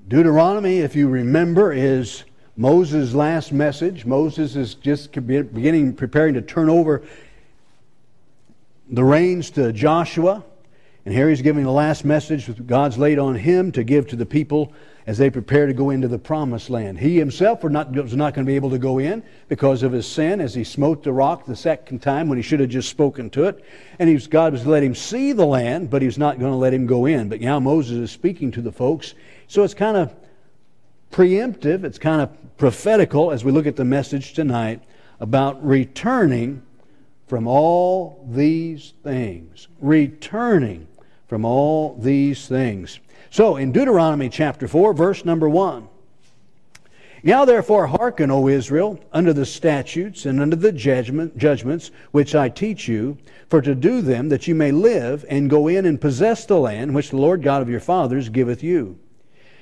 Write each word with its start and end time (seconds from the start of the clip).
Deuteronomy, 0.08 0.78
if 0.78 0.96
you 0.96 1.08
remember, 1.08 1.72
is 1.72 2.24
Moses' 2.56 3.14
last 3.14 3.52
message. 3.52 4.04
Moses 4.04 4.56
is 4.56 4.74
just 4.74 5.12
beginning, 5.12 5.94
preparing 5.94 6.34
to 6.34 6.42
turn 6.42 6.68
over 6.68 7.02
the 8.90 9.04
reins 9.04 9.50
to 9.50 9.72
Joshua. 9.72 10.44
And 11.04 11.12
here 11.12 11.28
he's 11.28 11.42
giving 11.42 11.64
the 11.64 11.70
last 11.72 12.04
message 12.04 12.46
that 12.46 12.66
God's 12.66 12.96
laid 12.96 13.18
on 13.18 13.34
him 13.34 13.72
to 13.72 13.82
give 13.82 14.06
to 14.08 14.16
the 14.16 14.26
people 14.26 14.72
as 15.06 15.18
they 15.18 15.30
prepare 15.30 15.66
to 15.66 15.72
go 15.72 15.90
into 15.90 16.06
the 16.06 16.18
promised 16.18 16.70
land. 16.70 16.98
He 16.98 17.18
himself 17.18 17.64
was 17.64 17.72
not, 17.72 17.92
was 17.92 18.14
not 18.14 18.34
going 18.34 18.46
to 18.46 18.50
be 18.50 18.54
able 18.54 18.70
to 18.70 18.78
go 18.78 18.98
in 18.98 19.24
because 19.48 19.82
of 19.82 19.90
his 19.90 20.06
sin 20.06 20.40
as 20.40 20.54
he 20.54 20.62
smote 20.62 21.02
the 21.02 21.12
rock 21.12 21.44
the 21.44 21.56
second 21.56 22.02
time 22.02 22.28
when 22.28 22.38
he 22.38 22.42
should 22.42 22.60
have 22.60 22.68
just 22.68 22.88
spoken 22.88 23.28
to 23.30 23.44
it. 23.44 23.64
And 23.98 24.12
was, 24.12 24.28
God 24.28 24.52
was 24.52 24.62
to 24.62 24.70
let 24.70 24.84
him 24.84 24.94
see 24.94 25.32
the 25.32 25.44
land, 25.44 25.90
but 25.90 26.02
he's 26.02 26.18
not 26.18 26.38
going 26.38 26.52
to 26.52 26.56
let 26.56 26.72
him 26.72 26.86
go 26.86 27.06
in. 27.06 27.28
But 27.28 27.40
now 27.40 27.58
Moses 27.58 27.98
is 27.98 28.10
speaking 28.12 28.52
to 28.52 28.62
the 28.62 28.70
folks. 28.70 29.14
So 29.48 29.64
it's 29.64 29.74
kind 29.74 29.96
of 29.96 30.14
preemptive, 31.10 31.82
it's 31.82 31.98
kind 31.98 32.22
of 32.22 32.56
prophetical 32.56 33.32
as 33.32 33.44
we 33.44 33.50
look 33.50 33.66
at 33.66 33.74
the 33.74 33.84
message 33.84 34.34
tonight 34.34 34.80
about 35.18 35.64
returning 35.66 36.62
from 37.26 37.48
all 37.48 38.24
these 38.30 38.94
things. 39.02 39.66
Returning 39.80 40.86
from 41.32 41.46
all 41.46 41.96
these 41.98 42.46
things. 42.46 43.00
So, 43.30 43.56
in 43.56 43.72
Deuteronomy 43.72 44.28
chapter 44.28 44.68
4, 44.68 44.92
verse 44.92 45.24
number 45.24 45.48
1. 45.48 45.88
Now 47.22 47.46
therefore 47.46 47.86
hearken, 47.86 48.30
O 48.30 48.48
Israel, 48.48 49.00
unto 49.14 49.32
the 49.32 49.46
statutes 49.46 50.26
and 50.26 50.42
unto 50.42 50.56
the 50.56 50.72
judgment, 50.72 51.38
judgments 51.38 51.90
which 52.10 52.34
I 52.34 52.50
teach 52.50 52.86
you, 52.86 53.16
for 53.48 53.62
to 53.62 53.74
do 53.74 54.02
them 54.02 54.28
that 54.28 54.46
you 54.46 54.54
may 54.54 54.72
live 54.72 55.24
and 55.26 55.48
go 55.48 55.68
in 55.68 55.86
and 55.86 55.98
possess 55.98 56.44
the 56.44 56.58
land 56.58 56.94
which 56.94 57.08
the 57.08 57.16
Lord 57.16 57.42
God 57.42 57.62
of 57.62 57.70
your 57.70 57.80
fathers 57.80 58.28
giveth 58.28 58.62
you. 58.62 58.98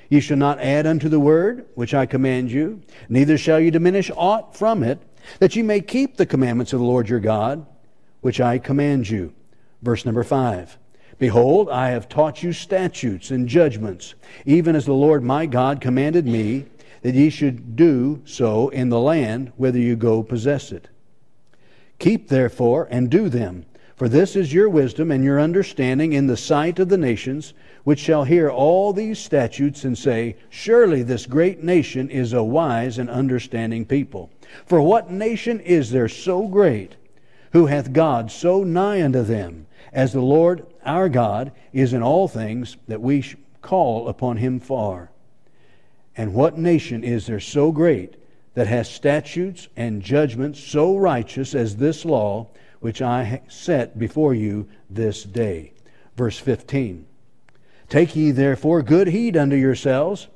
Ye 0.09 0.19
shall 0.19 0.35
not 0.35 0.59
add 0.59 0.85
unto 0.85 1.07
the 1.07 1.21
word 1.21 1.67
which 1.75 1.93
I 1.93 2.05
command 2.05 2.51
you, 2.51 2.81
neither 3.07 3.37
shall 3.37 3.61
you 3.61 3.71
diminish 3.71 4.11
aught 4.17 4.57
from 4.57 4.83
it, 4.83 4.99
that 5.39 5.55
ye 5.55 5.61
may 5.61 5.79
keep 5.79 6.17
the 6.17 6.25
commandments 6.25 6.73
of 6.73 6.81
the 6.81 6.85
Lord 6.85 7.07
your 7.07 7.21
God, 7.21 7.65
which 8.19 8.41
I 8.41 8.57
command 8.57 9.07
you. 9.07 9.31
Verse 9.81 10.05
number 10.05 10.25
5. 10.25 10.77
Behold, 11.21 11.69
I 11.69 11.89
have 11.89 12.09
taught 12.09 12.41
you 12.41 12.51
statutes 12.51 13.29
and 13.29 13.47
judgments, 13.47 14.15
even 14.43 14.75
as 14.75 14.87
the 14.87 14.93
Lord 14.95 15.23
my 15.23 15.45
God 15.45 15.79
commanded 15.79 16.25
me, 16.25 16.65
that 17.03 17.13
ye 17.13 17.29
should 17.29 17.75
do 17.75 18.23
so 18.25 18.69
in 18.69 18.89
the 18.89 18.99
land 18.99 19.51
whither 19.55 19.77
you 19.77 19.95
go 19.95 20.23
possess 20.23 20.71
it. 20.71 20.87
Keep 21.99 22.29
therefore 22.29 22.87
and 22.89 23.07
do 23.07 23.29
them, 23.29 23.67
for 23.95 24.09
this 24.09 24.35
is 24.35 24.51
your 24.51 24.67
wisdom 24.67 25.11
and 25.11 25.23
your 25.23 25.39
understanding 25.39 26.13
in 26.13 26.25
the 26.25 26.35
sight 26.35 26.79
of 26.79 26.89
the 26.89 26.97
nations, 26.97 27.53
which 27.83 27.99
shall 27.99 28.23
hear 28.23 28.49
all 28.49 28.91
these 28.91 29.19
statutes 29.19 29.83
and 29.83 29.95
say, 29.95 30.35
Surely 30.49 31.03
this 31.03 31.27
great 31.27 31.63
nation 31.63 32.09
is 32.09 32.33
a 32.33 32.43
wise 32.43 32.97
and 32.97 33.11
understanding 33.11 33.85
people. 33.85 34.31
For 34.65 34.81
what 34.81 35.11
nation 35.11 35.59
is 35.59 35.91
there 35.91 36.09
so 36.09 36.47
great, 36.47 36.95
who 37.51 37.67
hath 37.67 37.93
God 37.93 38.31
so 38.31 38.63
nigh 38.63 39.03
unto 39.03 39.21
them? 39.21 39.67
As 39.93 40.13
the 40.13 40.21
Lord 40.21 40.65
our 40.85 41.09
God 41.09 41.51
is 41.73 41.93
in 41.93 42.01
all 42.01 42.27
things 42.27 42.77
that 42.87 43.01
we 43.01 43.23
call 43.61 44.07
upon 44.07 44.37
him 44.37 44.59
for. 44.59 45.11
And 46.15 46.33
what 46.33 46.57
nation 46.57 47.03
is 47.03 47.27
there 47.27 47.39
so 47.39 47.71
great 47.71 48.15
that 48.53 48.67
has 48.67 48.89
statutes 48.89 49.67
and 49.75 50.01
judgments 50.01 50.59
so 50.59 50.97
righteous 50.97 51.55
as 51.55 51.75
this 51.75 52.03
law 52.05 52.47
which 52.79 53.01
I 53.01 53.41
set 53.47 53.99
before 53.99 54.33
you 54.33 54.67
this 54.89 55.23
day? 55.23 55.73
Verse 56.15 56.37
15 56.37 57.05
Take 57.89 58.15
ye 58.15 58.31
therefore 58.31 58.81
good 58.81 59.07
heed 59.07 59.35
unto 59.35 59.55
yourselves, 59.55 60.27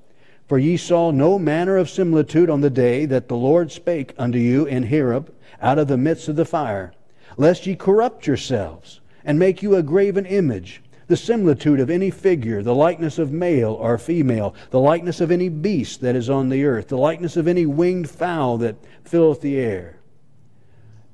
for 0.47 0.59
ye 0.59 0.77
saw 0.77 1.11
no 1.11 1.39
manner 1.39 1.77
of 1.77 1.89
similitude 1.89 2.49
on 2.49 2.61
the 2.61 2.69
day 2.69 3.05
that 3.05 3.29
the 3.29 3.37
Lord 3.37 3.71
spake 3.71 4.13
unto 4.17 4.37
you 4.37 4.65
in 4.65 4.83
Horeb 4.83 5.33
out 5.61 5.79
of 5.79 5.87
the 5.87 5.97
midst 5.97 6.27
of 6.27 6.35
the 6.35 6.45
fire, 6.45 6.93
lest 7.37 7.65
ye 7.65 7.75
corrupt 7.75 8.27
yourselves 8.27 8.99
and 9.25 9.39
make 9.39 9.63
you 9.63 9.75
a 9.75 9.83
graven 9.83 10.25
image, 10.25 10.81
the 11.07 11.17
similitude 11.17 11.79
of 11.79 11.89
any 11.89 12.09
figure, 12.09 12.63
the 12.63 12.73
likeness 12.73 13.19
of 13.19 13.31
male 13.31 13.73
or 13.73 13.97
female, 13.97 14.55
the 14.69 14.79
likeness 14.79 15.19
of 15.19 15.31
any 15.31 15.49
beast 15.49 16.01
that 16.01 16.15
is 16.15 16.29
on 16.29 16.49
the 16.49 16.63
earth, 16.63 16.87
the 16.87 16.97
likeness 16.97 17.35
of 17.35 17.47
any 17.47 17.65
winged 17.65 18.09
fowl 18.09 18.57
that 18.57 18.75
filleth 19.03 19.41
the 19.41 19.57
air, 19.57 19.97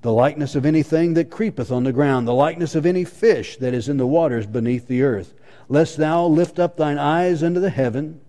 the 0.02 0.12
likeness 0.12 0.56
of 0.56 0.66
anything 0.66 1.14
that 1.14 1.30
creepeth 1.30 1.72
on 1.72 1.84
the 1.84 1.94
ground, 1.94 2.28
the 2.28 2.34
likeness 2.34 2.76
of 2.76 2.86
any 2.86 3.04
fish 3.04 3.58
that 3.58 3.74
is 3.74 3.88
in 3.90 3.98
the 3.98 4.08
waters 4.08 4.46
beneath 4.46 4.88
the 4.88 5.02
earth, 5.02 5.34
lest 5.70 5.98
thou 5.98 6.26
lift 6.26 6.60
up 6.60 6.78
thine 6.78 6.98
eyes 6.98 7.44
unto 7.44 7.60
the 7.60 7.70
heaven, 7.70 8.20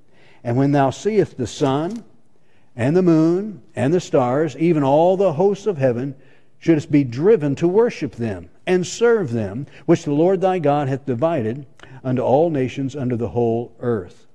and 0.45 0.57
when 0.57 0.73
thou 0.73 0.91
seest 0.91 1.37
the 1.37 1.47
sun, 1.47 2.05
and 2.75 2.97
the 2.97 3.03
moon, 3.03 3.63
and 3.77 3.93
the 3.93 4.01
stars, 4.01 4.57
even 4.57 4.83
all 4.83 5.17
the 5.17 5.35
hosts 5.35 5.67
of 5.67 5.77
heaven, 5.79 6.15
shouldst 6.59 6.91
be 6.91 7.05
driven 7.05 7.55
to 7.55 7.69
worship 7.69 8.13
them 8.17 8.49
and 8.67 8.87
serve 8.87 9.33
them, 9.33 9.67
which 9.87 10.05
the 10.05 10.13
Lord 10.13 10.41
thy 10.41 10.59
God 10.59 10.89
hath 10.89 11.07
divided 11.07 11.67
unto 12.05 12.23
all 12.23 12.51
nations 12.51 12.97
under 12.97 13.17
the 13.17 13.29
whole 13.29 13.73
earth. 13.81 14.27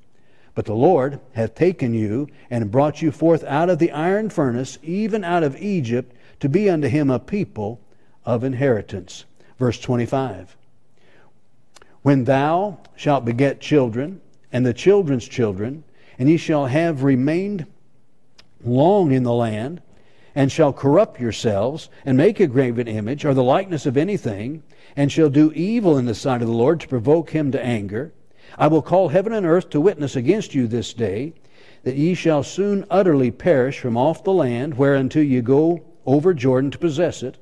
But 0.55 0.65
the 0.65 0.73
Lord 0.73 1.19
hath 1.33 1.53
taken 1.53 1.93
you 1.93 2.27
and 2.49 2.71
brought 2.71 3.01
you 3.01 3.11
forth 3.11 3.43
out 3.43 3.69
of 3.69 3.79
the 3.79 3.91
iron 3.91 4.29
furnace, 4.29 4.79
even 4.81 5.23
out 5.23 5.43
of 5.43 5.55
Egypt, 5.57 6.15
to 6.39 6.49
be 6.49 6.69
unto 6.69 6.87
him 6.87 7.09
a 7.09 7.19
people 7.19 7.79
of 8.25 8.43
inheritance. 8.43 9.25
Verse 9.59 9.79
25. 9.79 10.57
When 12.01 12.23
thou 12.23 12.79
shalt 12.95 13.25
beget 13.25 13.59
children, 13.59 14.21
and 14.51 14.65
the 14.65 14.73
children's 14.73 15.27
children, 15.27 15.83
and 16.17 16.29
ye 16.29 16.37
shall 16.37 16.65
have 16.67 17.03
remained 17.03 17.65
long 18.63 19.11
in 19.11 19.23
the 19.23 19.33
land, 19.33 19.81
and 20.37 20.51
shall 20.51 20.71
corrupt 20.71 21.19
yourselves, 21.19 21.89
and 22.05 22.15
make 22.15 22.39
a 22.39 22.45
graven 22.45 22.87
image, 22.87 23.25
or 23.25 23.33
the 23.33 23.41
likeness 23.41 23.87
of 23.87 23.97
anything, 23.97 24.61
and 24.95 25.11
shall 25.11 25.31
do 25.31 25.51
evil 25.53 25.97
in 25.97 26.05
the 26.05 26.13
sight 26.13 26.43
of 26.43 26.47
the 26.47 26.53
Lord 26.53 26.79
to 26.79 26.87
provoke 26.87 27.31
him 27.31 27.51
to 27.51 27.65
anger. 27.65 28.13
I 28.55 28.67
will 28.67 28.83
call 28.83 29.07
heaven 29.07 29.33
and 29.33 29.47
earth 29.47 29.71
to 29.71 29.81
witness 29.81 30.15
against 30.15 30.53
you 30.53 30.67
this 30.67 30.93
day, 30.93 31.33
that 31.81 31.95
ye 31.95 32.13
shall 32.13 32.43
soon 32.43 32.85
utterly 32.87 33.31
perish 33.31 33.79
from 33.79 33.97
off 33.97 34.23
the 34.23 34.31
land 34.31 34.77
whereunto 34.77 35.21
ye 35.21 35.41
go 35.41 35.81
over 36.05 36.35
Jordan 36.35 36.69
to 36.69 36.77
possess 36.77 37.23
it. 37.23 37.39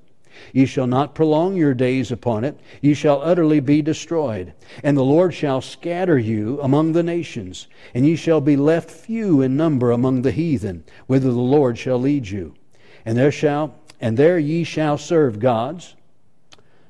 Ye 0.54 0.66
shall 0.66 0.88
not 0.88 1.14
prolong 1.14 1.58
your 1.58 1.74
days 1.74 2.14
upon 2.14 2.46
it, 2.46 2.58
ye 2.80 2.94
shall 2.94 3.22
utterly 3.22 3.60
be 3.60 3.82
destroyed. 3.82 4.54
And 4.84 4.96
the 4.96 5.04
Lord 5.04 5.34
shall 5.34 5.60
scatter 5.60 6.18
you 6.18 6.62
among 6.62 6.94
the 6.94 7.04
nations, 7.04 7.68
and 7.94 8.08
ye 8.08 8.16
shall 8.16 8.40
be 8.40 8.56
left 8.56 8.90
few 8.90 9.42
in 9.42 9.58
number 9.58 9.92
among 9.92 10.22
the 10.22 10.32
heathen, 10.32 10.86
whither 11.08 11.34
the 11.34 11.40
Lord 11.40 11.78
shall 11.78 12.00
lead 12.00 12.30
you. 12.30 12.56
And 13.05 13.17
there 13.17 13.31
shall 13.31 13.75
and 14.02 14.17
there 14.17 14.37
ye 14.37 14.63
shall 14.63 14.97
serve 14.97 15.40
gods, 15.40 15.96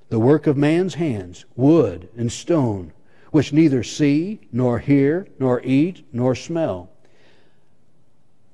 the 0.10 0.20
work 0.20 0.48
of 0.48 0.58
man's 0.58 0.96
hands, 0.96 1.46
wood 1.56 2.10
and 2.18 2.32
stone, 2.32 2.94
which 3.32 3.54
neither 3.54 3.84
see, 3.84 4.40
nor 4.52 4.80
hear, 4.80 5.28
nor 5.40 5.62
eat, 5.64 6.06
nor 6.12 6.36
smell. 6.36 6.90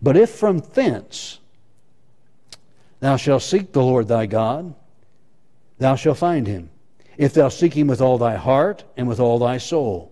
But 0.01 0.17
if 0.17 0.31
from 0.31 0.59
thence 0.59 1.39
thou 2.99 3.15
shalt 3.15 3.43
seek 3.43 3.71
the 3.71 3.83
Lord 3.83 4.07
thy 4.07 4.25
God, 4.25 4.73
thou 5.77 5.95
shalt 5.95 6.17
find 6.17 6.47
him, 6.47 6.69
if 7.17 7.33
thou 7.33 7.49
seek 7.49 7.75
him 7.75 7.87
with 7.87 8.01
all 8.01 8.17
thy 8.17 8.35
heart 8.35 8.83
and 8.97 9.07
with 9.07 9.19
all 9.19 9.39
thy 9.39 9.57
soul. 9.57 10.11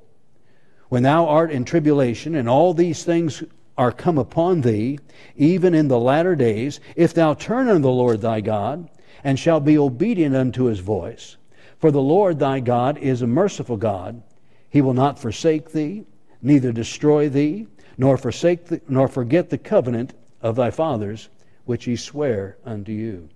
When 0.90 1.04
thou 1.04 1.28
art 1.28 1.52
in 1.52 1.66
tribulation, 1.66 2.36
and 2.36 2.50
all 2.50 2.74
these 2.74 3.04
things 3.04 3.44
are 3.80 3.94
come 3.94 4.18
upon 4.18 4.60
thee, 4.60 5.00
even 5.38 5.74
in 5.74 5.88
the 5.88 5.98
latter 5.98 6.36
days, 6.36 6.82
if 6.98 7.14
thou 7.14 7.34
turn 7.34 7.70
unto 7.70 7.84
the 7.84 7.90
Lord 7.90 8.20
thy 8.20 8.42
God, 8.42 8.90
and 9.24 9.40
shalt 9.40 9.64
be 9.64 9.78
obedient 9.78 10.36
unto 10.36 10.66
his 10.66 10.80
voice. 10.80 11.38
For 11.78 11.90
the 11.90 12.02
Lord 12.02 12.40
thy 12.40 12.60
God 12.60 12.98
is 12.98 13.22
a 13.22 13.28
merciful 13.28 13.78
God. 13.78 14.22
He 14.70 14.82
will 14.82 14.94
not 14.94 15.18
forsake 15.18 15.72
thee, 15.72 16.04
neither 16.42 16.74
destroy 16.74 17.30
thee, 17.30 17.68
nor 17.98 18.18
forsake 18.18 18.66
the, 18.66 18.82
nor 18.90 19.08
forget 19.08 19.50
the 19.50 19.58
covenant 19.58 20.14
of 20.42 20.58
thy 20.58 20.72
fathers, 20.72 21.30
which 21.64 21.86
he 21.86 21.96
sware 21.96 22.58
unto 22.66 22.92
you. 22.92 23.30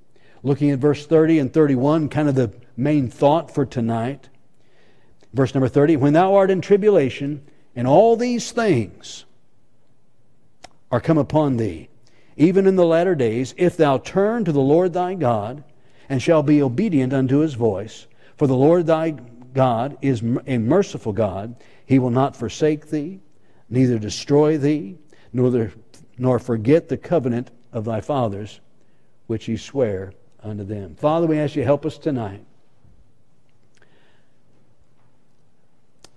Looking 0.43 0.71
at 0.71 0.79
verse 0.79 1.05
30 1.05 1.39
and 1.39 1.53
31, 1.53 2.09
kind 2.09 2.27
of 2.27 2.35
the 2.35 2.51
main 2.75 3.07
thought 3.07 3.49
for 3.49 3.65
tonight. 3.65 4.27
Verse 5.33 5.53
number 5.53 5.69
30 5.69 5.95
When 5.95 6.11
thou 6.11 6.35
art 6.35 6.51
in 6.51 6.59
tribulation, 6.59 7.47
and 7.77 7.87
all 7.87 8.17
these 8.17 8.51
things 8.51 9.23
are 10.93 11.01
come 11.01 11.17
upon 11.17 11.57
thee, 11.57 11.89
even 12.37 12.67
in 12.67 12.75
the 12.75 12.85
latter 12.85 13.15
days, 13.15 13.55
if 13.57 13.75
thou 13.75 13.97
turn 13.97 14.45
to 14.45 14.51
the 14.51 14.61
Lord 14.61 14.93
thy 14.93 15.15
God, 15.15 15.63
and 16.07 16.21
shall 16.21 16.43
be 16.43 16.61
obedient 16.61 17.11
unto 17.11 17.39
his 17.39 17.55
voice, 17.55 18.05
for 18.37 18.45
the 18.45 18.55
Lord 18.55 18.85
thy 18.85 19.09
God 19.09 19.97
is 20.03 20.21
a 20.45 20.59
merciful 20.59 21.11
God, 21.11 21.55
he 21.87 21.97
will 21.97 22.11
not 22.11 22.35
forsake 22.35 22.91
thee, 22.91 23.21
neither 23.71 23.97
destroy 23.97 24.55
thee, 24.59 24.95
nor, 25.33 25.71
nor 26.19 26.37
forget 26.37 26.89
the 26.89 26.97
covenant 26.97 27.49
of 27.71 27.85
thy 27.85 27.99
fathers, 27.99 28.61
which 29.25 29.45
he 29.45 29.57
sware 29.57 30.13
unto 30.43 30.63
them. 30.63 30.93
Father, 30.93 31.25
we 31.25 31.39
ask 31.39 31.55
you 31.55 31.63
help 31.63 31.87
us 31.87 31.97
tonight. 31.97 32.45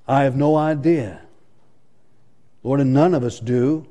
I 0.06 0.24
have 0.24 0.36
no 0.36 0.54
idea, 0.54 1.22
Lord, 2.62 2.80
and 2.80 2.92
none 2.92 3.14
of 3.14 3.24
us 3.24 3.40
do, 3.40 3.86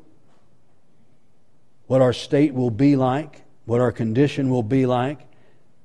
what 1.88 2.02
our 2.02 2.14
state 2.14 2.54
will 2.54 2.72
be 2.72 2.96
like, 2.96 3.44
what 3.66 3.82
our 3.82 3.92
condition 3.92 4.50
will 4.50 4.64
be 4.64 4.86
like 4.86 5.20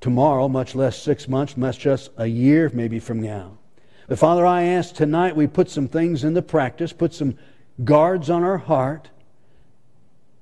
tomorrow, 0.00 0.48
much 0.48 0.74
less 0.74 1.00
six 1.00 1.28
months, 1.28 1.56
much 1.56 1.84
less 1.84 2.08
a 2.16 2.26
year 2.26 2.70
maybe 2.72 2.98
from 2.98 3.20
now. 3.20 3.58
But 4.08 4.18
Father, 4.18 4.44
I 4.44 4.62
ask 4.62 4.94
tonight 4.94 5.36
we 5.36 5.46
put 5.46 5.70
some 5.70 5.88
things 5.88 6.24
into 6.24 6.42
practice, 6.42 6.92
put 6.92 7.14
some 7.14 7.36
guards 7.84 8.30
on 8.30 8.42
our 8.42 8.58
heart, 8.58 9.10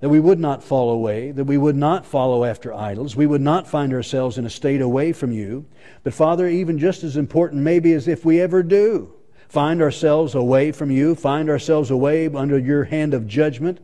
that 0.01 0.09
we 0.09 0.21
would 0.21 0.39
not 0.39 0.63
fall 0.63 0.91
away, 0.91 1.33
that 1.33 1.45
we 1.45 1.59
would 1.59 1.77
not 1.77 2.07
follow 2.07 2.45
after 2.45 2.73
idols, 2.73 3.17
we 3.17 3.27
would 3.27 3.41
not 3.41 3.67
find 3.67 3.93
ourselves 3.93 4.39
in 4.39 4.47
a 4.47 4.51
state 4.51 4.81
away 4.81 5.13
from 5.13 5.33
you. 5.33 5.67
But 6.05 6.15
Father, 6.15 6.49
even 6.49 6.79
just 6.79 7.03
as 7.03 7.17
important 7.17 7.63
maybe 7.63 7.93
as 7.93 8.07
if 8.07 8.25
we 8.25 8.41
ever 8.41 8.63
do 8.63 9.13
find 9.49 9.81
ourselves 9.83 10.35
away 10.35 10.71
from 10.71 10.91
you, 10.91 11.15
find 11.15 11.49
ourselves 11.49 11.91
away 11.91 12.29
under 12.29 12.59
your 12.59 12.85
hand 12.85 13.15
of 13.15 13.27
judgment, 13.27 13.81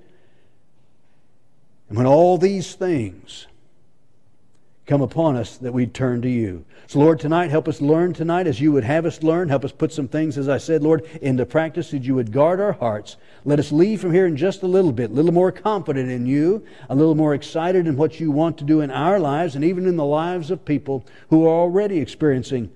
and 1.95 1.99
when 1.99 2.07
all 2.09 2.39
these 2.39 2.75
things 2.75 3.47
come 4.85 5.01
upon 5.01 5.37
us, 5.37 5.59
that 5.59 5.73
we 5.73 5.87
turn 5.87 6.23
to 6.23 6.29
you. 6.29 6.65
So, 6.89 6.99
Lord, 6.99 7.21
tonight, 7.21 7.53
help 7.53 7.69
us 7.69 7.81
learn 7.81 8.13
tonight 8.13 8.49
as 8.49 8.61
you 8.61 8.73
would 8.73 8.83
have 8.83 9.07
us 9.07 9.23
learn. 9.23 9.49
Help 9.49 9.65
us 9.65 9.71
put 9.71 9.93
some 9.93 10.09
things, 10.09 10.37
as 10.37 10.49
I 10.49 10.59
said, 10.59 10.83
Lord, 10.83 11.05
into 11.23 11.47
practice 11.47 11.93
that 11.93 12.03
you 12.03 12.17
would 12.17 12.33
guard 12.33 12.59
our 12.59 12.73
hearts. 12.73 13.17
Let 13.45 13.61
us 13.61 13.71
leave 13.71 14.01
from 14.01 14.13
here 14.13 14.27
in 14.27 14.37
just 14.37 14.65
a 14.65 14.67
little 14.67 14.91
bit, 14.91 15.13
a 15.13 15.15
little 15.15 15.31
more 15.31 15.53
confident 15.53 16.11
in 16.11 16.27
you, 16.27 16.67
a 16.91 16.97
little 16.97 17.15
more 17.15 17.33
excited 17.33 17.87
in 17.87 17.97
what 17.97 18.19
you 18.19 18.33
want 18.33 18.59
to 18.59 18.65
do 18.65 18.81
in 18.81 18.91
our 18.91 19.21
lives 19.21 19.55
and 19.55 19.65
even 19.65 19.87
in 19.87 19.97
the 19.97 20.05
lives 20.05 20.51
of 20.51 20.65
people 20.65 21.07
who 21.31 21.45
are 21.47 21.61
already 21.61 21.99
experiencing 21.99 22.73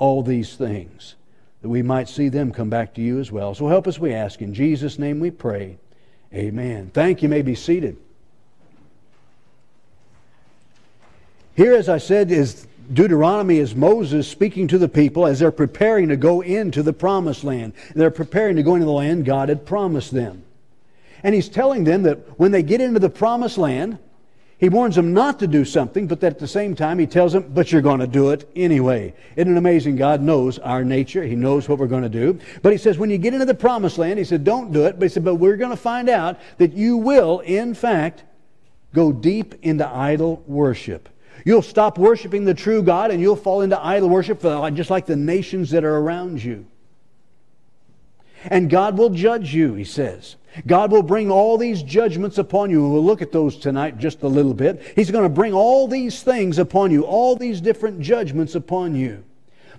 all 0.00 0.24
these 0.24 0.56
things, 0.56 1.14
that 1.62 1.68
we 1.68 1.82
might 1.82 2.08
see 2.08 2.28
them 2.28 2.50
come 2.50 2.68
back 2.68 2.94
to 2.94 3.00
you 3.00 3.20
as 3.20 3.30
well. 3.30 3.54
So 3.54 3.68
help 3.68 3.86
us, 3.86 4.00
we 4.00 4.12
ask. 4.12 4.42
In 4.42 4.54
Jesus' 4.54 4.98
name 4.98 5.20
we 5.20 5.30
pray. 5.30 5.78
Amen. 6.34 6.90
Thank 6.92 7.22
you. 7.22 7.28
you 7.28 7.30
may 7.30 7.42
be 7.42 7.54
seated. 7.54 7.96
Here, 11.56 11.74
as 11.74 11.88
I 11.88 11.98
said, 11.98 12.30
is 12.30 12.66
Deuteronomy 12.92 13.58
is 13.58 13.74
Moses 13.74 14.26
speaking 14.26 14.66
to 14.68 14.78
the 14.78 14.88
people 14.88 15.26
as 15.26 15.38
they're 15.38 15.52
preparing 15.52 16.08
to 16.08 16.16
go 16.16 16.40
into 16.40 16.82
the 16.82 16.92
promised 16.92 17.44
land. 17.44 17.72
They're 17.94 18.10
preparing 18.10 18.56
to 18.56 18.62
go 18.62 18.74
into 18.74 18.86
the 18.86 18.92
land 18.92 19.24
God 19.24 19.48
had 19.48 19.64
promised 19.64 20.12
them. 20.12 20.42
And 21.22 21.34
he's 21.34 21.48
telling 21.48 21.84
them 21.84 22.02
that 22.02 22.38
when 22.38 22.50
they 22.50 22.62
get 22.62 22.80
into 22.80 22.98
the 22.98 23.10
promised 23.10 23.58
land, 23.58 23.98
he 24.58 24.68
warns 24.68 24.96
them 24.96 25.14
not 25.14 25.38
to 25.38 25.46
do 25.46 25.64
something, 25.64 26.06
but 26.06 26.20
that 26.20 26.34
at 26.34 26.38
the 26.38 26.48
same 26.48 26.74
time 26.74 26.98
he 26.98 27.06
tells 27.06 27.32
them, 27.32 27.50
but 27.54 27.72
you're 27.72 27.80
going 27.80 28.00
to 28.00 28.06
do 28.06 28.30
it 28.30 28.50
anyway. 28.54 29.14
Isn't 29.36 29.54
it 29.54 29.58
amazing? 29.58 29.96
God 29.96 30.20
knows 30.20 30.58
our 30.58 30.84
nature. 30.84 31.22
He 31.22 31.34
knows 31.34 31.68
what 31.68 31.78
we're 31.78 31.86
going 31.86 32.02
to 32.02 32.08
do. 32.10 32.38
But 32.62 32.72
he 32.72 32.78
says, 32.78 32.98
when 32.98 33.08
you 33.08 33.16
get 33.16 33.32
into 33.32 33.46
the 33.46 33.54
promised 33.54 33.96
land, 33.96 34.18
he 34.18 34.24
said, 34.24 34.44
don't 34.44 34.70
do 34.70 34.84
it. 34.84 34.98
But 34.98 35.04
he 35.04 35.08
said, 35.08 35.24
but 35.24 35.36
we're 35.36 35.56
going 35.56 35.70
to 35.70 35.76
find 35.76 36.10
out 36.10 36.38
that 36.58 36.74
you 36.74 36.98
will, 36.98 37.40
in 37.40 37.72
fact, 37.72 38.24
go 38.92 39.12
deep 39.12 39.54
into 39.62 39.88
idol 39.88 40.42
worship. 40.46 41.08
You'll 41.44 41.62
stop 41.62 41.98
worshiping 41.98 42.44
the 42.44 42.54
true 42.54 42.82
God 42.82 43.10
and 43.10 43.20
you'll 43.20 43.36
fall 43.36 43.62
into 43.62 43.82
idol 43.82 44.08
worship 44.08 44.42
just 44.74 44.90
like 44.90 45.06
the 45.06 45.16
nations 45.16 45.70
that 45.70 45.84
are 45.84 45.96
around 45.96 46.42
you. 46.42 46.66
And 48.44 48.70
God 48.70 48.96
will 48.96 49.10
judge 49.10 49.52
you, 49.54 49.74
he 49.74 49.84
says. 49.84 50.36
God 50.66 50.90
will 50.90 51.02
bring 51.02 51.30
all 51.30 51.58
these 51.58 51.82
judgments 51.82 52.38
upon 52.38 52.70
you. 52.70 52.88
We'll 52.88 53.04
look 53.04 53.22
at 53.22 53.32
those 53.32 53.56
tonight 53.56 53.98
just 53.98 54.22
a 54.22 54.28
little 54.28 54.54
bit. 54.54 54.82
He's 54.96 55.10
going 55.10 55.24
to 55.24 55.28
bring 55.28 55.52
all 55.52 55.86
these 55.86 56.22
things 56.22 56.58
upon 56.58 56.90
you, 56.90 57.02
all 57.02 57.36
these 57.36 57.60
different 57.60 58.00
judgments 58.00 58.54
upon 58.54 58.94
you. 58.94 59.24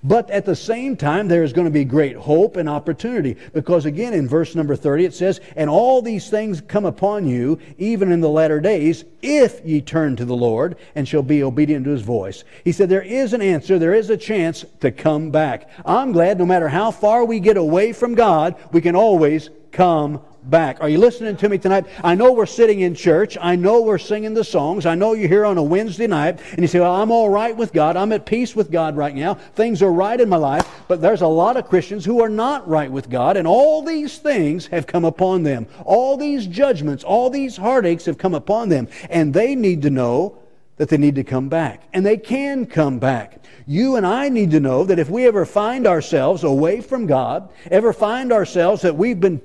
But 0.03 0.31
at 0.31 0.45
the 0.45 0.55
same 0.55 0.97
time, 0.97 1.27
there 1.27 1.43
is 1.43 1.53
going 1.53 1.65
to 1.65 1.71
be 1.71 1.85
great 1.85 2.15
hope 2.15 2.55
and 2.57 2.67
opportunity. 2.67 3.37
Because 3.53 3.85
again, 3.85 4.13
in 4.13 4.27
verse 4.27 4.55
number 4.55 4.75
30, 4.75 5.05
it 5.05 5.13
says, 5.13 5.39
And 5.55 5.69
all 5.69 6.01
these 6.01 6.29
things 6.29 6.61
come 6.61 6.85
upon 6.85 7.27
you, 7.27 7.59
even 7.77 8.11
in 8.11 8.19
the 8.19 8.29
latter 8.29 8.59
days, 8.59 9.05
if 9.21 9.63
ye 9.63 9.79
turn 9.81 10.15
to 10.15 10.25
the 10.25 10.35
Lord 10.35 10.75
and 10.95 11.07
shall 11.07 11.21
be 11.21 11.43
obedient 11.43 11.85
to 11.85 11.91
his 11.91 12.01
voice. 12.01 12.43
He 12.63 12.71
said, 12.71 12.89
There 12.89 13.03
is 13.03 13.33
an 13.33 13.41
answer, 13.41 13.77
there 13.77 13.93
is 13.93 14.09
a 14.09 14.17
chance 14.17 14.65
to 14.79 14.91
come 14.91 15.29
back. 15.29 15.69
I'm 15.85 16.11
glad 16.11 16.39
no 16.39 16.45
matter 16.45 16.69
how 16.69 16.89
far 16.89 17.23
we 17.23 17.39
get 17.39 17.57
away 17.57 17.93
from 17.93 18.15
God, 18.15 18.55
we 18.71 18.81
can 18.81 18.95
always 18.95 19.49
come 19.71 20.21
back. 20.43 20.81
Are 20.81 20.89
you 20.89 20.97
listening 20.97 21.35
to 21.37 21.49
me 21.49 21.57
tonight? 21.57 21.85
I 22.03 22.15
know 22.15 22.31
we're 22.31 22.45
sitting 22.45 22.81
in 22.81 22.95
church. 22.95 23.37
I 23.39 23.55
know 23.55 23.81
we're 23.81 23.97
singing 23.97 24.33
the 24.33 24.43
songs. 24.43 24.85
I 24.85 24.95
know 24.95 25.13
you're 25.13 25.27
here 25.27 25.45
on 25.45 25.57
a 25.57 25.63
Wednesday 25.63 26.07
night 26.07 26.39
and 26.51 26.59
you 26.59 26.67
say, 26.67 26.79
Well, 26.79 26.95
I'm 26.95 27.11
all 27.11 27.29
right 27.29 27.55
with 27.55 27.73
God. 27.73 27.95
I'm 27.97 28.11
at 28.11 28.25
peace 28.25 28.55
with 28.55 28.71
God 28.71 28.95
right 28.95 29.15
now. 29.15 29.35
Things 29.35 29.81
are 29.81 29.91
right 29.91 30.19
in 30.19 30.29
my 30.29 30.37
life. 30.37 30.67
But 30.87 31.01
there's 31.01 31.21
a 31.21 31.27
lot 31.27 31.57
of 31.57 31.67
Christians 31.67 32.05
who 32.05 32.21
are 32.21 32.29
not 32.29 32.67
right 32.67 32.91
with 32.91 33.09
God, 33.09 33.37
and 33.37 33.47
all 33.47 33.81
these 33.81 34.17
things 34.17 34.67
have 34.67 34.87
come 34.87 35.05
upon 35.05 35.43
them. 35.43 35.67
All 35.85 36.17
these 36.17 36.47
judgments, 36.47 37.03
all 37.03 37.29
these 37.29 37.57
heartaches 37.57 38.05
have 38.05 38.17
come 38.17 38.33
upon 38.33 38.69
them. 38.69 38.87
And 39.09 39.33
they 39.33 39.55
need 39.55 39.81
to 39.83 39.89
know 39.89 40.37
that 40.77 40.89
they 40.89 40.97
need 40.97 41.15
to 41.15 41.23
come 41.23 41.47
back. 41.47 41.83
And 41.93 42.05
they 42.05 42.17
can 42.17 42.65
come 42.65 42.99
back. 42.99 43.37
You 43.67 43.95
and 43.95 44.05
I 44.05 44.29
need 44.29 44.51
to 44.51 44.59
know 44.59 44.83
that 44.83 44.99
if 44.99 45.09
we 45.09 45.27
ever 45.27 45.45
find 45.45 45.85
ourselves 45.85 46.43
away 46.43 46.81
from 46.81 47.05
God, 47.05 47.49
ever 47.69 47.93
find 47.93 48.33
ourselves 48.33 48.81
that 48.81 48.95
we've 48.95 49.19
been 49.19 49.39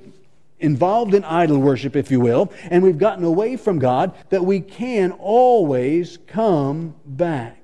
involved 0.61 1.15
in 1.15 1.25
idol 1.25 1.59
worship, 1.59 1.97
if 1.97 2.11
you 2.11 2.21
will, 2.21 2.53
and 2.71 2.83
we've 2.83 2.99
gotten 2.99 3.25
away 3.25 3.57
from 3.57 3.79
God, 3.79 4.15
that 4.31 4.45
we 4.45 4.61
can 4.61 5.13
always 5.13 6.19
come 6.27 6.95
back. 7.05 7.63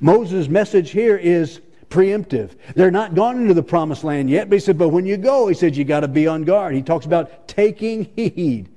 Moses' 0.00 0.48
message 0.48 0.90
here 0.90 1.16
is 1.16 1.60
preemptive. 1.88 2.52
They're 2.74 2.90
not 2.90 3.14
gone 3.14 3.40
into 3.40 3.54
the 3.54 3.62
promised 3.62 4.04
land 4.04 4.30
yet, 4.30 4.48
but 4.48 4.56
he 4.56 4.60
said, 4.60 4.78
but 4.78 4.90
when 4.90 5.06
you 5.06 5.16
go, 5.16 5.48
he 5.48 5.54
said, 5.54 5.76
you 5.76 5.84
got 5.84 6.00
to 6.00 6.08
be 6.08 6.26
on 6.26 6.44
guard. 6.44 6.74
He 6.74 6.82
talks 6.82 7.06
about 7.06 7.48
taking 7.48 8.04
heed. 8.16 8.70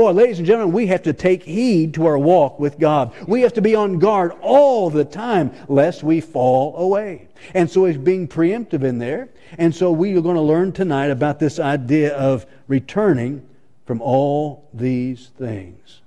Boy, 0.00 0.12
ladies 0.12 0.38
and 0.38 0.46
gentlemen, 0.46 0.72
we 0.72 0.86
have 0.86 1.02
to 1.02 1.12
take 1.12 1.42
heed 1.42 1.92
to 1.92 2.06
our 2.06 2.16
walk 2.16 2.58
with 2.58 2.78
God. 2.78 3.12
We 3.28 3.42
have 3.42 3.52
to 3.52 3.60
be 3.60 3.74
on 3.74 3.98
guard 3.98 4.32
all 4.40 4.88
the 4.88 5.04
time 5.04 5.52
lest 5.68 6.02
we 6.02 6.22
fall 6.22 6.74
away. 6.78 7.28
And 7.52 7.70
so 7.70 7.84
he's 7.84 7.98
being 7.98 8.26
preemptive 8.26 8.82
in 8.82 8.96
there. 8.96 9.28
And 9.58 9.74
so 9.74 9.92
we 9.92 10.16
are 10.16 10.22
going 10.22 10.36
to 10.36 10.40
learn 10.40 10.72
tonight 10.72 11.10
about 11.10 11.38
this 11.38 11.58
idea 11.58 12.16
of 12.16 12.46
returning 12.66 13.46
from 13.84 14.00
all 14.00 14.70
these 14.72 15.32
things. 15.36 16.00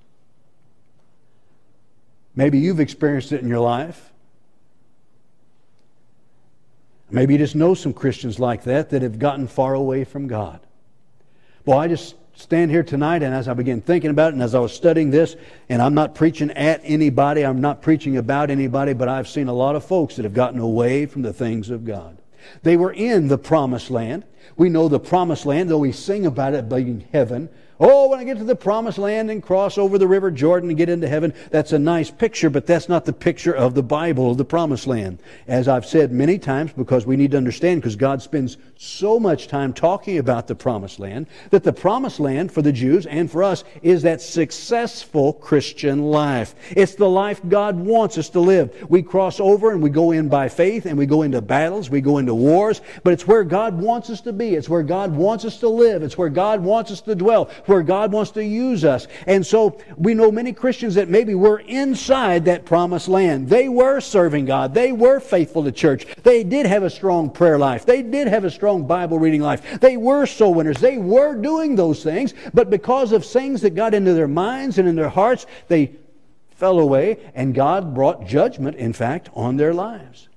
Maybe 2.35 2.57
you've 2.57 2.79
experienced 2.79 3.31
it 3.31 3.43
in 3.43 3.47
your 3.47 3.59
life. 3.59 4.12
Maybe 7.12 7.35
you 7.35 7.38
just 7.38 7.53
know 7.53 7.75
some 7.75 7.93
Christians 7.93 8.39
like 8.39 8.63
that 8.63 8.89
that 8.89 9.03
have 9.03 9.19
gotten 9.19 9.45
far 9.45 9.75
away 9.75 10.03
from 10.03 10.25
God. 10.25 10.62
Well, 11.63 11.77
I 11.77 11.88
just 11.88 12.15
stand 12.35 12.71
here 12.71 12.83
tonight 12.83 13.23
and 13.23 13.33
as 13.33 13.47
I 13.47 13.53
began 13.53 13.81
thinking 13.81 14.09
about 14.09 14.29
it 14.29 14.33
and 14.33 14.43
as 14.43 14.55
I 14.55 14.59
was 14.59 14.73
studying 14.73 15.11
this, 15.11 15.35
and 15.69 15.81
I'm 15.81 15.93
not 15.93 16.15
preaching 16.15 16.51
at 16.51 16.81
anybody, 16.83 17.45
I'm 17.45 17.61
not 17.61 17.81
preaching 17.81 18.17
about 18.17 18.49
anybody, 18.49 18.93
but 18.93 19.07
I've 19.07 19.27
seen 19.27 19.47
a 19.47 19.53
lot 19.53 19.75
of 19.75 19.85
folks 19.85 20.15
that 20.15 20.23
have 20.23 20.33
gotten 20.33 20.59
away 20.59 21.05
from 21.05 21.21
the 21.21 21.33
things 21.33 21.69
of 21.69 21.85
God. 21.85 22.17
They 22.63 22.77
were 22.77 22.91
in 22.91 23.27
the 23.27 23.37
promised 23.37 23.89
land. 23.89 24.25
We 24.57 24.69
know 24.69 24.87
the 24.87 24.99
promised 24.99 25.45
land, 25.45 25.69
though 25.69 25.77
we 25.77 25.91
sing 25.91 26.25
about 26.25 26.53
it 26.53 26.69
being 26.69 27.07
heaven. 27.11 27.49
Oh, 27.85 28.07
when 28.07 28.17
I 28.17 28.23
get 28.23 28.37
to 28.37 28.45
the 28.45 28.55
promised 28.55 28.97
land 28.97 29.29
and 29.29 29.43
cross 29.43 29.77
over 29.77 29.97
the 29.97 30.07
river 30.07 30.31
Jordan 30.31 30.69
and 30.69 30.77
get 30.77 30.87
into 30.87 31.05
heaven, 31.05 31.33
that's 31.51 31.73
a 31.73 31.79
nice 31.79 32.09
picture, 32.09 32.49
but 32.49 32.65
that's 32.65 32.87
not 32.87 33.03
the 33.03 33.11
picture 33.11 33.53
of 33.53 33.75
the 33.75 33.83
Bible 33.83 34.31
of 34.31 34.37
the 34.37 34.45
promised 34.45 34.87
land. 34.87 35.21
As 35.49 35.67
I've 35.67 35.85
said 35.85 36.09
many 36.13 36.39
times, 36.39 36.71
because 36.71 37.05
we 37.05 37.17
need 37.17 37.31
to 37.31 37.37
understand, 37.37 37.81
because 37.81 37.97
God 37.97 38.21
spends 38.21 38.55
so 38.77 39.19
much 39.19 39.49
time 39.49 39.73
talking 39.73 40.17
about 40.17 40.47
the 40.47 40.55
promised 40.55 40.97
land, 40.97 41.27
that 41.49 41.65
the 41.65 41.73
promised 41.73 42.21
land 42.21 42.53
for 42.53 42.61
the 42.61 42.71
Jews 42.71 43.05
and 43.05 43.29
for 43.29 43.43
us 43.43 43.65
is 43.81 44.03
that 44.03 44.21
successful 44.21 45.33
Christian 45.33 46.03
life. 46.03 46.55
It's 46.77 46.95
the 46.95 47.09
life 47.09 47.41
God 47.49 47.75
wants 47.77 48.17
us 48.17 48.29
to 48.29 48.39
live. 48.39 48.89
We 48.89 49.03
cross 49.03 49.41
over 49.41 49.71
and 49.71 49.83
we 49.83 49.89
go 49.89 50.11
in 50.11 50.29
by 50.29 50.47
faith 50.47 50.85
and 50.85 50.97
we 50.97 51.05
go 51.05 51.23
into 51.23 51.41
battles, 51.41 51.89
we 51.89 51.99
go 51.99 52.17
into 52.17 52.33
wars, 52.33 52.79
but 53.03 53.11
it's 53.11 53.27
where 53.27 53.43
God 53.43 53.77
wants 53.77 54.09
us 54.09 54.21
to 54.21 54.31
be. 54.31 54.55
It's 54.55 54.69
where 54.69 54.83
God 54.83 55.13
wants 55.13 55.43
us 55.43 55.59
to 55.59 55.67
live. 55.67 56.01
It's 56.01 56.17
where 56.17 56.29
God 56.29 56.63
wants 56.63 56.89
us 56.89 57.01
to 57.01 57.13
dwell 57.13 57.49
where 57.73 57.81
God 57.81 58.11
wants 58.11 58.29
to 58.31 58.45
use 58.45 58.85
us. 58.85 59.07
And 59.25 59.43
so 59.43 59.79
we 59.97 60.13
know 60.13 60.31
many 60.31 60.53
Christians 60.53 60.93
that 60.95 61.09
maybe 61.09 61.33
were 61.33 61.59
inside 61.59 62.45
that 62.45 62.65
promised 62.65 63.07
land. 63.07 63.49
They 63.49 63.67
were 63.67 63.99
serving 63.99 64.45
God. 64.45 64.75
They 64.75 64.91
were 64.91 65.19
faithful 65.19 65.63
to 65.63 65.71
church. 65.71 66.05
They 66.21 66.43
did 66.43 66.67
have 66.67 66.83
a 66.83 66.89
strong 66.89 67.31
prayer 67.31 67.57
life. 67.57 67.85
They 67.85 68.03
did 68.03 68.27
have 68.27 68.43
a 68.45 68.51
strong 68.51 68.85
Bible 68.85 69.17
reading 69.17 69.41
life. 69.41 69.79
They 69.79 69.97
were 69.97 70.27
soul 70.27 70.53
winners. 70.53 70.79
They 70.79 70.99
were 70.99 71.33
doing 71.33 71.75
those 71.75 72.03
things. 72.03 72.35
But 72.53 72.69
because 72.69 73.11
of 73.11 73.25
things 73.25 73.61
that 73.61 73.73
got 73.73 73.95
into 73.95 74.13
their 74.13 74.27
minds 74.27 74.77
and 74.77 74.87
in 74.87 74.95
their 74.95 75.09
hearts, 75.09 75.47
they 75.67 75.93
fell 76.51 76.79
away, 76.79 77.17
and 77.33 77.55
God 77.55 77.95
brought 77.95 78.27
judgment, 78.27 78.77
in 78.77 78.93
fact, 78.93 79.29
on 79.33 79.57
their 79.57 79.73
lives. 79.73 80.29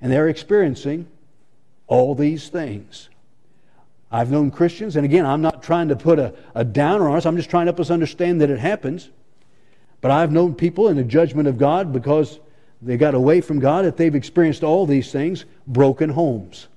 And 0.00 0.12
they're 0.12 0.28
experiencing 0.28 1.08
all 1.88 2.14
these 2.14 2.48
things. 2.48 3.08
I've 4.10 4.30
known 4.30 4.50
Christians, 4.50 4.96
and 4.96 5.04
again, 5.04 5.26
I'm 5.26 5.42
not 5.42 5.62
trying 5.62 5.88
to 5.88 5.96
put 5.96 6.18
a, 6.18 6.34
a 6.54 6.64
downer 6.64 7.08
on 7.08 7.16
us, 7.16 7.26
I'm 7.26 7.36
just 7.36 7.50
trying 7.50 7.66
to 7.66 7.72
help 7.72 7.80
us 7.80 7.90
understand 7.90 8.40
that 8.40 8.50
it 8.50 8.58
happens. 8.58 9.10
But 10.00 10.10
I've 10.10 10.32
known 10.32 10.54
people 10.54 10.88
in 10.88 10.96
the 10.96 11.04
judgment 11.04 11.48
of 11.48 11.58
God 11.58 11.92
because 11.92 12.38
they 12.80 12.96
got 12.96 13.14
away 13.14 13.40
from 13.40 13.58
God 13.58 13.84
that 13.84 13.96
they've 13.96 14.14
experienced 14.14 14.62
all 14.62 14.86
these 14.86 15.10
things 15.10 15.44
broken 15.66 16.10
homes. 16.10 16.68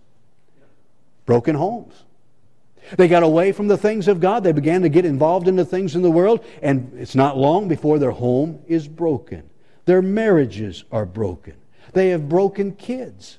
Broken 1.25 1.55
homes. 1.55 1.93
They 2.97 3.07
got 3.07 3.23
away 3.23 3.51
from 3.51 3.67
the 3.67 3.77
things 3.77 4.07
of 4.07 4.19
God. 4.19 4.43
They 4.43 4.51
began 4.51 4.81
to 4.81 4.89
get 4.89 5.05
involved 5.05 5.47
in 5.47 5.55
the 5.55 5.63
things 5.63 5.95
in 5.95 6.01
the 6.01 6.11
world, 6.11 6.43
and 6.61 6.91
it's 6.97 7.15
not 7.15 7.37
long 7.37 7.67
before 7.67 7.99
their 7.99 8.11
home 8.11 8.59
is 8.67 8.87
broken. 8.87 9.49
Their 9.85 10.01
marriages 10.01 10.83
are 10.91 11.05
broken. 11.05 11.53
They 11.93 12.09
have 12.09 12.27
broken 12.27 12.73
kids. 12.73 13.37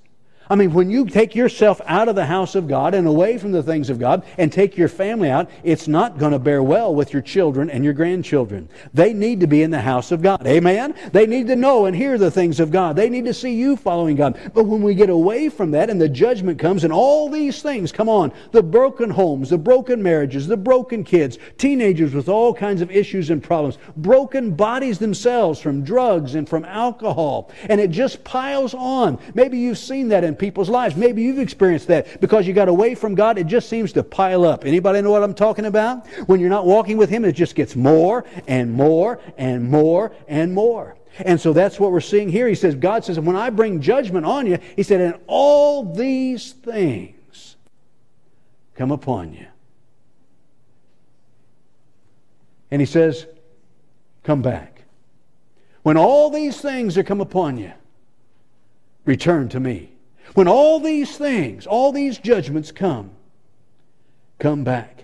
I 0.53 0.55
mean, 0.55 0.75
when 0.75 0.91
you 0.91 1.07
take 1.07 1.35
yourself 1.35 1.81
out 1.87 2.09
of 2.09 2.15
the 2.15 2.27
house 2.27 2.55
of 2.55 2.69
God 2.69 2.93
and 2.93 3.09
away 3.09 3.39
from 3.39 3.53
the 3.53 3.63
things 3.63 3.89
of 3.89 3.99
God 3.99 4.23
and 4.37 4.53
take 4.53 4.77
your 4.77 4.87
family 4.87 5.31
out, 5.31 5.49
it's 5.65 5.89
not 5.89 6.19
going 6.19 6.33
to 6.33 6.39
bear 6.39 6.63
well 6.63 6.95
with 6.95 7.11
your 7.15 7.23
children 7.23 7.71
and 7.71 7.83
your 7.83 7.95
grandchildren. 7.95 8.69
They 8.93 9.15
need 9.15 9.41
to 9.41 9.47
be 9.47 9.63
in 9.63 9.71
the 9.71 9.81
house 9.81 10.13
of 10.13 10.21
God. 10.21 10.47
Amen? 10.47 10.95
They 11.11 11.27
need 11.27 11.47
to 11.47 11.57
know 11.57 11.87
and 11.87 11.97
hear 11.97 12.19
the 12.19 12.31
things 12.31 12.61
of 12.61 12.71
God. 12.71 12.97
They 12.97 13.09
need 13.09 13.25
to 13.25 13.33
see 13.33 13.55
you 13.55 13.77
following 13.77 14.15
God. 14.15 14.39
But 14.53 14.65
when 14.65 14.83
we 14.83 14.95
get 14.95 15.09
away 15.09 15.49
from 15.49 15.71
that 15.71 15.89
and 15.89 15.99
the 15.99 16.07
judgment 16.07 16.59
comes 16.59 16.85
and 16.85 16.93
all 16.93 17.31
these 17.31 17.63
things 17.63 17.91
come 17.91 18.11
on 18.11 18.31
the 18.51 18.63
broken 18.63 19.09
homes, 19.09 19.49
the 19.49 19.57
broken 19.57 20.03
marriages, 20.03 20.47
the 20.47 20.59
broken 20.59 21.03
kids, 21.03 21.39
teenagers 21.57 22.13
with 22.13 22.29
all 22.29 22.53
kinds 22.53 22.83
of 22.83 22.91
issues 22.91 23.31
and 23.31 23.43
problems, 23.43 23.79
broken 23.97 24.55
bodies 24.55 24.99
themselves 24.99 25.59
from 25.59 25.83
drugs 25.83 26.35
and 26.35 26.47
from 26.47 26.67
alcohol, 26.67 27.51
and 27.71 27.81
it 27.81 27.91
just 27.91 28.23
piles 28.23 28.75
on. 28.75 29.19
Maybe 29.33 29.57
you've 29.57 29.79
seen 29.79 30.09
that 30.09 30.25
in 30.25 30.37
people's 30.43 30.69
lives. 30.69 30.97
Maybe 30.97 31.23
you've 31.23 31.39
experienced 31.39 31.87
that 31.87 32.21
because 32.21 32.49
you 32.49 32.53
got 32.53 32.69
away 32.69 32.97
from 32.97 33.15
God, 33.15 33.39
it 33.39 33.47
just 33.47 33.69
seems 33.69 33.93
to 33.93 34.03
pile 34.03 34.45
up. 34.45 34.65
Anybody 34.65 35.01
know 35.01 35.13
what 35.13 35.23
I'm 35.23 35.35
talking 35.35 35.67
about? 35.67 36.05
When 36.27 36.41
you're 36.41 36.51
not 36.51 36.67
walking 36.67 36.97
with 36.97 37.09
Him, 37.09 37.25
it 37.25 37.33
just 37.33 37.55
gets 37.55 37.77
more 37.77 38.25
and 38.49 38.73
more 38.73 39.21
and 39.39 39.71
more 39.71 40.13
and 40.27 40.53
more. 40.53 40.97
And 41.19 41.41
so 41.41 41.53
that's 41.53 41.79
what 41.79 41.93
we're 41.93 42.01
seeing 42.01 42.29
here. 42.29 42.49
He 42.49 42.57
says, 42.57 42.75
God 42.75 43.05
says, 43.05 43.21
when 43.21 43.37
I 43.37 43.51
bring 43.51 43.81
judgment 43.81 44.27
on 44.27 44.49
you, 44.49 44.59
He 44.75 44.83
said, 44.83 45.01
and 45.01 45.15
all 45.29 45.95
these 45.95 46.51
things 46.51 47.55
come 48.75 48.91
upon 48.91 49.33
you. 49.33 49.47
And 52.73 52.83
He 52.83 52.87
says, 52.87 53.27
come 54.25 54.43
back. 54.43 54.83
When 55.85 55.97
all 55.97 56.31
these 56.31 56.61
things 56.61 56.99
are 56.99 57.05
come 57.05 57.21
upon 57.21 57.59
you, 57.59 57.73
return 59.05 59.49
to 59.51 59.61
me. 59.61 59.92
When 60.35 60.49
all 60.49 60.81
these 60.81 61.17
things, 61.17 61.67
all 61.67 61.93
these 61.93 62.19
judgments 62.19 62.73
come, 62.73 63.11
come 64.39 64.65
back. 64.65 65.03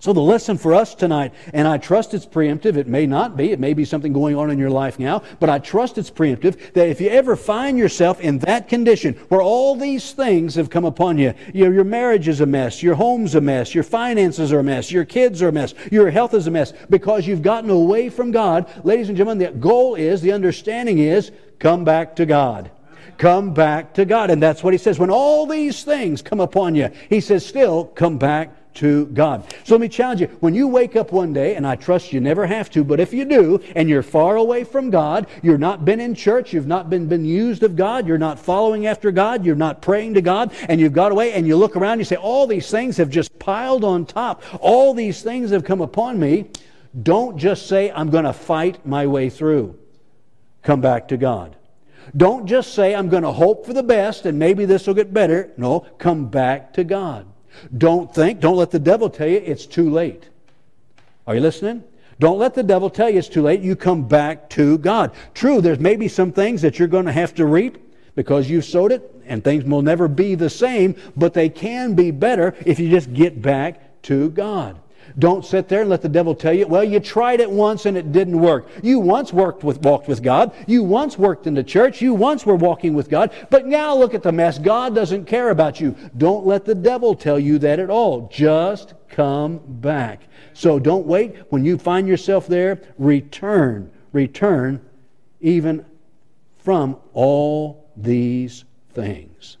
So, 0.00 0.12
the 0.12 0.20
lesson 0.20 0.58
for 0.58 0.74
us 0.74 0.94
tonight, 0.94 1.34
and 1.52 1.66
I 1.66 1.76
trust 1.76 2.14
it's 2.14 2.24
preemptive, 2.24 2.76
it 2.76 2.86
may 2.86 3.04
not 3.04 3.36
be, 3.36 3.50
it 3.50 3.58
may 3.58 3.74
be 3.74 3.84
something 3.84 4.12
going 4.12 4.36
on 4.36 4.48
in 4.48 4.56
your 4.56 4.70
life 4.70 5.00
now, 5.00 5.24
but 5.40 5.50
I 5.50 5.58
trust 5.58 5.98
it's 5.98 6.08
preemptive 6.10 6.72
that 6.74 6.88
if 6.88 7.00
you 7.00 7.08
ever 7.08 7.34
find 7.34 7.76
yourself 7.76 8.20
in 8.20 8.38
that 8.40 8.68
condition 8.68 9.14
where 9.28 9.42
all 9.42 9.74
these 9.74 10.12
things 10.12 10.54
have 10.54 10.70
come 10.70 10.84
upon 10.84 11.18
you, 11.18 11.34
your, 11.52 11.74
your 11.74 11.82
marriage 11.82 12.28
is 12.28 12.40
a 12.40 12.46
mess, 12.46 12.80
your 12.80 12.94
home's 12.94 13.34
a 13.34 13.40
mess, 13.40 13.74
your 13.74 13.82
finances 13.82 14.52
are 14.52 14.60
a 14.60 14.62
mess, 14.64 14.92
your 14.92 15.04
kids 15.04 15.42
are 15.42 15.48
a 15.48 15.52
mess, 15.52 15.74
your 15.90 16.10
health 16.10 16.32
is 16.32 16.46
a 16.46 16.50
mess, 16.52 16.72
because 16.88 17.26
you've 17.26 17.42
gotten 17.42 17.68
away 17.68 18.08
from 18.08 18.30
God, 18.30 18.70
ladies 18.84 19.08
and 19.08 19.18
gentlemen, 19.18 19.44
the 19.44 19.58
goal 19.58 19.96
is, 19.96 20.20
the 20.20 20.30
understanding 20.30 20.98
is, 20.98 21.32
come 21.58 21.82
back 21.82 22.14
to 22.16 22.24
God. 22.24 22.70
Come 23.18 23.52
back 23.52 23.94
to 23.94 24.04
God. 24.04 24.30
And 24.30 24.42
that's 24.42 24.62
what 24.62 24.72
he 24.72 24.78
says. 24.78 24.98
When 24.98 25.10
all 25.10 25.46
these 25.46 25.84
things 25.84 26.22
come 26.22 26.40
upon 26.40 26.74
you, 26.74 26.90
he 27.10 27.20
says, 27.20 27.44
still 27.44 27.84
come 27.84 28.16
back 28.16 28.54
to 28.74 29.06
God. 29.06 29.42
So 29.64 29.74
let 29.74 29.80
me 29.80 29.88
challenge 29.88 30.20
you. 30.20 30.28
When 30.38 30.54
you 30.54 30.68
wake 30.68 30.94
up 30.94 31.10
one 31.10 31.32
day, 31.32 31.56
and 31.56 31.66
I 31.66 31.74
trust 31.74 32.12
you 32.12 32.20
never 32.20 32.46
have 32.46 32.70
to, 32.70 32.84
but 32.84 33.00
if 33.00 33.12
you 33.12 33.24
do, 33.24 33.60
and 33.74 33.88
you're 33.88 34.04
far 34.04 34.36
away 34.36 34.62
from 34.62 34.90
God, 34.90 35.26
you're 35.42 35.58
not 35.58 35.84
been 35.84 35.98
in 35.98 36.14
church, 36.14 36.52
you've 36.52 36.68
not 36.68 36.88
been, 36.88 37.08
been 37.08 37.24
used 37.24 37.64
of 37.64 37.74
God, 37.74 38.06
you're 38.06 38.18
not 38.18 38.38
following 38.38 38.86
after 38.86 39.10
God, 39.10 39.44
you're 39.44 39.56
not 39.56 39.82
praying 39.82 40.14
to 40.14 40.22
God, 40.22 40.52
and 40.68 40.80
you've 40.80 40.92
got 40.92 41.10
away, 41.10 41.32
and 41.32 41.44
you 41.44 41.56
look 41.56 41.74
around, 41.74 41.98
you 41.98 42.04
say, 42.04 42.14
all 42.14 42.46
these 42.46 42.70
things 42.70 42.96
have 42.98 43.10
just 43.10 43.36
piled 43.40 43.82
on 43.82 44.06
top. 44.06 44.44
All 44.60 44.94
these 44.94 45.22
things 45.22 45.50
have 45.50 45.64
come 45.64 45.80
upon 45.80 46.20
me. 46.20 46.46
Don't 47.02 47.36
just 47.36 47.66
say, 47.66 47.90
I'm 47.90 48.10
going 48.10 48.24
to 48.24 48.32
fight 48.32 48.86
my 48.86 49.08
way 49.08 49.28
through. 49.28 49.76
Come 50.62 50.80
back 50.80 51.08
to 51.08 51.16
God. 51.16 51.56
Don't 52.16 52.46
just 52.46 52.74
say, 52.74 52.94
I'm 52.94 53.08
going 53.08 53.22
to 53.22 53.32
hope 53.32 53.66
for 53.66 53.72
the 53.72 53.82
best 53.82 54.26
and 54.26 54.38
maybe 54.38 54.64
this 54.64 54.86
will 54.86 54.94
get 54.94 55.12
better. 55.12 55.52
No, 55.56 55.80
come 55.98 56.28
back 56.28 56.72
to 56.74 56.84
God. 56.84 57.26
Don't 57.76 58.14
think, 58.14 58.40
don't 58.40 58.56
let 58.56 58.70
the 58.70 58.78
devil 58.78 59.10
tell 59.10 59.28
you 59.28 59.42
it's 59.44 59.66
too 59.66 59.90
late. 59.90 60.28
Are 61.26 61.34
you 61.34 61.40
listening? 61.40 61.84
Don't 62.20 62.38
let 62.38 62.54
the 62.54 62.62
devil 62.62 62.90
tell 62.90 63.10
you 63.10 63.18
it's 63.18 63.28
too 63.28 63.42
late. 63.42 63.60
You 63.60 63.76
come 63.76 64.08
back 64.08 64.48
to 64.50 64.78
God. 64.78 65.12
True, 65.34 65.60
there's 65.60 65.78
maybe 65.78 66.08
some 66.08 66.32
things 66.32 66.62
that 66.62 66.78
you're 66.78 66.88
going 66.88 67.06
to 67.06 67.12
have 67.12 67.34
to 67.36 67.46
reap 67.46 67.78
because 68.16 68.50
you've 68.50 68.64
sowed 68.64 68.90
it, 68.90 69.14
and 69.26 69.44
things 69.44 69.62
will 69.62 69.82
never 69.82 70.08
be 70.08 70.34
the 70.34 70.50
same, 70.50 70.96
but 71.16 71.34
they 71.34 71.48
can 71.48 71.94
be 71.94 72.10
better 72.10 72.54
if 72.66 72.80
you 72.80 72.90
just 72.90 73.12
get 73.12 73.40
back 73.40 74.02
to 74.02 74.30
God. 74.30 74.80
Don't 75.18 75.44
sit 75.44 75.68
there 75.68 75.80
and 75.80 75.90
let 75.90 76.02
the 76.02 76.08
devil 76.08 76.34
tell 76.34 76.52
you, 76.52 76.66
well, 76.66 76.84
you 76.84 77.00
tried 77.00 77.40
it 77.40 77.50
once 77.50 77.86
and 77.86 77.96
it 77.96 78.12
didn't 78.12 78.40
work. 78.40 78.68
You 78.82 78.98
once 78.98 79.32
worked 79.32 79.64
with, 79.64 79.80
walked 79.80 80.08
with 80.08 80.22
God. 80.22 80.52
You 80.66 80.82
once 80.82 81.16
worked 81.16 81.46
in 81.46 81.54
the 81.54 81.62
church. 81.62 82.02
You 82.02 82.14
once 82.14 82.44
were 82.44 82.56
walking 82.56 82.94
with 82.94 83.08
God. 83.08 83.32
But 83.50 83.66
now 83.66 83.94
look 83.96 84.14
at 84.14 84.22
the 84.22 84.32
mess. 84.32 84.58
God 84.58 84.94
doesn't 84.94 85.26
care 85.26 85.50
about 85.50 85.80
you. 85.80 85.94
Don't 86.16 86.46
let 86.46 86.64
the 86.64 86.74
devil 86.74 87.14
tell 87.14 87.38
you 87.38 87.58
that 87.60 87.78
at 87.78 87.90
all. 87.90 88.28
Just 88.32 88.94
come 89.08 89.60
back. 89.64 90.22
So 90.54 90.78
don't 90.78 91.06
wait. 91.06 91.36
When 91.50 91.64
you 91.64 91.78
find 91.78 92.08
yourself 92.08 92.46
there, 92.46 92.80
return. 92.98 93.90
Return 94.12 94.80
even 95.40 95.84
from 96.58 96.96
all 97.12 97.88
these 97.96 98.64
things. 98.94 99.56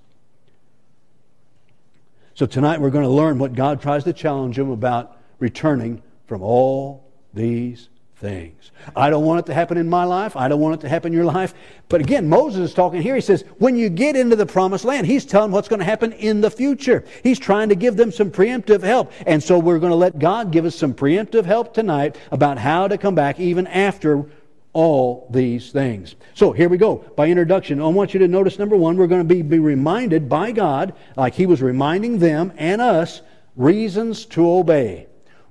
So 2.34 2.46
tonight 2.46 2.80
we're 2.80 2.90
going 2.90 3.04
to 3.04 3.10
learn 3.10 3.38
what 3.38 3.54
God 3.54 3.82
tries 3.82 4.04
to 4.04 4.12
challenge 4.12 4.58
him 4.58 4.70
about 4.70 5.17
returning 5.38 6.02
from 6.26 6.42
all 6.42 7.10
these 7.34 7.88
things. 8.16 8.72
I 8.96 9.10
don't 9.10 9.24
want 9.24 9.40
it 9.40 9.46
to 9.46 9.54
happen 9.54 9.78
in 9.78 9.88
my 9.88 10.04
life. 10.04 10.36
I 10.36 10.48
don't 10.48 10.60
want 10.60 10.74
it 10.74 10.80
to 10.80 10.88
happen 10.88 11.12
in 11.12 11.16
your 11.16 11.24
life. 11.24 11.54
But 11.88 12.00
again, 12.00 12.28
Moses 12.28 12.70
is 12.70 12.74
talking 12.74 13.00
here. 13.00 13.14
He 13.14 13.20
says, 13.20 13.44
when 13.58 13.76
you 13.76 13.88
get 13.88 14.16
into 14.16 14.34
the 14.34 14.46
promised 14.46 14.84
land, 14.84 15.06
he's 15.06 15.24
telling 15.24 15.52
what's 15.52 15.68
going 15.68 15.78
to 15.78 15.84
happen 15.84 16.12
in 16.12 16.40
the 16.40 16.50
future. 16.50 17.04
He's 17.22 17.38
trying 17.38 17.68
to 17.68 17.74
give 17.74 17.96
them 17.96 18.10
some 18.10 18.30
preemptive 18.30 18.82
help. 18.82 19.12
And 19.26 19.42
so 19.42 19.58
we're 19.58 19.78
going 19.78 19.90
to 19.90 19.96
let 19.96 20.18
God 20.18 20.50
give 20.50 20.64
us 20.64 20.74
some 20.74 20.94
preemptive 20.94 21.44
help 21.44 21.74
tonight 21.74 22.18
about 22.32 22.58
how 22.58 22.88
to 22.88 22.98
come 22.98 23.14
back 23.14 23.38
even 23.38 23.66
after 23.68 24.26
all 24.72 25.28
these 25.30 25.70
things. 25.70 26.16
So 26.34 26.52
here 26.52 26.68
we 26.68 26.76
go. 26.76 26.96
By 27.16 27.28
introduction, 27.28 27.80
I 27.80 27.86
want 27.86 28.14
you 28.14 28.20
to 28.20 28.28
notice 28.28 28.58
number 28.58 28.76
one, 28.76 28.96
we're 28.96 29.06
going 29.06 29.26
to 29.26 29.34
be, 29.34 29.42
be 29.42 29.58
reminded 29.58 30.28
by 30.28 30.52
God, 30.52 30.94
like 31.16 31.34
he 31.34 31.46
was 31.46 31.62
reminding 31.62 32.18
them 32.18 32.52
and 32.56 32.80
us, 32.80 33.22
reasons 33.56 34.24
to 34.26 34.48
obey 34.48 35.06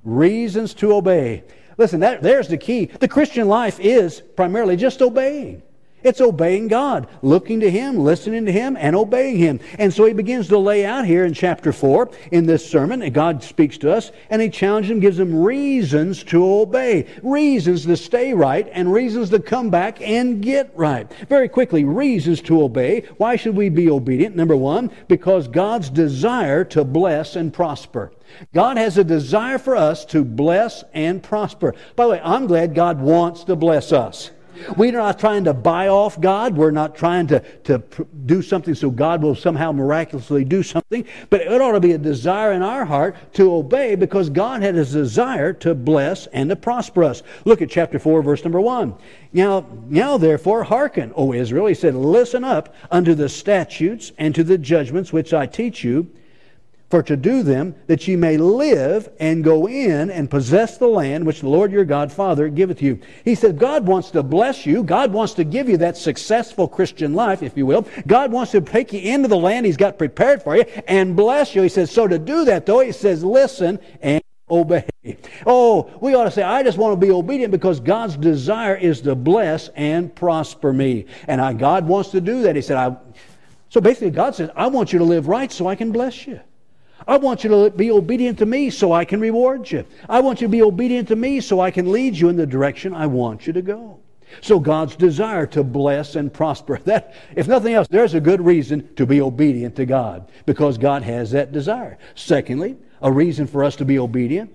reasons 0.07 0.73
to 0.75 0.93
obey. 0.93 1.43
Listen, 1.77 1.99
that, 1.99 2.23
there's 2.23 2.47
the 2.47 2.57
key. 2.57 2.85
The 2.85 3.07
Christian 3.07 3.47
life 3.47 3.79
is 3.79 4.21
primarily 4.35 4.77
just 4.77 5.01
obeying. 5.01 5.61
It's 6.03 6.21
obeying 6.21 6.67
God, 6.67 7.07
looking 7.21 7.59
to 7.59 7.71
Him, 7.71 7.97
listening 7.97 8.45
to 8.45 8.51
Him, 8.51 8.77
and 8.79 8.95
obeying 8.95 9.37
Him. 9.37 9.59
And 9.77 9.93
so 9.93 10.05
he 10.05 10.13
begins 10.13 10.47
to 10.49 10.57
lay 10.57 10.85
out 10.85 11.05
here 11.05 11.25
in 11.25 11.33
chapter 11.33 11.73
4 11.73 12.11
in 12.31 12.45
this 12.45 12.67
sermon, 12.67 13.01
and 13.01 13.13
God 13.13 13.43
speaks 13.43 13.77
to 13.79 13.91
us, 13.91 14.11
and 14.29 14.41
He 14.41 14.49
challenges 14.49 14.89
them, 14.89 14.99
gives 14.99 15.17
them 15.17 15.35
reasons 15.35 16.23
to 16.25 16.45
obey, 16.45 17.07
reasons 17.23 17.85
to 17.85 17.97
stay 17.97 18.33
right, 18.33 18.69
and 18.71 18.93
reasons 18.93 19.29
to 19.31 19.39
come 19.39 19.69
back 19.69 19.99
and 20.01 20.41
get 20.41 20.71
right. 20.75 21.11
Very 21.27 21.49
quickly, 21.49 21.83
reasons 21.83 22.41
to 22.43 22.61
obey. 22.61 23.01
Why 23.17 23.35
should 23.35 23.55
we 23.57 23.69
be 23.69 23.89
obedient? 23.89 24.35
Number 24.35 24.55
one, 24.55 24.91
because 25.07 25.47
God's 25.47 25.89
desire 25.89 26.63
to 26.65 26.83
bless 26.85 27.35
and 27.35 27.51
prosper. 27.51 28.11
God 28.53 28.77
has 28.77 28.98
a 28.98 29.03
desire 29.03 29.57
for 29.57 29.75
us 29.75 30.05
to 30.05 30.24
bless 30.24 30.84
and 30.93 31.22
prosper. 31.22 31.74
By 31.96 32.05
the 32.05 32.12
way, 32.12 32.22
I'm 32.24 32.48
glad 32.48 32.75
God 32.75 33.00
wants 33.00 33.43
to 33.46 33.55
bless 33.55 33.91
us. 33.91 34.31
We're 34.75 34.91
not 34.91 35.19
trying 35.19 35.43
to 35.46 35.53
buy 35.53 35.88
off 35.88 36.19
God. 36.19 36.55
We're 36.55 36.72
not 36.72 36.96
trying 36.96 37.27
to, 37.27 37.39
to 37.65 37.84
do 38.25 38.41
something 38.41 38.75
so 38.75 38.89
God 38.89 39.22
will 39.22 39.36
somehow 39.36 39.72
miraculously 39.72 40.43
do 40.43 40.63
something. 40.63 41.05
But 41.29 41.41
it 41.41 41.62
ought 41.62 41.74
to 41.74 41.79
be 41.79 41.91
a 41.93 41.98
desire 41.98 42.53
in 42.53 42.62
our 42.62 42.86
heart 42.86 43.15
to 43.34 43.53
obey 43.53 43.96
because 43.96 44.29
God 44.29 44.62
had 44.62 44.75
a 44.75 44.86
desire 44.86 45.53
to 45.53 45.75
bless 45.75 46.27
and 46.27 46.50
to 46.50 46.55
prosper 46.55 47.03
us. 47.03 47.24
Look 47.46 47.62
at 47.62 47.69
chapter 47.69 48.00
4, 48.00 48.22
verse 48.22 48.43
number 48.43 48.62
1. 48.62 48.96
Now, 49.34 49.65
now 49.88 50.17
therefore, 50.17 50.63
hearken, 50.63 51.13
O 51.15 51.34
Israel. 51.34 51.67
He 51.67 51.75
said, 51.75 51.96
Listen 51.96 52.43
up 52.43 52.74
unto 52.91 53.13
the 53.13 53.29
statutes 53.29 54.12
and 54.17 54.34
to 54.36 54.43
the 54.43 54.57
judgments 54.57 55.13
which 55.13 55.34
I 55.34 55.46
teach 55.46 55.84
you 55.84 56.10
for 56.89 57.03
to 57.03 57.17
do 57.17 57.44
them, 57.44 57.75
that 57.88 58.08
ye 58.08 58.15
may 58.15 58.38
live 58.38 59.10
and 59.20 59.44
go 59.44 59.67
in 59.67 60.10
and 60.10 60.32
possess 60.32 60.77
the 60.77 60.88
land 60.88 61.25
which 61.25 61.41
the 61.41 61.50
Lord 61.50 61.72
your 61.72 61.84
God 61.84 62.12
Father 62.12 62.48
giveth 62.48 62.82
you. 62.82 63.00
He 63.25 63.36
said, 63.36 63.60
God 63.60 63.86
wants 63.86 64.10
to 64.12 64.24
bless 64.24 64.65
you. 64.65 64.84
God 64.84 65.12
wants 65.12 65.34
to 65.34 65.44
give 65.44 65.67
you 65.67 65.77
that 65.77 65.98
successful 65.98 66.67
Christian 66.67 67.13
life, 67.13 67.44
if 67.44 67.58
you 67.58 67.65
will. 67.65 67.86
God 68.06 68.32
wants 68.32 68.53
to 68.53 68.62
take 68.62 68.94
you 68.94 69.01
into 69.01 69.27
the 69.27 69.38
land 69.38 69.65
He's 69.65 69.75
got 69.75 69.98
prepared 69.98 70.41
for 70.41 70.56
you 70.56 70.63
and 70.88 71.15
bless 71.15 71.56
you. 71.56 71.62
He 71.62 71.70
says, 71.70 71.91
so 71.91 72.08
to 72.08 72.17
do 72.17 72.46
that, 72.46 72.65
though, 72.65 72.79
He 72.79 72.94
says, 72.94 73.22
listen 73.22 73.79
and 74.01 74.24
obey. 74.50 74.88
Oh, 75.46 75.91
we 76.00 76.15
ought 76.15 76.24
to 76.24 76.32
say, 76.32 76.44
I 76.44 76.63
just 76.63 76.77
want 76.77 77.00
to 77.00 77.06
be 77.06 77.12
obedient 77.12 77.51
because 77.51 77.82
God's 77.82 78.15
desire 78.15 78.75
is 78.75 79.01
to 79.01 79.13
bless 79.13 79.67
and 79.70 80.15
prosper 80.15 80.72
me. 80.72 81.06
And 81.27 81.41
I, 81.41 81.51
God 81.51 81.86
wants 81.86 82.12
to 82.12 82.22
do 82.22 82.44
that. 82.44 82.56
He 82.56 82.62
said, 82.62 82.77
I, 82.77 82.96
so 83.70 83.82
basically, 83.82 84.12
God 84.12 84.36
says, 84.36 84.50
I 84.56 84.67
want 84.67 84.94
you 84.94 85.00
to 85.00 85.06
live 85.06 85.27
right 85.27 85.51
so 85.51 85.67
I 85.67 85.75
can 85.75 85.91
bless 85.91 86.25
you. 86.25 86.39
I 87.06 87.18
want 87.18 87.44
you 87.44 87.50
to 87.50 87.70
be 87.70 87.92
obedient 87.92 88.39
to 88.39 88.46
me 88.46 88.70
so 88.70 88.92
I 88.92 89.06
can 89.06 89.20
reward 89.20 89.70
you. 89.70 89.86
I 90.10 90.20
want 90.20 90.42
you 90.42 90.48
to 90.48 90.51
be 90.51 90.62
obedient 90.62 91.08
to 91.10 91.16
me 91.16 91.42
so 91.42 91.60
I 91.60 91.72
can 91.72 91.92
lead 91.92 92.16
you 92.16 92.30
in 92.30 92.38
the 92.38 92.48
direction 92.48 92.94
I 92.94 93.08
want 93.08 93.46
you 93.46 93.54
to 93.54 93.62
go. 93.62 94.00
So 94.42 94.60
God's 94.60 94.96
desire 94.96 95.46
to 95.48 95.63
bless 95.63 96.16
and 96.16 96.34
prosper. 96.34 96.80
That, 96.86 97.13
if 97.36 97.48
nothing 97.48 97.74
else, 97.74 97.88
there's 97.88 98.13
a 98.13 98.20
good 98.20 98.44
reason 98.44 98.94
to 98.96 99.06
be 99.06 99.22
obedient 99.22 99.75
to 99.75 99.86
God 99.86 100.30
because 100.46 100.77
God 100.77 101.04
has 101.04 101.32
that 101.32 101.51
desire. 101.51 101.98
Secondly, 102.16 102.77
a 103.01 103.12
reason 103.12 103.48
for 103.48 103.63
us 103.63 103.75
to 103.77 103.86
be 103.86 104.00
obedient 104.00 104.54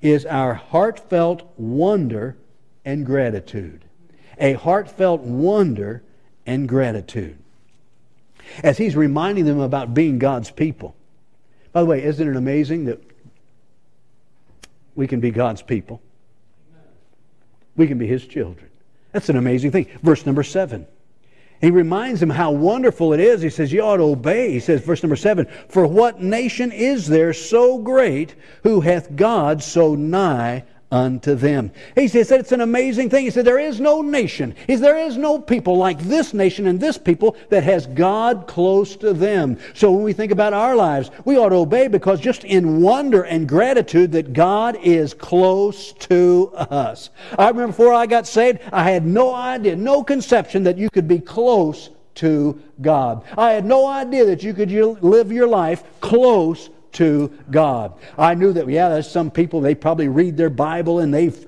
is 0.00 0.26
our 0.26 0.54
heartfelt 0.54 1.42
wonder 1.56 2.36
and 2.84 3.06
gratitude. 3.06 3.84
A 4.38 4.54
heartfelt 4.54 5.22
wonder 5.22 6.02
and 6.46 6.68
gratitude. 6.68 7.38
As 8.62 8.76
he's 8.76 8.94
reminding 8.94 9.46
them 9.46 9.60
about 9.60 9.94
being 9.94 10.18
God's 10.18 10.50
people, 10.50 10.94
by 11.74 11.80
the 11.80 11.86
way, 11.86 12.02
isn't 12.04 12.26
it 12.26 12.36
amazing 12.36 12.84
that 12.84 13.02
we 14.94 15.08
can 15.08 15.18
be 15.18 15.32
God's 15.32 15.60
people? 15.60 16.00
We 17.76 17.88
can 17.88 17.98
be 17.98 18.06
His 18.06 18.24
children. 18.24 18.70
That's 19.10 19.28
an 19.28 19.36
amazing 19.36 19.72
thing. 19.72 19.88
Verse 20.00 20.24
number 20.24 20.44
seven. 20.44 20.86
He 21.60 21.72
reminds 21.72 22.20
them 22.20 22.30
how 22.30 22.52
wonderful 22.52 23.12
it 23.12 23.18
is. 23.18 23.42
He 23.42 23.50
says, 23.50 23.72
You 23.72 23.82
ought 23.82 23.96
to 23.96 24.04
obey. 24.04 24.52
He 24.52 24.60
says, 24.60 24.82
verse 24.82 25.02
number 25.02 25.16
seven, 25.16 25.46
For 25.68 25.86
what 25.86 26.20
nation 26.20 26.70
is 26.70 27.08
there 27.08 27.32
so 27.32 27.78
great 27.78 28.36
who 28.62 28.80
hath 28.80 29.16
God 29.16 29.60
so 29.62 29.96
nigh 29.96 30.64
unto 30.94 31.34
them. 31.34 31.72
He 31.96 32.06
said 32.06 32.38
it's 32.38 32.52
an 32.52 32.60
amazing 32.60 33.10
thing. 33.10 33.24
He 33.24 33.30
said 33.30 33.44
there 33.44 33.58
is 33.58 33.80
no 33.80 34.00
nation, 34.00 34.54
said, 34.68 34.78
there 34.78 34.96
is 34.96 35.16
no 35.16 35.40
people 35.40 35.76
like 35.76 35.98
this 35.98 36.32
nation 36.32 36.68
and 36.68 36.78
this 36.78 36.96
people 36.96 37.36
that 37.48 37.64
has 37.64 37.86
God 37.88 38.46
close 38.46 38.94
to 38.96 39.12
them. 39.12 39.58
So 39.74 39.90
when 39.90 40.04
we 40.04 40.12
think 40.12 40.30
about 40.30 40.52
our 40.52 40.76
lives, 40.76 41.10
we 41.24 41.36
ought 41.36 41.48
to 41.48 41.56
obey 41.56 41.88
because 41.88 42.20
just 42.20 42.44
in 42.44 42.80
wonder 42.80 43.24
and 43.24 43.48
gratitude 43.48 44.12
that 44.12 44.32
God 44.32 44.76
is 44.82 45.14
close 45.14 45.92
to 45.94 46.52
us. 46.54 47.10
I 47.36 47.48
remember 47.48 47.72
before 47.72 47.92
I 47.92 48.06
got 48.06 48.28
saved, 48.28 48.60
I 48.72 48.88
had 48.88 49.04
no 49.04 49.34
idea, 49.34 49.74
no 49.74 50.04
conception 50.04 50.62
that 50.62 50.78
you 50.78 50.88
could 50.90 51.08
be 51.08 51.18
close 51.18 51.90
to 52.16 52.62
God. 52.80 53.24
I 53.36 53.50
had 53.50 53.64
no 53.64 53.88
idea 53.88 54.26
that 54.26 54.44
you 54.44 54.54
could 54.54 54.70
live 54.70 55.32
your 55.32 55.48
life 55.48 55.82
close 56.00 56.70
to 56.94 57.32
God. 57.50 57.94
I 58.18 58.34
knew 58.34 58.52
that, 58.52 58.68
yeah, 58.68 58.88
there's 58.88 59.10
some 59.10 59.30
people, 59.30 59.60
they 59.60 59.74
probably 59.74 60.08
read 60.08 60.36
their 60.36 60.50
Bible 60.50 61.00
and 61.00 61.12
they've 61.12 61.46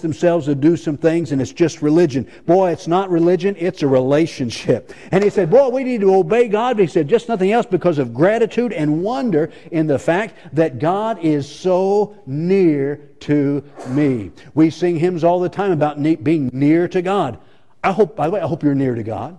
themselves 0.00 0.46
to 0.46 0.56
do 0.56 0.76
some 0.76 0.96
things 0.96 1.30
and 1.30 1.40
it's 1.40 1.52
just 1.52 1.82
religion. 1.82 2.28
Boy, 2.46 2.72
it's 2.72 2.88
not 2.88 3.10
religion, 3.10 3.54
it's 3.58 3.82
a 3.82 3.86
relationship. 3.86 4.92
And 5.12 5.22
he 5.22 5.30
said, 5.30 5.50
Boy, 5.50 5.68
we 5.68 5.84
need 5.84 6.00
to 6.00 6.16
obey 6.16 6.48
God. 6.48 6.76
But 6.76 6.82
he 6.82 6.88
said, 6.88 7.06
just 7.08 7.28
nothing 7.28 7.52
else 7.52 7.64
because 7.64 7.98
of 7.98 8.12
gratitude 8.12 8.72
and 8.72 9.04
wonder 9.04 9.52
in 9.70 9.86
the 9.86 9.98
fact 9.98 10.34
that 10.54 10.80
God 10.80 11.24
is 11.24 11.48
so 11.48 12.16
near 12.26 12.96
to 13.20 13.62
me. 13.86 14.32
We 14.52 14.70
sing 14.70 14.98
hymns 14.98 15.22
all 15.22 15.38
the 15.38 15.48
time 15.48 15.70
about 15.70 16.02
being 16.24 16.50
near 16.52 16.88
to 16.88 17.00
God. 17.00 17.38
I 17.84 17.92
hope, 17.92 18.16
by 18.16 18.26
the 18.26 18.32
way, 18.32 18.40
I 18.40 18.48
hope 18.48 18.64
you're 18.64 18.74
near 18.74 18.96
to 18.96 19.04
God. 19.04 19.38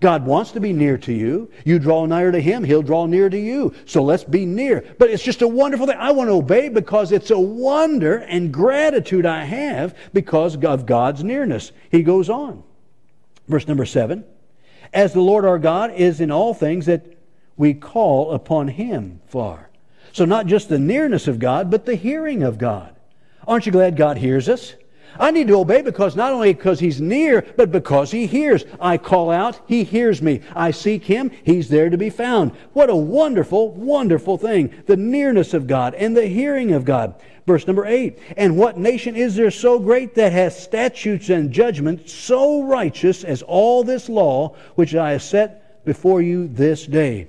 God 0.00 0.26
wants 0.26 0.52
to 0.52 0.60
be 0.60 0.72
near 0.72 0.98
to 0.98 1.12
you. 1.12 1.50
You 1.64 1.78
draw 1.78 2.06
near 2.06 2.30
to 2.30 2.40
Him, 2.40 2.64
He'll 2.64 2.82
draw 2.82 3.06
near 3.06 3.28
to 3.28 3.38
you. 3.38 3.74
So 3.84 4.02
let's 4.02 4.24
be 4.24 4.46
near. 4.46 4.84
But 4.98 5.10
it's 5.10 5.22
just 5.22 5.42
a 5.42 5.48
wonderful 5.48 5.86
thing. 5.86 5.96
I 5.98 6.12
want 6.12 6.28
to 6.28 6.34
obey 6.34 6.68
because 6.68 7.12
it's 7.12 7.30
a 7.30 7.38
wonder 7.38 8.18
and 8.18 8.52
gratitude 8.52 9.26
I 9.26 9.44
have 9.44 9.96
because 10.12 10.56
of 10.56 10.86
God's 10.86 11.24
nearness. 11.24 11.72
He 11.90 12.02
goes 12.02 12.28
on. 12.28 12.62
Verse 13.48 13.68
number 13.68 13.86
seven 13.86 14.24
As 14.92 15.12
the 15.12 15.20
Lord 15.20 15.44
our 15.44 15.58
God 15.58 15.92
is 15.92 16.20
in 16.20 16.30
all 16.30 16.54
things 16.54 16.86
that 16.86 17.16
we 17.56 17.74
call 17.74 18.32
upon 18.32 18.68
Him 18.68 19.20
for. 19.26 19.70
So 20.12 20.24
not 20.24 20.46
just 20.46 20.68
the 20.68 20.78
nearness 20.78 21.28
of 21.28 21.38
God, 21.38 21.70
but 21.70 21.86
the 21.86 21.94
hearing 21.94 22.42
of 22.42 22.58
God. 22.58 22.96
Aren't 23.46 23.66
you 23.66 23.72
glad 23.72 23.96
God 23.96 24.16
hears 24.16 24.48
us? 24.48 24.74
I 25.18 25.30
need 25.30 25.48
to 25.48 25.58
obey 25.58 25.82
because 25.82 26.16
not 26.16 26.32
only 26.32 26.52
because 26.52 26.80
he's 26.80 27.00
near, 27.00 27.46
but 27.56 27.72
because 27.72 28.10
he 28.10 28.26
hears. 28.26 28.64
I 28.80 28.98
call 28.98 29.30
out, 29.30 29.60
he 29.66 29.84
hears 29.84 30.22
me. 30.22 30.40
I 30.54 30.70
seek 30.70 31.04
him, 31.04 31.30
he's 31.44 31.68
there 31.68 31.90
to 31.90 31.96
be 31.96 32.10
found. 32.10 32.52
What 32.72 32.90
a 32.90 32.96
wonderful, 32.96 33.72
wonderful 33.72 34.38
thing. 34.38 34.72
The 34.86 34.96
nearness 34.96 35.54
of 35.54 35.66
God 35.66 35.94
and 35.94 36.16
the 36.16 36.26
hearing 36.26 36.72
of 36.72 36.84
God. 36.84 37.14
Verse 37.46 37.66
number 37.66 37.86
eight. 37.86 38.18
And 38.36 38.56
what 38.56 38.76
nation 38.76 39.14
is 39.14 39.36
there 39.36 39.50
so 39.50 39.78
great 39.78 40.14
that 40.16 40.32
has 40.32 40.60
statutes 40.60 41.28
and 41.28 41.52
judgments 41.52 42.12
so 42.12 42.62
righteous 42.64 43.22
as 43.24 43.42
all 43.42 43.84
this 43.84 44.08
law 44.08 44.56
which 44.74 44.94
I 44.94 45.12
have 45.12 45.22
set 45.22 45.84
before 45.84 46.20
you 46.22 46.48
this 46.48 46.86
day? 46.86 47.28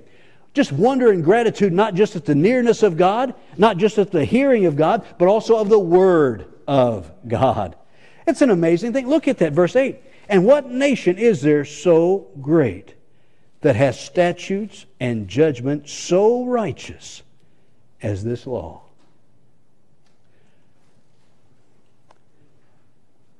Just 0.53 0.71
wonder 0.71 1.11
and 1.11 1.23
gratitude, 1.23 1.71
not 1.71 1.93
just 1.93 2.15
at 2.15 2.25
the 2.25 2.33
nearness 2.33 2.81
of 2.81 2.97
God, 2.97 3.35
not 3.59 3.77
just 3.77 3.99
at 3.99 4.11
the 4.11 4.25
hearing 4.25 4.65
of 4.65 4.75
God, 4.75 5.05
but 5.19 5.27
also 5.27 5.57
of 5.57 5.69
the 5.69 5.77
Word 5.77 6.47
of 6.67 7.11
God. 7.27 7.75
It's 8.25 8.41
an 8.41 8.49
amazing 8.49 8.93
thing. 8.93 9.07
Look 9.07 9.27
at 9.27 9.37
that, 9.37 9.53
verse 9.53 9.75
8. 9.75 10.01
And 10.29 10.45
what 10.45 10.69
nation 10.69 11.17
is 11.17 11.41
there 11.41 11.63
so 11.63 12.27
great 12.41 12.93
that 13.61 13.75
has 13.75 13.99
statutes 13.99 14.85
and 14.99 15.27
judgment 15.27 15.87
so 15.89 16.45
righteous 16.45 17.23
as 18.01 18.23
this 18.23 18.45
law? 18.45 18.81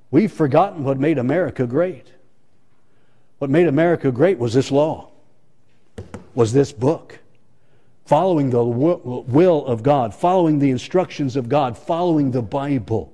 We've 0.10 0.32
forgotten 0.32 0.86
what 0.86 0.98
made 0.98 1.18
America 1.18 1.68
great. 1.68 2.13
What 3.40 3.50
made 3.50 3.68
America 3.68 4.10
great 4.12 4.40
was 4.40 4.54
this 4.54 4.72
law, 4.72 5.10
was 6.34 6.54
this 6.54 6.72
book 6.72 7.20
following 8.06 8.50
the 8.50 8.63
will 8.63 9.66
of 9.66 9.84
God, 9.84 10.16
following 10.16 10.60
the 10.60 10.72
instructions 10.72 11.36
of 11.36 11.50
God, 11.50 11.78
following 11.78 12.32
the 12.32 12.42
Bible. 12.42 13.12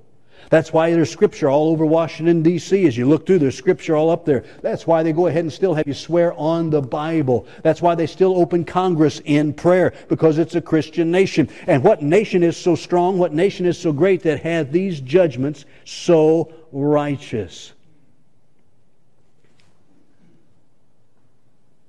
That's 0.49 0.71
why 0.71 0.91
there's 0.91 1.10
scripture 1.10 1.49
all 1.49 1.69
over 1.69 1.86
Washington, 1.86 2.43
D.C. 2.43 2.86
As 2.86 2.97
you 2.97 3.08
look 3.08 3.25
through, 3.25 3.39
there's 3.39 3.58
scripture 3.58 3.95
all 3.95 4.10
up 4.10 4.25
there. 4.25 4.43
That's 4.62 4.86
why 4.86 5.03
they 5.03 5.13
go 5.13 5.27
ahead 5.27 5.43
and 5.43 5.51
still 5.51 5.73
have 5.73 5.88
you 5.88 5.93
swear 5.93 6.34
on 6.34 6.69
the 6.69 6.82
Bible. 6.82 7.47
That's 7.63 7.82
why 7.82 7.95
they 7.95 8.08
still 8.08 8.38
open 8.38 8.65
Congress 8.65 9.21
in 9.25 9.53
prayer, 9.53 9.93
because 10.10 10.38
it's 10.38 10.56
a 10.56 10.62
Christian 10.62 11.12
nation. 11.12 11.49
And 11.67 11.84
what 11.84 12.01
nation 12.01 12.43
is 12.43 12.58
so 12.58 12.75
strong, 12.75 13.17
what 13.17 13.34
nation 13.34 13.65
is 13.65 13.77
so 13.77 13.91
great 13.91 14.23
that 14.23 14.41
has 14.41 14.69
these 14.69 14.99
judgments 14.99 15.65
so 15.86 16.53
righteous? 16.71 17.73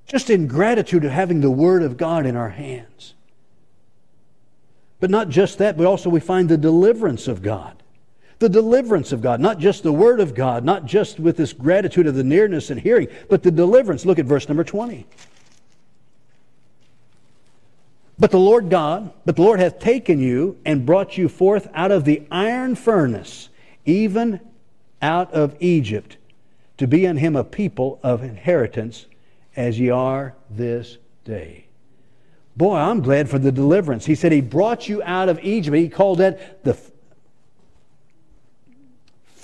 Just 0.07 0.31
in 0.31 0.47
gratitude 0.47 1.05
of 1.05 1.11
having 1.11 1.41
the 1.41 1.51
Word 1.51 1.83
of 1.83 1.97
God 1.97 2.25
in 2.25 2.37
our 2.37 2.51
hands. 2.51 3.15
But 5.01 5.11
not 5.11 5.29
just 5.29 5.59
that, 5.59 5.77
but 5.77 5.87
also 5.87 6.09
we 6.09 6.21
find 6.21 6.49
the 6.49 6.57
deliverance 6.57 7.29
of 7.29 7.43
God 7.43 7.83
the 8.45 8.49
deliverance 8.51 9.11
of 9.11 9.23
God, 9.23 9.41
not 9.41 9.59
just 9.59 9.83
the 9.83 9.93
Word 9.93 10.21
of 10.21 10.35
God, 10.35 10.67
not 10.67 10.85
just 10.85 11.19
with 11.19 11.39
this 11.39 11.55
gratitude 11.55 12.07
of 12.07 12.15
the 12.15 12.23
nearness 12.23 12.69
and 12.69 12.79
hearing, 12.79 13.09
but 13.31 13.43
the 13.43 13.51
deliverance. 13.51 14.05
Look 14.05 14.19
at 14.19 14.27
verse 14.27 14.49
number 14.49 14.65
20. 14.65 15.07
But 18.19 18.31
the 18.31 18.39
Lord 18.39 18.69
God, 18.69 19.15
but 19.25 19.37
the 19.37 19.43
Lord 19.43 19.61
hath 19.61 19.79
taken 19.79 20.21
you 20.21 20.59
and 20.67 20.85
brought 20.85 21.17
you 21.17 21.31
forth 21.31 21.69
out 21.73 21.91
of 21.91 22.05
the 22.05 22.27
iron 22.31 22.75
furnace, 22.75 23.49
even 23.87 24.41
out 25.01 25.33
of 25.33 25.57
Egypt, 25.61 26.19
to 26.77 26.87
be 26.87 27.07
in 27.07 27.17
him 27.17 27.37
a 27.37 27.45
people 27.45 27.99
of 28.03 28.23
inheritance, 28.23 29.07
as 29.57 29.81
ye 29.81 29.89
are 29.89 30.35
this 30.51 30.99
day. 31.25 31.65
Boy, 32.59 32.77
I'm 32.77 33.01
glad 33.01 33.31
for 33.31 33.39
the 33.39 33.51
deliverance. 33.51 34.05
He 34.05 34.15
said 34.15 34.33
he 34.33 34.43
brought 34.43 34.87
you 34.87 35.03
out 35.03 35.31
of 35.31 35.43
Egypt. 35.43 35.75
He 35.75 35.89
called 35.89 36.19
that 36.19 36.63
the 36.63 36.75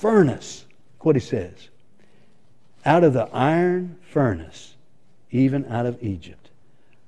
furnace. 0.01 0.65
What 1.01 1.17
he 1.17 1.21
says. 1.21 1.69
out 2.85 3.05
of 3.05 3.13
the 3.13 3.29
iron 3.33 3.97
furnace, 4.03 4.75
even 5.31 5.67
out 5.67 5.87
of 5.87 6.03
Egypt. 6.03 6.51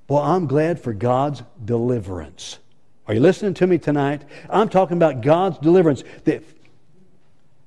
Well, 0.09 0.23
I'm 0.23 0.47
glad 0.47 0.79
for 0.81 0.93
God's 0.93 1.43
deliverance. 1.65 2.59
Are 3.07 3.15
you 3.15 3.21
listening 3.21 3.55
to 3.55 3.67
me 3.67 3.79
tonight? 3.79 4.23
I'm 4.51 4.69
talking 4.69 4.97
about 4.97 5.23
God's 5.23 5.59
deliverance. 5.59 6.05
The 6.25 6.43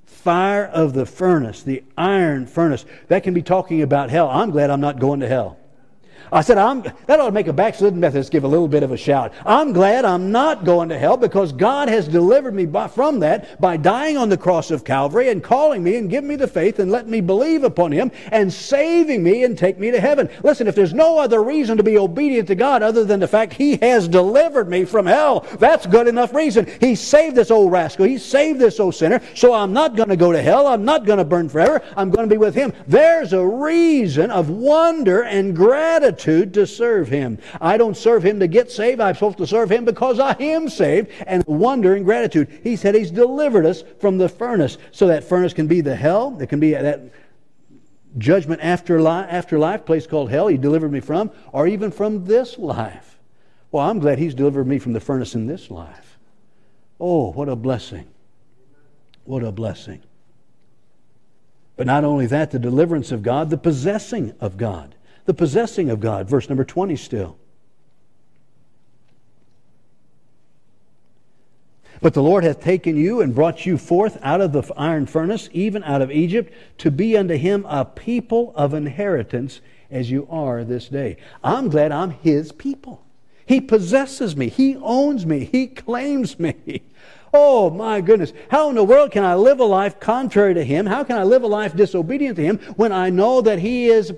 fire 0.05 0.65
of 0.65 0.93
the 0.93 1.05
furnace, 1.05 1.63
the 1.63 1.83
iron 1.97 2.45
furnace, 2.47 2.85
that 3.07 3.23
can 3.23 3.33
be 3.33 3.41
talking 3.41 3.81
about 3.81 4.09
hell. 4.09 4.29
I'm 4.29 4.51
glad 4.51 4.69
I'm 4.69 4.81
not 4.81 4.99
going 4.99 5.19
to 5.21 5.27
hell. 5.27 5.57
I 6.31 6.41
said, 6.41 6.57
I'm, 6.57 6.81
that 6.81 7.19
ought 7.19 7.27
to 7.27 7.31
make 7.31 7.47
a 7.47 7.53
backslidden 7.53 7.99
Methodist 7.99 8.31
give 8.31 8.43
a 8.43 8.47
little 8.47 8.67
bit 8.67 8.83
of 8.83 8.91
a 8.91 8.97
shout. 8.97 9.33
I'm 9.45 9.73
glad 9.73 10.05
I'm 10.05 10.31
not 10.31 10.65
going 10.65 10.89
to 10.89 10.97
hell 10.97 11.17
because 11.17 11.51
God 11.51 11.87
has 11.87 12.07
delivered 12.07 12.53
me 12.53 12.65
by, 12.65 12.87
from 12.87 13.19
that 13.19 13.59
by 13.61 13.77
dying 13.77 14.17
on 14.17 14.29
the 14.29 14.37
cross 14.37 14.71
of 14.71 14.83
Calvary 14.83 15.29
and 15.29 15.43
calling 15.43 15.83
me 15.83 15.97
and 15.97 16.09
giving 16.09 16.27
me 16.27 16.35
the 16.35 16.47
faith 16.47 16.79
and 16.79 16.91
letting 16.91 17.11
me 17.11 17.21
believe 17.21 17.63
upon 17.63 17.91
Him 17.91 18.11
and 18.31 18.51
saving 18.51 19.21
me 19.23 19.43
and 19.43 19.57
take 19.57 19.77
me 19.77 19.91
to 19.91 19.99
heaven. 19.99 20.29
Listen, 20.43 20.67
if 20.67 20.75
there's 20.75 20.93
no 20.93 21.19
other 21.19 21.43
reason 21.43 21.77
to 21.77 21.83
be 21.83 21.97
obedient 21.97 22.47
to 22.47 22.55
God 22.55 22.81
other 22.81 23.03
than 23.03 23.19
the 23.19 23.27
fact 23.27 23.53
He 23.53 23.77
has 23.77 24.07
delivered 24.07 24.67
me 24.67 24.85
from 24.85 25.05
hell, 25.05 25.45
that's 25.59 25.85
good 25.85 26.07
enough 26.07 26.33
reason. 26.33 26.67
He 26.79 26.95
saved 26.95 27.35
this 27.35 27.51
old 27.51 27.71
rascal. 27.71 28.05
He 28.05 28.17
saved 28.17 28.59
this 28.59 28.79
old 28.79 28.95
sinner. 28.95 29.21
So 29.35 29.53
I'm 29.53 29.73
not 29.73 29.95
going 29.95 30.09
to 30.09 30.15
go 30.15 30.31
to 30.31 30.41
hell. 30.41 30.67
I'm 30.67 30.85
not 30.85 31.05
going 31.05 31.19
to 31.19 31.25
burn 31.25 31.49
forever. 31.49 31.81
I'm 31.95 32.09
going 32.09 32.27
to 32.27 32.33
be 32.33 32.39
with 32.39 32.55
Him. 32.55 32.73
There's 32.87 33.33
a 33.33 33.45
reason 33.45 34.31
of 34.31 34.49
wonder 34.49 35.23
and 35.23 35.55
gratitude 35.55 36.14
gratitude 36.15 36.53
to 36.53 36.65
serve 36.65 37.09
Him. 37.09 37.37
I 37.59 37.77
don't 37.77 37.97
serve 37.97 38.23
Him 38.23 38.39
to 38.39 38.47
get 38.47 38.71
saved. 38.71 39.01
I'm 39.01 39.15
supposed 39.15 39.37
to 39.39 39.47
serve 39.47 39.71
Him 39.71 39.85
because 39.85 40.19
I 40.19 40.35
am 40.39 40.69
saved 40.69 41.11
and 41.27 41.43
wonder 41.45 41.95
and 41.95 42.05
gratitude. 42.05 42.59
He 42.63 42.75
said 42.75 42.95
He's 42.95 43.11
delivered 43.11 43.65
us 43.65 43.83
from 43.99 44.17
the 44.17 44.29
furnace. 44.29 44.77
So 44.91 45.07
that 45.07 45.23
furnace 45.23 45.53
can 45.53 45.67
be 45.67 45.81
the 45.81 45.95
hell. 45.95 46.37
It 46.39 46.47
can 46.47 46.59
be 46.59 46.71
that 46.71 47.01
judgment 48.17 48.61
after 48.63 49.01
life, 49.01 49.27
afterlife, 49.29 49.85
place 49.85 50.07
called 50.07 50.31
hell 50.31 50.47
He 50.47 50.57
delivered 50.57 50.91
me 50.91 51.01
from, 51.01 51.31
or 51.51 51.67
even 51.67 51.91
from 51.91 52.25
this 52.25 52.57
life. 52.57 53.19
Well, 53.71 53.89
I'm 53.89 53.99
glad 53.99 54.19
He's 54.19 54.35
delivered 54.35 54.67
me 54.67 54.79
from 54.79 54.93
the 54.93 55.01
furnace 55.01 55.35
in 55.35 55.47
this 55.47 55.69
life. 55.69 56.17
Oh, 56.99 57.31
what 57.31 57.49
a 57.49 57.55
blessing. 57.55 58.07
What 59.25 59.43
a 59.43 59.51
blessing. 59.51 60.01
But 61.75 61.87
not 61.87 62.05
only 62.05 62.25
that, 62.27 62.51
the 62.51 62.59
deliverance 62.59 63.11
of 63.11 63.21
God, 63.21 63.49
the 63.49 63.57
possessing 63.57 64.33
of 64.39 64.55
God 64.55 64.94
the 65.25 65.33
possessing 65.33 65.89
of 65.89 65.99
God. 65.99 66.29
Verse 66.29 66.49
number 66.49 66.63
20 66.63 66.95
still. 66.95 67.37
But 72.01 72.13
the 72.13 72.23
Lord 72.23 72.43
hath 72.43 72.61
taken 72.61 72.97
you 72.97 73.21
and 73.21 73.33
brought 73.33 73.65
you 73.65 73.77
forth 73.77 74.19
out 74.21 74.41
of 74.41 74.51
the 74.51 74.63
iron 74.77 75.05
furnace, 75.05 75.49
even 75.53 75.83
out 75.83 76.01
of 76.01 76.11
Egypt, 76.11 76.53
to 76.79 76.91
be 76.91 77.17
unto 77.17 77.35
him 77.35 77.65
a 77.67 77.85
people 77.85 78.53
of 78.55 78.73
inheritance 78.73 79.61
as 79.89 80.11
you 80.11 80.27
are 80.29 80.63
this 80.63 80.89
day. 80.89 81.17
I'm 81.43 81.69
glad 81.69 81.91
I'm 81.91 82.11
his 82.11 82.51
people. 82.51 83.03
He 83.45 83.61
possesses 83.61 84.35
me. 84.35 84.49
He 84.49 84.75
owns 84.75 85.25
me. 85.25 85.45
He 85.45 85.67
claims 85.67 86.39
me. 86.39 86.83
Oh 87.37 87.69
my 87.69 87.99
goodness. 87.99 88.31
How 88.47 88.69
in 88.69 88.75
the 88.75 88.83
world 88.85 89.11
can 89.11 89.25
I 89.25 89.35
live 89.35 89.59
a 89.59 89.65
life 89.65 89.99
contrary 89.99 90.53
to 90.53 90.63
him? 90.63 90.85
How 90.85 91.03
can 91.03 91.17
I 91.17 91.23
live 91.23 91.43
a 91.43 91.47
life 91.47 91.75
disobedient 91.75 92.37
to 92.37 92.43
him 92.43 92.59
when 92.77 92.93
I 92.93 93.09
know 93.09 93.41
that 93.41 93.59
he 93.59 93.87
is 93.87 94.13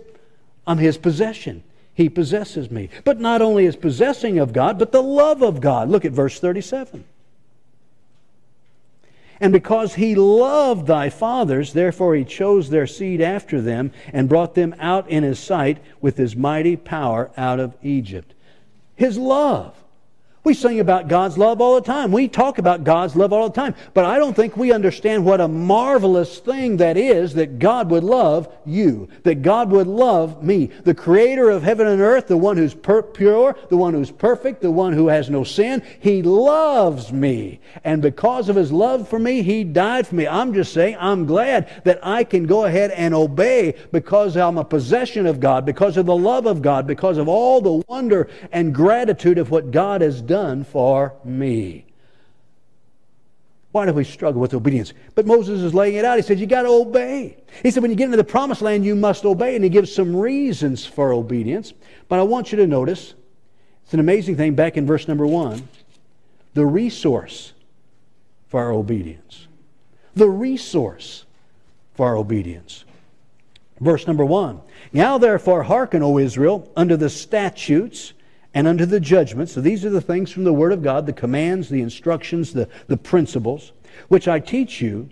I'm 0.67 0.77
his 0.77 0.97
possession. 0.97 1.63
He 1.95 2.09
possesses 2.09 2.69
me. 2.69 2.89
But 3.05 3.19
not 3.19 3.41
only 3.41 3.65
his 3.65 3.75
possessing 3.75 4.37
of 4.37 4.53
God, 4.53 4.77
but 4.77 4.91
the 4.91 5.01
love 5.01 5.41
of 5.41 5.61
God. 5.61 5.89
Look 5.89 6.05
at 6.05 6.11
verse 6.11 6.39
37. 6.39 7.05
And 9.39 9.53
because 9.53 9.95
he 9.95 10.13
loved 10.15 10.87
thy 10.87 11.09
fathers, 11.09 11.73
therefore 11.73 12.15
he 12.15 12.23
chose 12.23 12.69
their 12.69 12.87
seed 12.87 13.21
after 13.21 13.61
them 13.61 13.91
and 14.11 14.29
brought 14.29 14.55
them 14.55 14.75
out 14.79 15.09
in 15.09 15.23
his 15.23 15.39
sight 15.39 15.77
with 16.01 16.17
his 16.17 16.35
mighty 16.35 16.75
power 16.75 17.31
out 17.37 17.59
of 17.59 17.75
Egypt. 17.81 18.33
His 18.95 19.17
love. 19.17 19.75
We 20.47 20.53
sing 20.53 20.79
about 20.79 21.09
God's 21.09 21.37
love 21.37 21.59
all 21.59 21.75
the 21.75 21.81
time. 21.81 22.09
We 22.09 22.29
talk 22.29 22.57
about 22.57 22.85
God's 22.85 23.17
love 23.17 23.33
all 23.33 23.49
the 23.49 23.53
time. 23.53 23.75
But 23.93 24.05
I 24.05 24.17
don't 24.17 24.33
think 24.33 24.55
we 24.55 24.71
understand 24.71 25.25
what 25.25 25.41
a 25.41 25.47
marvelous 25.49 26.39
thing 26.39 26.77
that 26.77 26.95
is 26.95 27.33
that 27.33 27.59
God 27.59 27.91
would 27.91 28.05
love 28.05 28.47
you, 28.65 29.09
that 29.23 29.41
God 29.41 29.69
would 29.71 29.87
love 29.87 30.41
me, 30.41 30.67
the 30.85 30.95
creator 30.95 31.49
of 31.49 31.63
heaven 31.63 31.85
and 31.85 32.01
earth, 32.01 32.27
the 32.27 32.37
one 32.37 32.55
who's 32.55 32.73
per- 32.73 33.03
pure, 33.03 33.57
the 33.67 33.75
one 33.75 33.93
who's 33.93 34.09
perfect, 34.09 34.61
the 34.61 34.71
one 34.71 34.93
who 34.93 35.09
has 35.09 35.29
no 35.29 35.43
sin. 35.43 35.83
He 35.99 36.23
loves 36.23 37.11
me. 37.11 37.59
And 37.83 38.01
because 38.01 38.47
of 38.47 38.55
his 38.55 38.71
love 38.71 39.09
for 39.09 39.19
me, 39.19 39.41
he 39.41 39.65
died 39.65 40.07
for 40.07 40.15
me. 40.15 40.29
I'm 40.29 40.53
just 40.53 40.71
saying, 40.71 40.95
I'm 40.97 41.25
glad 41.25 41.81
that 41.83 41.99
I 42.01 42.23
can 42.23 42.45
go 42.45 42.63
ahead 42.63 42.91
and 42.91 43.13
obey 43.13 43.75
because 43.91 44.37
I'm 44.37 44.57
a 44.57 44.63
possession 44.63 45.25
of 45.25 45.41
God, 45.41 45.65
because 45.65 45.97
of 45.97 46.05
the 46.05 46.15
love 46.15 46.45
of 46.45 46.61
God, 46.61 46.87
because 46.87 47.17
of 47.17 47.27
all 47.27 47.59
the 47.59 47.83
wonder 47.89 48.29
and 48.53 48.73
gratitude 48.73 49.39
of 49.39 49.51
what 49.51 49.71
God 49.71 49.99
has 49.99 50.21
done 50.21 50.36
done 50.37 50.63
for 50.63 51.15
me. 51.23 51.83
Why 53.71 53.87
do 53.87 53.93
we 53.93 54.03
struggle 54.03 54.39
with 54.39 54.53
obedience? 54.53 54.93
But 55.15 55.25
Moses 55.25 55.61
is 55.61 55.73
laying 55.73 55.95
it 55.95 56.05
out. 56.05 56.17
He 56.17 56.21
said, 56.21 56.39
You 56.39 56.45
got 56.45 56.61
to 56.61 56.69
obey. 56.69 57.37
He 57.63 57.71
said, 57.71 57.81
When 57.81 57.89
you 57.89 57.97
get 57.97 58.05
into 58.05 58.17
the 58.17 58.23
promised 58.23 58.61
land, 58.61 58.85
you 58.85 58.95
must 58.95 59.25
obey. 59.25 59.55
And 59.55 59.63
he 59.63 59.69
gives 59.71 59.91
some 59.91 60.15
reasons 60.15 60.85
for 60.85 61.11
obedience. 61.11 61.73
But 62.07 62.19
I 62.19 62.23
want 62.23 62.51
you 62.51 62.57
to 62.59 62.67
notice 62.67 63.15
it's 63.83 63.95
an 63.95 63.99
amazing 63.99 64.37
thing 64.37 64.53
back 64.53 64.77
in 64.77 64.85
verse 64.85 65.07
number 65.07 65.25
one 65.25 65.67
the 66.53 66.65
resource 66.65 67.53
for 68.47 68.61
our 68.61 68.71
obedience. 68.71 69.47
The 70.15 70.29
resource 70.29 71.25
for 71.95 72.05
our 72.05 72.15
obedience. 72.15 72.85
Verse 73.79 74.05
number 74.05 74.25
one 74.25 74.61
Now 74.93 75.17
therefore 75.17 75.63
hearken, 75.63 76.03
O 76.03 76.19
Israel, 76.19 76.71
unto 76.75 76.95
the 76.95 77.09
statutes 77.09 78.13
and 78.53 78.67
unto 78.67 78.85
the 78.85 78.99
judgment. 78.99 79.49
So 79.49 79.61
these 79.61 79.85
are 79.85 79.89
the 79.89 80.01
things 80.01 80.31
from 80.31 80.43
the 80.43 80.53
Word 80.53 80.73
of 80.73 80.81
God, 80.81 81.05
the 81.05 81.13
commands, 81.13 81.69
the 81.69 81.81
instructions, 81.81 82.53
the, 82.53 82.67
the 82.87 82.97
principles, 82.97 83.71
which 84.07 84.27
I 84.27 84.39
teach 84.39 84.81
you, 84.81 85.09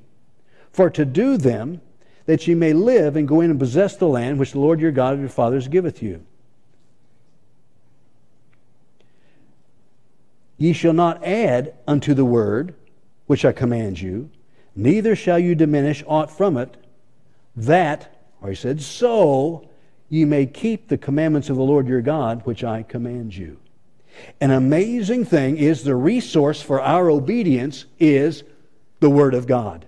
for 0.71 0.89
to 0.89 1.05
do 1.05 1.37
them, 1.37 1.81
that 2.25 2.47
ye 2.47 2.55
may 2.55 2.73
live 2.73 3.15
and 3.15 3.27
go 3.27 3.41
in 3.41 3.51
and 3.51 3.59
possess 3.59 3.95
the 3.95 4.07
land 4.07 4.39
which 4.39 4.51
the 4.51 4.59
Lord 4.59 4.79
your 4.79 4.91
God 4.91 5.13
of 5.13 5.19
your 5.19 5.29
fathers 5.29 5.67
giveth 5.67 6.01
you. 6.01 6.25
Ye 10.57 10.73
shall 10.73 10.93
not 10.93 11.23
add 11.23 11.73
unto 11.87 12.13
the 12.13 12.25
word 12.25 12.73
which 13.27 13.43
I 13.45 13.51
command 13.51 13.99
you, 13.99 14.29
neither 14.75 15.15
shall 15.15 15.39
you 15.39 15.55
diminish 15.55 16.03
aught 16.07 16.31
from 16.31 16.57
it, 16.57 16.77
that, 17.55 18.15
or 18.41 18.49
he 18.49 18.55
said, 18.55 18.81
so 18.81 19.67
ye 20.09 20.25
may 20.25 20.45
keep 20.45 20.87
the 20.87 20.97
commandments 20.97 21.49
of 21.49 21.55
the 21.55 21.63
Lord 21.63 21.87
your 21.87 22.01
God, 22.01 22.45
which 22.45 22.63
I 22.63 22.83
command 22.83 23.35
you. 23.35 23.57
An 24.39 24.51
amazing 24.51 25.25
thing 25.25 25.57
is 25.57 25.83
the 25.83 25.95
resource 25.95 26.61
for 26.61 26.81
our 26.81 27.09
obedience 27.09 27.85
is 27.99 28.43
the 28.99 29.09
Word 29.09 29.33
of 29.33 29.47
God 29.47 29.85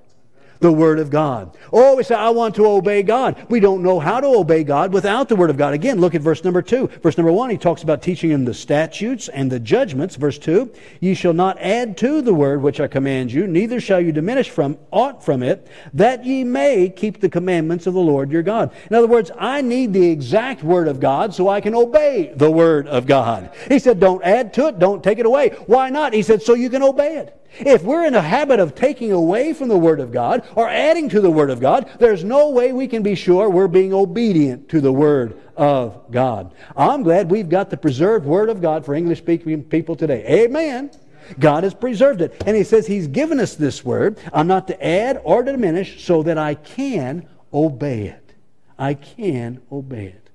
the 0.59 0.71
Word 0.71 0.99
of 0.99 1.09
God. 1.09 1.55
Oh, 1.71 1.95
we 1.95 2.03
say, 2.03 2.15
I 2.15 2.29
want 2.29 2.55
to 2.55 2.65
obey 2.65 3.03
God. 3.03 3.45
We 3.49 3.59
don't 3.59 3.83
know 3.83 3.99
how 3.99 4.19
to 4.19 4.27
obey 4.27 4.63
God 4.63 4.93
without 4.93 5.29
the 5.29 5.35
Word 5.35 5.49
of 5.49 5.57
God. 5.57 5.73
Again, 5.73 5.99
look 5.99 6.15
at 6.15 6.21
verse 6.21 6.43
number 6.43 6.61
2. 6.61 6.87
Verse 7.03 7.17
number 7.17 7.31
1, 7.31 7.49
he 7.49 7.57
talks 7.57 7.83
about 7.83 8.01
teaching 8.01 8.31
him 8.31 8.45
the 8.45 8.53
statutes 8.53 9.27
and 9.29 9.51
the 9.51 9.59
judgments. 9.59 10.15
Verse 10.15 10.37
2, 10.37 10.71
Ye 10.99 11.13
shall 11.13 11.33
not 11.33 11.57
add 11.59 11.97
to 11.97 12.21
the 12.21 12.33
Word 12.33 12.61
which 12.61 12.79
I 12.79 12.87
command 12.87 13.31
you, 13.31 13.47
neither 13.47 13.79
shall 13.79 14.01
you 14.01 14.11
diminish 14.11 14.49
from 14.49 14.77
aught 14.91 15.23
from 15.23 15.43
it, 15.43 15.67
that 15.93 16.25
ye 16.25 16.43
may 16.43 16.89
keep 16.89 17.19
the 17.19 17.29
commandments 17.29 17.87
of 17.87 17.93
the 17.93 17.99
Lord 17.99 18.31
your 18.31 18.43
God. 18.43 18.73
In 18.89 18.95
other 18.95 19.07
words, 19.07 19.31
I 19.37 19.61
need 19.61 19.93
the 19.93 20.09
exact 20.09 20.63
Word 20.63 20.87
of 20.87 20.99
God 20.99 21.33
so 21.33 21.49
I 21.49 21.61
can 21.61 21.75
obey 21.75 22.33
the 22.35 22.51
Word 22.51 22.87
of 22.87 23.05
God. 23.05 23.51
He 23.67 23.79
said, 23.79 23.99
don't 23.99 24.23
add 24.23 24.53
to 24.55 24.67
it, 24.67 24.79
don't 24.79 25.03
take 25.03 25.19
it 25.19 25.25
away. 25.25 25.49
Why 25.67 25.89
not? 25.89 26.13
He 26.13 26.23
said, 26.23 26.41
so 26.41 26.53
you 26.53 26.69
can 26.69 26.83
obey 26.83 27.17
it. 27.17 27.36
If 27.59 27.83
we're 27.83 28.05
in 28.05 28.15
a 28.15 28.21
habit 28.21 28.59
of 28.59 28.75
taking 28.75 29.11
away 29.11 29.53
from 29.53 29.67
the 29.67 29.77
Word 29.77 29.99
of 29.99 30.11
God 30.11 30.47
or 30.55 30.69
adding 30.69 31.09
to 31.09 31.21
the 31.21 31.31
Word 31.31 31.49
of 31.49 31.59
God, 31.59 31.89
there's 31.99 32.23
no 32.23 32.49
way 32.49 32.73
we 32.73 32.87
can 32.87 33.03
be 33.03 33.15
sure 33.15 33.49
we're 33.49 33.67
being 33.67 33.93
obedient 33.93 34.69
to 34.69 34.81
the 34.81 34.93
Word 34.93 35.39
of 35.55 36.11
God. 36.11 36.53
I'm 36.75 37.03
glad 37.03 37.31
we've 37.31 37.49
got 37.49 37.69
the 37.69 37.77
preserved 37.77 38.25
Word 38.25 38.49
of 38.49 38.61
God 38.61 38.85
for 38.85 38.93
English 38.93 39.19
speaking 39.19 39.63
people 39.63 39.95
today. 39.95 40.25
Amen. 40.45 40.91
God 41.39 41.63
has 41.63 41.73
preserved 41.73 42.21
it. 42.21 42.41
And 42.45 42.55
He 42.55 42.63
says 42.63 42.87
He's 42.87 43.07
given 43.07 43.39
us 43.39 43.55
this 43.55 43.83
Word. 43.83 44.19
I'm 44.31 44.47
not 44.47 44.67
to 44.67 44.85
add 44.85 45.21
or 45.23 45.43
to 45.43 45.51
diminish 45.51 46.05
so 46.05 46.23
that 46.23 46.37
I 46.37 46.55
can 46.55 47.27
obey 47.53 48.07
it. 48.07 48.33
I 48.77 48.93
can 48.93 49.61
obey 49.71 50.07
it. 50.07 50.26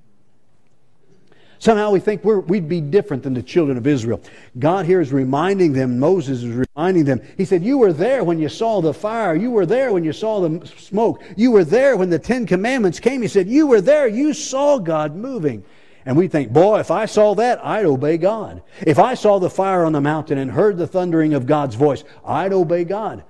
Somehow 1.63 1.93
we 1.93 2.01
think 2.01 2.25
we 2.25 2.35
would 2.35 2.69
be 2.69 2.81
different 2.81 3.23
than 3.23 3.35
the 3.35 3.43
children 3.43 3.79
of 3.79 3.87
Israel. 3.87 4.21
God 4.59 4.85
here 4.85 5.01
is 5.01 5.13
reminding 5.13 5.73
them, 5.73 5.97
Moses 5.97 6.43
is 6.43 6.67
reminding 6.75 7.05
them. 7.05 7.23
He 7.37 7.45
said, 7.45 7.63
You 7.63 7.79
were 7.79 7.93
there 7.93 8.25
when 8.25 8.41
you 8.41 8.49
saw 8.49 8.81
the 8.81 8.93
fire. 8.93 9.37
You 9.37 9.53
were 9.53 9.65
there 9.65 9.93
when 9.93 10.03
you 10.03 10.13
saw 10.13 10.41
the 10.41 10.67
smoke. 10.67 11.23
You 11.37 11.53
were 11.53 11.63
there 11.63 11.97
when 11.97 12.11
the 12.11 12.19
Ten 12.19 12.47
Commandments 12.47 12.99
came. 12.99 13.23
He 13.23 13.29
said, 13.29 13.47
You 13.47 13.69
were 13.69 13.81
there. 13.81 14.09
You 14.09 14.35
saw 14.35 14.81
God 14.81 15.15
moving. 15.15 15.63
And 16.05 16.17
we 16.17 16.27
think, 16.27 16.53
boy, 16.53 16.81
if 16.81 16.91
I 16.91 17.07
saw 17.07 17.37
that, 17.37 17.65
I'd 17.65 17.87
obey 17.87 18.19
God. 18.19 18.61
If 18.85 18.99
I 18.99 19.15
saw 19.15 19.39
the 19.39 19.49
fire 19.49 19.85
on 19.85 19.93
the 19.93 20.01
mountain 20.01 20.39
and 20.39 20.51
heard 20.51 20.79
the 20.79 20.89
thundering 20.89 21.33
of 21.33 21.47
God's 21.47 21.77
voice, 21.77 22.03
I'd 22.25 22.53
obey 22.53 22.83
God. 22.83 23.23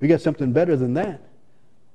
We 0.00 0.08
got 0.08 0.22
something 0.22 0.52
better 0.52 0.74
than 0.74 0.94
that. 0.94 1.20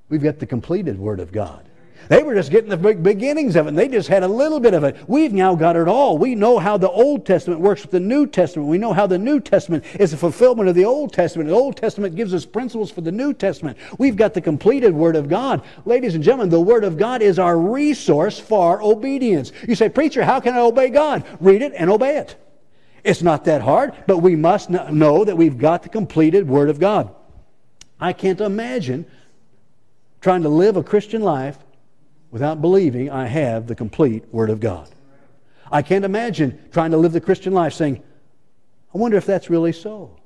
We've 0.08 0.23
got 0.23 0.39
the 0.39 0.45
completed 0.45 0.97
Word 0.99 1.19
of 1.19 1.34
God. 1.34 1.65
They 2.08 2.24
were 2.24 2.36
just 2.36 2.52
getting 2.52 2.70
the 2.70 2.78
beginnings 2.78 3.56
of 3.56 3.65
it, 3.65 3.70
and 3.70 3.78
they 3.78 3.88
just 3.88 4.10
had 4.10 4.24
a 4.24 4.28
little 4.28 4.60
bit 4.60 4.74
of 4.74 4.84
it. 4.84 4.98
We've 5.08 5.34
now 5.34 5.56
got 5.56 5.76
it 5.76 5.88
all. 5.88 6.18
We 6.18 6.36
know 6.36 6.60
how 6.60 6.78
the 6.78 6.89
Old 6.89 7.26
Testament 7.26 7.62
works 7.62 7.82
with 7.82 7.91
the 7.91 8.00
New 8.00 8.28
Testament. 8.28 8.70
We 8.70 8.78
know 8.78 8.94
how 8.94 9.08
the 9.08 9.18
New 9.18 9.39
Testament 9.39 9.84
is 10.00 10.13
a 10.13 10.18
fulfillment 10.18 10.70
of 10.70 10.76
the 10.76 10.86
Old 10.86 11.13
Testament. 11.13 11.50
The 11.50 11.56
Old 11.56 11.78
Testament 11.78 12.15
gives 12.15 12.34
us 12.34 12.46
principles 12.46 12.91
for 12.91 13.02
the 13.02 13.12
New 13.12 13.34
Testament. 13.34 13.78
We've 13.98 14.15
got 14.15 14.34
the 14.34 14.41
completed 14.41 14.94
Word 14.94 15.15
of 15.15 15.28
God. 15.28 15.63
Ladies 15.86 16.15
and 16.15 16.24
gentlemen, 16.24 16.50
the 16.50 16.60
Word 16.60 16.84
of 16.84 16.98
God 16.98 17.22
is 17.22 17.39
our 17.39 17.58
resource 17.58 18.39
for 18.39 18.82
obedience. 18.84 19.52
You 19.68 19.76
say, 19.76 19.89
Preacher, 19.89 20.24
how 20.24 20.39
can 20.39 20.54
I 20.54 20.60
obey 20.60 20.89
God? 20.89 21.26
Read 21.39 21.62
it 21.62 21.74
and 21.76 21.89
obey 21.89 22.18
it. 22.18 22.36
It's 23.04 23.22
not 23.22 23.46
that 23.46 23.62
hard, 23.62 23.94
but 24.08 24.18
we 24.18 24.36
must 24.36 24.70
know 24.70 25.26
that 25.26 25.38
we've 25.38 25.58
got 25.58 25.84
the 25.84 25.89
completed 25.89 26.48
Word 26.48 26.70
of 26.70 26.80
God. 26.80 27.13
I 28.00 28.13
can't 28.13 28.41
imagine 28.41 29.06
trying 30.22 30.41
to 30.41 30.50
live 30.50 30.76
a 30.76 30.84
Christian 30.84 31.22
life 31.22 31.58
without 32.36 32.60
believing 32.60 33.10
I 33.10 33.28
have 33.28 33.65
the 33.65 33.76
complete 33.76 34.26
Word 34.30 34.50
of 34.50 34.60
God. 34.60 34.89
I 35.71 35.82
can't 35.82 36.04
imagine 36.04 36.60
trying 36.74 36.91
to 36.91 36.98
live 36.98 37.13
the 37.13 37.21
Christian 37.21 37.54
life 37.54 37.71
saying, 37.71 38.04
I 38.93 38.98
wonder 38.98 39.15
if 39.15 39.26
that's 39.26 39.50
really 39.50 39.71
so. 39.71 40.19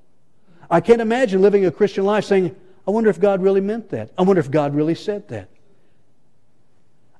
I 0.72 0.82
can't 0.82 1.02
imagine 1.02 1.44
living 1.44 1.68
a 1.68 1.72
Christian 1.72 2.06
life 2.06 2.26
saying, 2.26 2.56
I 2.88 2.90
wonder 2.90 3.12
if 3.12 3.20
God 3.20 3.44
really 3.44 3.62
meant 3.62 3.90
that. 3.90 4.10
I 4.18 4.24
wonder 4.24 4.40
if 4.40 4.50
God 4.50 4.74
really 4.74 4.96
said 4.96 5.28
that. 5.28 5.50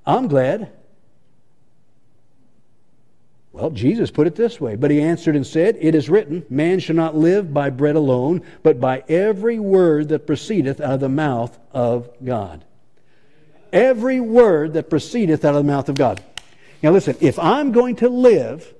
I'm 0.04 0.26
glad. 0.26 0.72
Well, 3.52 3.70
Jesus 3.70 4.10
put 4.10 4.26
it 4.26 4.34
this 4.34 4.60
way, 4.60 4.74
but 4.74 4.90
he 4.90 5.00
answered 5.00 5.36
and 5.36 5.46
said, 5.46 5.78
It 5.80 5.94
is 5.94 6.10
written, 6.10 6.44
Man 6.50 6.80
shall 6.80 6.96
not 6.96 7.14
live 7.14 7.54
by 7.54 7.70
bread 7.70 7.94
alone, 7.94 8.42
but 8.64 8.80
by 8.80 9.04
every 9.08 9.60
word 9.60 10.08
that 10.08 10.26
proceedeth 10.26 10.80
out 10.80 10.94
of 10.94 11.00
the 11.00 11.08
mouth 11.08 11.56
of 11.72 12.10
God 12.24 12.64
every 13.72 14.20
word 14.20 14.74
that 14.74 14.90
proceedeth 14.90 15.44
out 15.44 15.54
of 15.54 15.64
the 15.64 15.72
mouth 15.72 15.88
of 15.88 15.96
God. 15.96 16.22
Now, 16.82 16.90
listen, 16.90 17.16
if 17.20 17.38
I'm 17.38 17.72
going 17.72 17.96
to 17.96 18.08
live 18.08 18.74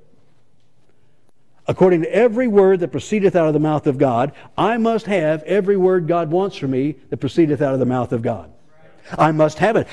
according 1.66 2.02
to 2.02 2.14
every 2.14 2.48
word 2.48 2.80
that 2.80 2.88
proceedeth 2.88 3.36
out 3.36 3.46
of 3.46 3.54
the 3.54 3.60
mouth 3.60 3.86
of 3.86 3.98
God, 3.98 4.32
I 4.56 4.76
must 4.76 5.06
have 5.06 5.42
every 5.44 5.76
word 5.76 6.08
God 6.08 6.30
wants 6.30 6.56
from 6.56 6.72
me 6.72 6.96
that 7.10 7.18
proceedeth 7.18 7.62
out 7.62 7.74
of 7.74 7.80
the 7.80 7.86
mouth 7.86 8.12
of 8.12 8.22
God. 8.22 8.50
I 9.18 9.32
must 9.32 9.58
have 9.58 9.76
it. 9.76 9.88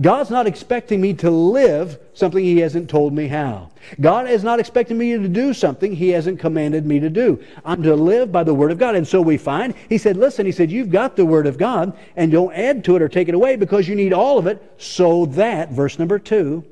God's 0.00 0.30
not 0.30 0.46
expecting 0.46 1.00
me 1.00 1.14
to 1.14 1.30
live 1.30 1.98
something 2.14 2.44
He 2.44 2.58
hasn't 2.58 2.90
told 2.90 3.12
me 3.12 3.28
how. 3.28 3.70
God 4.00 4.28
is 4.28 4.44
not 4.44 4.60
expecting 4.60 4.98
me 4.98 5.16
to 5.16 5.28
do 5.28 5.54
something 5.54 5.94
He 5.94 6.10
hasn't 6.10 6.40
commanded 6.40 6.84
me 6.86 7.00
to 7.00 7.10
do. 7.10 7.42
I'm 7.64 7.82
to 7.82 7.94
live 7.94 8.30
by 8.30 8.44
the 8.44 8.54
Word 8.54 8.70
of 8.70 8.78
God. 8.78 8.94
And 8.94 9.06
so 9.06 9.20
we 9.20 9.36
find, 9.36 9.74
He 9.88 9.98
said, 9.98 10.16
listen, 10.16 10.46
He 10.46 10.52
said, 10.52 10.70
you've 10.70 10.90
got 10.90 11.16
the 11.16 11.24
Word 11.24 11.46
of 11.46 11.58
God, 11.58 11.96
and 12.16 12.30
don't 12.30 12.52
add 12.52 12.84
to 12.84 12.96
it 12.96 13.02
or 13.02 13.08
take 13.08 13.28
it 13.28 13.34
away 13.34 13.56
because 13.56 13.88
you 13.88 13.94
need 13.94 14.12
all 14.12 14.38
of 14.38 14.46
it 14.46 14.62
so 14.78 15.26
that, 15.26 15.70
verse 15.70 15.98
number 15.98 16.18
two, 16.18 16.64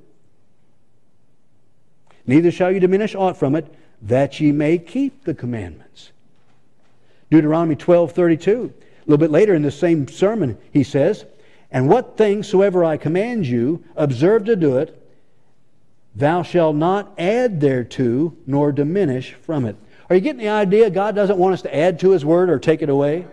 neither 2.27 2.51
shall 2.51 2.71
you 2.71 2.81
diminish 2.81 3.15
aught 3.15 3.37
from 3.37 3.55
it, 3.55 3.75
that 4.03 4.39
ye 4.41 4.53
may 4.53 4.79
keep 4.79 5.25
the 5.25 5.35
commandments. 5.35 6.13
Deuteronomy 7.31 7.77
12 7.77 8.13
32. 8.13 8.73
A 8.73 9.11
little 9.11 9.19
bit 9.19 9.31
later 9.31 9.55
in 9.55 9.63
the 9.63 9.71
same 9.71 10.07
sermon, 10.07 10.59
he 10.73 10.85
says, 10.85 11.25
and 11.71 11.89
what 11.89 12.17
things 12.17 12.49
soever 12.49 12.85
I 12.85 12.97
command 12.97 13.47
you, 13.47 13.85
observe 13.97 14.45
to 14.45 14.57
do 14.57 14.79
it. 14.79 14.95
Thou 16.15 16.43
shalt 16.43 16.77
not 16.77 17.13
add 17.19 17.61
thereto, 17.61 18.35
nor 18.47 18.73
diminish 18.73 19.35
from 19.35 19.65
it. 19.67 19.77
Are 20.09 20.17
you 20.17 20.23
getting 20.23 20.41
the 20.41 20.49
idea? 20.49 20.89
God 20.89 21.15
doesn't 21.15 21.39
want 21.39 21.55
us 21.55 21.63
to 21.63 21.75
add 21.75 22.01
to 22.01 22.11
His 22.11 22.25
Word 22.25 22.49
or 22.49 22.59
take 22.59 22.81
it 22.81 22.89
away. 22.89 23.27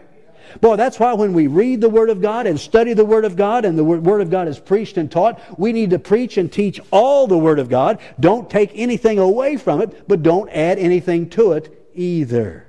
Boy, 0.62 0.76
that's 0.76 1.00
why 1.00 1.14
when 1.14 1.34
we 1.34 1.48
read 1.48 1.82
the 1.82 1.90
Word 1.90 2.10
of 2.10 2.22
God 2.22 2.46
and 2.46 2.60
study 2.60 2.94
the 2.94 3.06
Word 3.06 3.26
of 3.26 3.36
God 3.36 3.66
and 3.66 3.78
the 3.78 3.84
Word 3.84 4.22
of 4.22 4.30
God 4.30 4.48
is 4.48 4.60
preached 4.60 4.98
and 4.98 5.10
taught, 5.10 5.40
we 5.58 5.72
need 5.72 5.90
to 5.92 6.00
preach 6.00 6.38
and 6.38 6.52
teach 6.52 6.80
all 6.92 7.28
the 7.28 7.38
Word 7.38 7.60
of 7.60 7.70
God. 7.70 8.00
Don't 8.20 8.50
take 8.50 8.72
anything 8.76 9.18
away 9.18 9.58
from 9.58 9.82
it, 9.82 10.08
but 10.08 10.22
don't 10.22 10.50
add 10.50 10.78
anything 10.78 11.30
to 11.32 11.54
it 11.54 11.90
either 11.94 12.66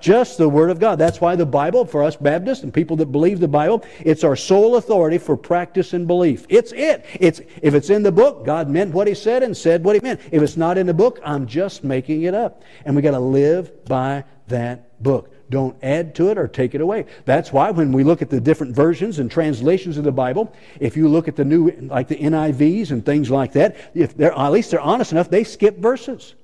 just 0.00 0.38
the 0.38 0.48
Word 0.48 0.70
of 0.70 0.78
God. 0.78 0.98
That's 0.98 1.20
why 1.20 1.36
the 1.36 1.46
Bible, 1.46 1.84
for 1.84 2.02
us 2.02 2.16
Baptists 2.16 2.62
and 2.62 2.72
people 2.72 2.96
that 2.96 3.06
believe 3.06 3.40
the 3.40 3.48
Bible, 3.48 3.84
it's 4.00 4.24
our 4.24 4.36
sole 4.36 4.76
authority 4.76 5.18
for 5.18 5.36
practice 5.36 5.92
and 5.92 6.06
belief. 6.06 6.46
It's 6.48 6.72
it. 6.72 7.04
It's, 7.18 7.40
if 7.62 7.74
it's 7.74 7.90
in 7.90 8.02
the 8.02 8.12
book, 8.12 8.44
God 8.44 8.68
meant 8.68 8.92
what 8.92 9.06
He 9.08 9.14
said 9.14 9.42
and 9.42 9.56
said 9.56 9.84
what 9.84 9.96
He 9.96 10.00
meant. 10.00 10.20
If 10.30 10.42
it's 10.42 10.56
not 10.56 10.78
in 10.78 10.86
the 10.86 10.94
book, 10.94 11.20
I'm 11.24 11.46
just 11.46 11.84
making 11.84 12.22
it 12.22 12.34
up. 12.34 12.62
And 12.84 12.96
we 12.96 13.02
got 13.02 13.12
to 13.12 13.20
live 13.20 13.84
by 13.84 14.24
that 14.48 15.02
book. 15.02 15.34
Don't 15.50 15.76
add 15.82 16.14
to 16.14 16.30
it 16.30 16.38
or 16.38 16.46
take 16.46 16.76
it 16.76 16.80
away. 16.80 17.06
That's 17.24 17.52
why 17.52 17.72
when 17.72 17.90
we 17.90 18.04
look 18.04 18.22
at 18.22 18.30
the 18.30 18.40
different 18.40 18.74
versions 18.74 19.18
and 19.18 19.28
translations 19.28 19.98
of 19.98 20.04
the 20.04 20.12
Bible, 20.12 20.54
if 20.78 20.96
you 20.96 21.08
look 21.08 21.26
at 21.26 21.34
the 21.34 21.44
new, 21.44 21.70
like 21.82 22.06
the 22.06 22.16
NIVs 22.16 22.92
and 22.92 23.04
things 23.04 23.30
like 23.30 23.52
that, 23.54 23.76
if 23.92 24.16
they're, 24.16 24.32
at 24.32 24.50
least 24.50 24.70
they're 24.70 24.80
honest 24.80 25.10
enough, 25.10 25.28
they 25.28 25.42
skip 25.42 25.78
verses. 25.78 26.34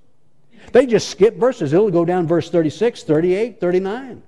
They 0.72 0.86
just 0.86 1.08
skip 1.08 1.36
verses. 1.36 1.72
It'll 1.72 1.90
go 1.90 2.04
down 2.04 2.26
verse 2.26 2.50
36, 2.50 3.02
38, 3.02 3.60
39. 3.60 4.22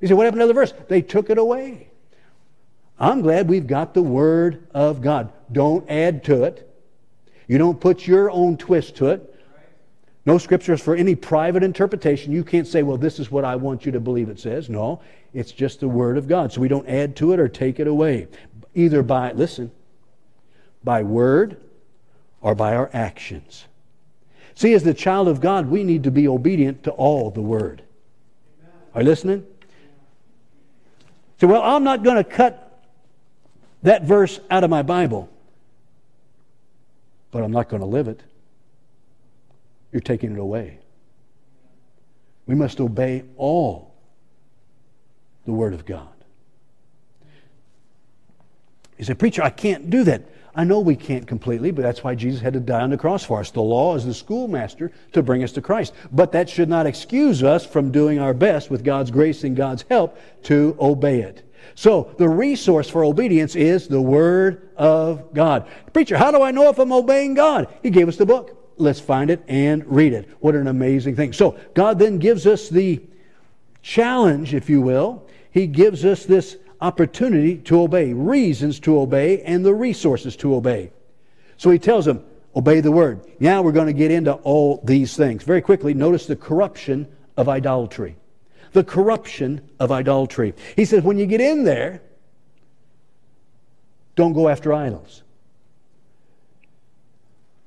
You 0.00 0.08
say, 0.08 0.14
what 0.14 0.24
happened 0.24 0.40
to 0.40 0.46
the 0.46 0.54
verse? 0.54 0.72
They 0.88 1.02
took 1.02 1.30
it 1.30 1.38
away. 1.38 1.88
I'm 2.98 3.22
glad 3.22 3.48
we've 3.48 3.66
got 3.66 3.94
the 3.94 4.02
Word 4.02 4.66
of 4.72 5.00
God. 5.00 5.32
Don't 5.52 5.88
add 5.90 6.24
to 6.24 6.44
it. 6.44 6.66
You 7.48 7.58
don't 7.58 7.80
put 7.80 8.06
your 8.06 8.30
own 8.30 8.56
twist 8.56 8.96
to 8.96 9.08
it. 9.08 9.26
No 10.26 10.38
scriptures 10.38 10.82
for 10.82 10.94
any 10.94 11.14
private 11.14 11.62
interpretation. 11.62 12.32
You 12.32 12.44
can't 12.44 12.66
say, 12.66 12.82
well, 12.82 12.98
this 12.98 13.18
is 13.18 13.30
what 13.30 13.44
I 13.44 13.56
want 13.56 13.86
you 13.86 13.92
to 13.92 14.00
believe 14.00 14.28
it 14.28 14.38
says. 14.38 14.68
No, 14.68 15.00
it's 15.32 15.50
just 15.50 15.80
the 15.80 15.88
Word 15.88 16.18
of 16.18 16.28
God. 16.28 16.52
So 16.52 16.60
we 16.60 16.68
don't 16.68 16.86
add 16.88 17.16
to 17.16 17.32
it 17.32 17.40
or 17.40 17.48
take 17.48 17.80
it 17.80 17.86
away. 17.86 18.28
Either 18.74 19.02
by, 19.02 19.32
listen, 19.32 19.72
by 20.84 21.02
word 21.02 21.60
or 22.40 22.54
by 22.54 22.74
our 22.74 22.90
actions. 22.92 23.64
See, 24.60 24.74
as 24.74 24.82
the 24.82 24.92
child 24.92 25.26
of 25.26 25.40
God, 25.40 25.70
we 25.70 25.84
need 25.84 26.04
to 26.04 26.10
be 26.10 26.28
obedient 26.28 26.82
to 26.82 26.90
all 26.90 27.30
the 27.30 27.40
Word. 27.40 27.80
Are 28.94 29.00
you 29.00 29.08
listening? 29.08 29.46
So, 31.40 31.46
well, 31.46 31.62
I'm 31.62 31.82
not 31.82 32.04
going 32.04 32.18
to 32.18 32.24
cut 32.24 32.84
that 33.84 34.04
verse 34.04 34.38
out 34.50 34.62
of 34.62 34.68
my 34.68 34.82
Bible, 34.82 35.30
but 37.30 37.42
I'm 37.42 37.52
not 37.52 37.70
going 37.70 37.80
to 37.80 37.86
live 37.86 38.06
it. 38.06 38.22
You're 39.92 40.00
taking 40.00 40.30
it 40.30 40.38
away. 40.38 40.78
We 42.44 42.54
must 42.54 42.80
obey 42.80 43.24
all 43.38 43.94
the 45.46 45.52
Word 45.52 45.72
of 45.72 45.86
God. 45.86 46.06
You 48.98 49.06
say, 49.06 49.14
Preacher, 49.14 49.42
I 49.42 49.48
can't 49.48 49.88
do 49.88 50.04
that. 50.04 50.28
I 50.60 50.64
know 50.64 50.80
we 50.80 50.94
can't 50.94 51.26
completely, 51.26 51.70
but 51.70 51.80
that's 51.80 52.04
why 52.04 52.14
Jesus 52.14 52.42
had 52.42 52.52
to 52.52 52.60
die 52.60 52.82
on 52.82 52.90
the 52.90 52.98
cross 52.98 53.24
for 53.24 53.40
us. 53.40 53.50
The 53.50 53.62
law 53.62 53.96
is 53.96 54.04
the 54.04 54.12
schoolmaster 54.12 54.92
to 55.12 55.22
bring 55.22 55.42
us 55.42 55.52
to 55.52 55.62
Christ. 55.62 55.94
But 56.12 56.32
that 56.32 56.50
should 56.50 56.68
not 56.68 56.84
excuse 56.84 57.42
us 57.42 57.64
from 57.64 57.90
doing 57.90 58.18
our 58.18 58.34
best 58.34 58.68
with 58.68 58.84
God's 58.84 59.10
grace 59.10 59.42
and 59.42 59.56
God's 59.56 59.86
help 59.88 60.18
to 60.42 60.76
obey 60.78 61.22
it. 61.22 61.50
So 61.76 62.14
the 62.18 62.28
resource 62.28 62.90
for 62.90 63.04
obedience 63.04 63.56
is 63.56 63.88
the 63.88 64.02
Word 64.02 64.68
of 64.76 65.32
God. 65.32 65.66
Preacher, 65.94 66.18
how 66.18 66.30
do 66.30 66.42
I 66.42 66.50
know 66.50 66.68
if 66.68 66.78
I'm 66.78 66.92
obeying 66.92 67.32
God? 67.32 67.74
He 67.82 67.88
gave 67.88 68.06
us 68.06 68.18
the 68.18 68.26
book. 68.26 68.74
Let's 68.76 69.00
find 69.00 69.30
it 69.30 69.42
and 69.48 69.82
read 69.86 70.12
it. 70.12 70.28
What 70.40 70.54
an 70.54 70.66
amazing 70.66 71.16
thing. 71.16 71.32
So 71.32 71.58
God 71.72 71.98
then 71.98 72.18
gives 72.18 72.46
us 72.46 72.68
the 72.68 73.00
challenge, 73.80 74.52
if 74.52 74.68
you 74.68 74.82
will. 74.82 75.26
He 75.52 75.66
gives 75.66 76.04
us 76.04 76.26
this 76.26 76.58
opportunity 76.80 77.56
to 77.58 77.82
obey, 77.82 78.12
reasons 78.12 78.80
to 78.80 78.98
obey, 78.98 79.42
and 79.42 79.64
the 79.64 79.74
resources 79.74 80.36
to 80.36 80.54
obey. 80.54 80.92
So 81.56 81.70
he 81.70 81.78
tells 81.78 82.04
them, 82.04 82.24
obey 82.56 82.80
the 82.80 82.90
word. 82.90 83.20
Now 83.38 83.62
we're 83.62 83.72
going 83.72 83.86
to 83.86 83.92
get 83.92 84.10
into 84.10 84.32
all 84.32 84.80
these 84.84 85.16
things. 85.16 85.42
Very 85.42 85.60
quickly, 85.60 85.94
notice 85.94 86.26
the 86.26 86.36
corruption 86.36 87.06
of 87.36 87.48
idolatry. 87.48 88.16
The 88.72 88.84
corruption 88.84 89.68
of 89.78 89.92
idolatry. 89.92 90.54
He 90.76 90.84
says, 90.84 91.02
when 91.02 91.18
you 91.18 91.26
get 91.26 91.40
in 91.40 91.64
there, 91.64 92.02
don't 94.14 94.32
go 94.32 94.48
after 94.48 94.72
idols. 94.72 95.22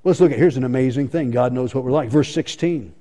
Let's 0.03 0.19
look 0.19 0.31
at 0.31 0.37
here's 0.37 0.57
an 0.57 0.65
amazing 0.65 1.07
thing. 1.07 1.31
God 1.31 1.53
knows 1.53 1.73
what 1.73 1.83
we're 1.83 1.91
like. 1.91 2.09
Verse 2.09 2.33
16. 2.33 2.93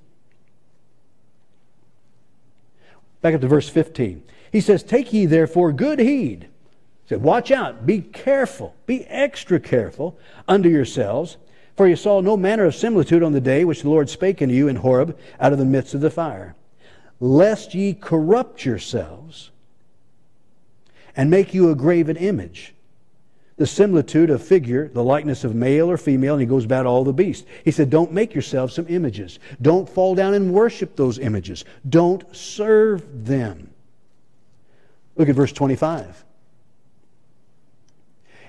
Back 3.22 3.34
up 3.34 3.40
to 3.40 3.48
verse 3.48 3.68
15. 3.68 4.22
He 4.52 4.60
says, 4.60 4.82
Take 4.82 5.12
ye 5.14 5.24
therefore 5.24 5.72
good 5.72 5.98
heed. 5.98 6.42
He 7.04 7.08
said, 7.08 7.22
Watch 7.22 7.50
out, 7.50 7.86
be 7.86 8.02
careful, 8.02 8.76
be 8.84 9.06
extra 9.06 9.58
careful 9.58 10.18
unto 10.46 10.68
yourselves, 10.68 11.38
for 11.74 11.88
you 11.88 11.96
saw 11.96 12.20
no 12.20 12.36
manner 12.36 12.66
of 12.66 12.74
similitude 12.74 13.22
on 13.22 13.32
the 13.32 13.40
day 13.40 13.64
which 13.64 13.80
the 13.80 13.88
Lord 13.88 14.10
spake 14.10 14.42
unto 14.42 14.54
you 14.54 14.68
in 14.68 14.76
Horeb 14.76 15.18
out 15.40 15.54
of 15.54 15.58
the 15.58 15.64
midst 15.64 15.94
of 15.94 16.02
the 16.02 16.10
fire, 16.10 16.54
lest 17.18 17.74
ye 17.74 17.94
corrupt 17.94 18.66
yourselves 18.66 19.50
and 21.16 21.30
make 21.30 21.54
you 21.54 21.70
a 21.70 21.74
graven 21.74 22.16
image. 22.16 22.74
The 23.56 23.66
similitude 23.66 24.28
of 24.28 24.42
figure, 24.42 24.88
the 24.88 25.04
likeness 25.04 25.44
of 25.44 25.54
male 25.54 25.90
or 25.90 25.96
female, 25.96 26.34
and 26.34 26.40
he 26.40 26.46
goes 26.46 26.64
about 26.64 26.86
all 26.86 27.04
the 27.04 27.12
beasts. 27.12 27.46
He 27.64 27.70
said, 27.70 27.90
Don't 27.90 28.12
make 28.12 28.34
yourselves 28.34 28.74
some 28.74 28.86
images. 28.88 29.38
Don't 29.60 29.88
fall 29.88 30.14
down 30.14 30.34
and 30.34 30.52
worship 30.52 30.96
those 30.96 31.18
images. 31.18 31.64
Don't 31.88 32.24
serve 32.34 33.26
them. 33.26 33.72
Look 35.16 35.28
at 35.28 35.34
verse 35.34 35.52
25. 35.52 36.24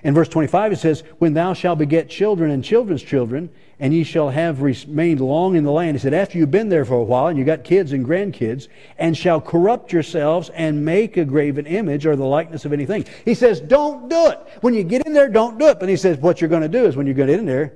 In 0.03 0.13
verse 0.13 0.27
25 0.27 0.73
it 0.73 0.79
says, 0.79 1.03
When 1.19 1.33
thou 1.33 1.53
shalt 1.53 1.79
beget 1.79 2.09
children 2.09 2.51
and 2.51 2.63
children's 2.63 3.03
children, 3.03 3.49
and 3.79 3.93
ye 3.93 4.03
shall 4.03 4.29
have 4.29 4.61
remained 4.61 5.19
long 5.19 5.55
in 5.55 5.63
the 5.63 5.71
land. 5.71 5.95
He 5.95 6.01
said, 6.01 6.13
After 6.13 6.37
you've 6.37 6.51
been 6.51 6.69
there 6.69 6.85
for 6.85 6.95
a 6.95 7.03
while, 7.03 7.27
and 7.27 7.39
you 7.39 7.45
got 7.45 7.63
kids 7.63 7.93
and 7.93 8.05
grandkids, 8.05 8.67
and 8.97 9.17
shall 9.17 9.41
corrupt 9.41 9.91
yourselves 9.91 10.49
and 10.49 10.85
make 10.85 11.17
a 11.17 11.25
graven 11.25 11.65
image 11.65 12.05
or 12.05 12.15
the 12.15 12.25
likeness 12.25 12.65
of 12.65 12.73
anything. 12.73 13.05
He 13.25 13.33
says, 13.33 13.61
Don't 13.61 14.09
do 14.09 14.27
it. 14.27 14.39
When 14.61 14.73
you 14.73 14.83
get 14.83 15.05
in 15.05 15.13
there, 15.13 15.29
don't 15.29 15.57
do 15.57 15.67
it. 15.67 15.79
But 15.79 15.89
he 15.89 15.97
says, 15.97 16.17
What 16.17 16.41
you're 16.41 16.49
going 16.49 16.61
to 16.61 16.69
do 16.69 16.85
is 16.85 16.95
when 16.95 17.07
you 17.07 17.13
get 17.13 17.29
in 17.29 17.45
there, 17.45 17.73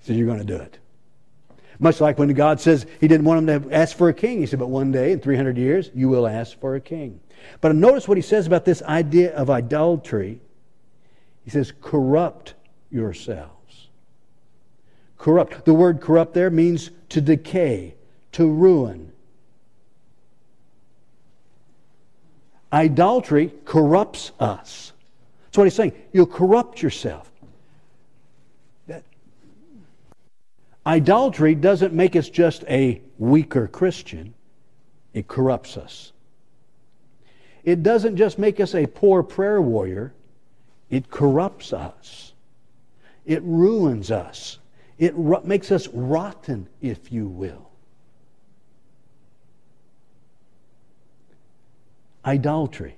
he 0.00 0.06
says, 0.06 0.16
You're 0.16 0.26
going 0.26 0.38
to 0.38 0.44
do 0.44 0.56
it. 0.56 0.78
Much 1.78 2.00
like 2.00 2.18
when 2.18 2.32
God 2.34 2.60
says 2.60 2.86
he 3.00 3.08
didn't 3.08 3.24
want 3.24 3.48
him 3.48 3.62
to 3.62 3.74
ask 3.74 3.96
for 3.96 4.08
a 4.08 4.14
king. 4.14 4.40
He 4.40 4.46
said, 4.46 4.58
But 4.58 4.68
one 4.68 4.92
day, 4.92 5.12
in 5.12 5.20
300 5.20 5.56
years, 5.56 5.90
you 5.94 6.08
will 6.08 6.26
ask 6.26 6.58
for 6.60 6.76
a 6.76 6.80
king. 6.80 7.20
But 7.60 7.74
notice 7.74 8.06
what 8.08 8.18
he 8.18 8.22
says 8.22 8.46
about 8.46 8.64
this 8.64 8.82
idea 8.82 9.34
of 9.34 9.50
idolatry. 9.50 10.40
He 11.44 11.50
says, 11.50 11.72
corrupt 11.80 12.54
yourselves. 12.90 13.88
Corrupt. 15.18 15.64
The 15.64 15.74
word 15.74 16.00
corrupt 16.00 16.34
there 16.34 16.50
means 16.50 16.90
to 17.10 17.20
decay, 17.20 17.94
to 18.32 18.46
ruin. 18.46 19.12
Idolatry 22.72 23.52
corrupts 23.64 24.32
us. 24.40 24.92
That's 25.44 25.58
what 25.58 25.64
he's 25.64 25.74
saying. 25.74 25.92
You'll 26.12 26.26
corrupt 26.26 26.82
yourself. 26.82 27.30
That 28.88 29.04
idolatry 30.84 31.54
doesn't 31.54 31.92
make 31.92 32.16
us 32.16 32.28
just 32.28 32.64
a 32.64 33.00
weaker 33.18 33.68
Christian, 33.68 34.34
it 35.12 35.28
corrupts 35.28 35.76
us. 35.76 36.12
It 37.64 37.82
doesn't 37.82 38.16
just 38.16 38.38
make 38.38 38.60
us 38.60 38.74
a 38.74 38.86
poor 38.86 39.22
prayer 39.22 39.60
warrior, 39.60 40.12
it 40.90 41.10
corrupts 41.10 41.72
us. 41.72 42.32
It 43.24 43.42
ruins 43.42 44.10
us. 44.10 44.58
It 44.98 45.16
makes 45.16 45.72
us 45.72 45.88
rotten, 45.88 46.68
if 46.80 47.10
you 47.10 47.26
will. 47.26 47.70
Idolatry. 52.24 52.96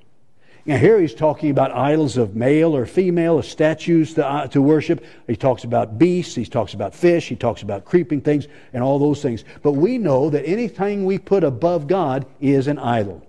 Now, 0.67 0.79
here 0.79 1.01
he's 1.01 1.15
talking 1.15 1.51
about 1.51 1.71
idols 1.71 2.17
of 2.17 2.35
male 2.35 2.77
or 2.77 2.87
female, 2.87 3.35
or 3.35 3.43
statues 3.45 4.15
to, 4.15 4.27
uh, 4.27 4.47
to 4.49 4.61
worship. 4.61 5.05
He 5.29 5.37
talks 5.37 5.63
about 5.63 5.97
beasts, 5.97 6.35
he 6.35 6.45
talks 6.45 6.75
about 6.75 6.93
fish, 6.93 7.29
he 7.29 7.37
talks 7.37 7.63
about 7.63 7.85
creeping 7.85 8.21
things, 8.21 8.49
and 8.73 8.83
all 8.83 8.99
those 8.99 9.23
things. 9.23 9.45
But 9.63 9.73
we 9.73 9.97
know 9.97 10.29
that 10.31 10.45
anything 10.45 11.05
we 11.05 11.19
put 11.19 11.45
above 11.45 11.87
God 11.87 12.27
is 12.41 12.67
an 12.67 12.79
idol. 12.79 13.26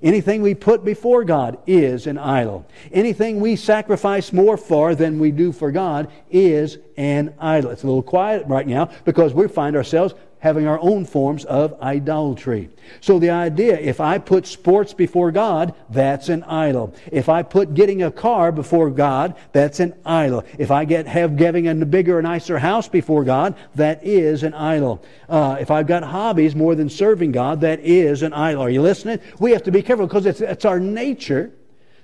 Anything 0.00 0.42
we 0.42 0.54
put 0.54 0.84
before 0.84 1.24
God 1.24 1.58
is 1.66 2.06
an 2.06 2.18
idol. 2.18 2.66
Anything 2.92 3.40
we 3.40 3.56
sacrifice 3.56 4.32
more 4.32 4.56
for 4.56 4.94
than 4.94 5.18
we 5.18 5.30
do 5.30 5.52
for 5.52 5.70
God 5.70 6.10
is 6.30 6.78
an 6.96 7.34
idol. 7.38 7.70
It's 7.70 7.82
a 7.82 7.86
little 7.86 8.02
quiet 8.02 8.46
right 8.46 8.66
now 8.66 8.90
because 9.04 9.34
we 9.34 9.48
find 9.48 9.76
ourselves 9.76 10.14
having 10.42 10.66
our 10.66 10.78
own 10.80 11.04
forms 11.04 11.44
of 11.44 11.80
idolatry. 11.80 12.68
So 13.00 13.20
the 13.20 13.30
idea, 13.30 13.78
if 13.78 14.00
I 14.00 14.18
put 14.18 14.44
sports 14.44 14.92
before 14.92 15.30
God, 15.30 15.72
that's 15.88 16.28
an 16.28 16.42
idol. 16.42 16.94
If 17.12 17.28
I 17.28 17.44
put 17.44 17.74
getting 17.74 18.02
a 18.02 18.10
car 18.10 18.50
before 18.50 18.90
God, 18.90 19.36
that's 19.52 19.78
an 19.78 19.94
idol. 20.04 20.44
If 20.58 20.72
I 20.72 20.84
get 20.84 21.06
have 21.06 21.36
getting 21.36 21.68
a 21.68 21.74
bigger, 21.86 22.20
nicer 22.20 22.58
house 22.58 22.88
before 22.88 23.22
God, 23.22 23.54
that 23.76 24.04
is 24.04 24.42
an 24.42 24.52
idol. 24.54 25.00
Uh, 25.28 25.58
if 25.60 25.70
I've 25.70 25.86
got 25.86 26.02
hobbies 26.02 26.56
more 26.56 26.74
than 26.74 26.90
serving 26.90 27.30
God, 27.30 27.60
that 27.60 27.78
is 27.78 28.22
an 28.22 28.32
idol. 28.32 28.62
Are 28.62 28.70
you 28.70 28.82
listening? 28.82 29.20
We 29.38 29.52
have 29.52 29.62
to 29.62 29.70
be 29.70 29.80
careful 29.80 30.08
because 30.08 30.26
it's, 30.26 30.40
it's 30.40 30.64
our 30.64 30.80
nature 30.80 31.52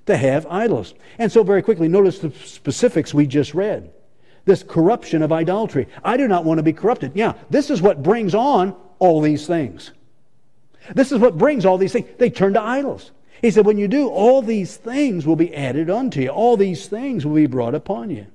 to 0.07 0.17
have 0.17 0.47
idols. 0.47 0.95
And 1.19 1.31
so 1.31 1.43
very 1.43 1.61
quickly, 1.61 1.89
notice 1.89 2.21
the 2.21 2.31
specifics 2.31 3.13
we 3.13 3.27
just 3.27 3.53
read 3.53 3.91
this 4.49 4.65
corruption 4.65 5.23
of 5.23 5.31
idolatry. 5.31 5.87
I 6.03 6.17
do 6.17 6.27
not 6.27 6.45
want 6.45 6.59
to 6.59 6.63
be 6.65 6.73
corrupted. 6.73 7.13
Yeah, 7.15 7.35
this 7.51 7.71
is 7.71 7.81
what 7.81 8.03
brings 8.03 8.35
on 8.35 8.75
all 8.99 9.21
these 9.21 9.47
things. 9.47 9.93
This 10.95 11.13
is 11.13 11.21
what 11.21 11.39
brings 11.39 11.65
all 11.65 11.79
these 11.79 11.93
things. 11.93 12.09
They 12.19 12.31
turn 12.31 12.55
to 12.55 12.63
idols. 12.63 13.13
He 13.41 13.53
said, 13.53 13.67
when 13.67 13.79
you 13.79 13.87
do, 13.87 14.09
all 14.09 14.43
these 14.43 14.77
things 14.77 15.25
will 15.27 15.37
be 15.37 15.55
added 15.55 15.91
unto 15.91 16.21
you. 16.21 16.31
All 16.31 16.57
these 16.57 16.89
things 16.89 17.25
will 17.25 17.37
be 17.37 17.47
brought 17.47 17.75
upon 17.75 18.11
you. 18.11 18.27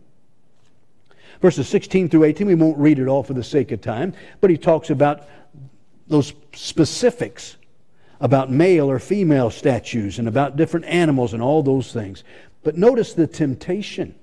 Verses 1.41 1.67
16 1.67 2.07
through 2.07 2.23
18, 2.23 2.47
we 2.47 2.55
won't 2.55 2.77
read 2.77 2.99
it 2.99 3.07
all 3.07 3.23
for 3.23 3.33
the 3.33 3.43
sake 3.43 3.73
of 3.73 3.81
time, 3.81 4.13
but 4.39 4.49
he 4.49 4.57
talks 4.57 4.89
about 4.89 5.27
those 6.07 6.33
specifics 6.53 7.57
about 8.21 8.49
male 8.49 8.89
or 8.89 8.99
female 8.99 9.49
statues 9.49 10.19
and 10.19 10.29
about 10.29 10.55
different 10.55 10.85
animals 10.85 11.33
and 11.33 11.43
all 11.43 11.61
those 11.61 11.91
things. 11.91 12.23
But 12.63 12.77
notice 12.77 13.13
the 13.13 13.27
temptation 13.27 14.15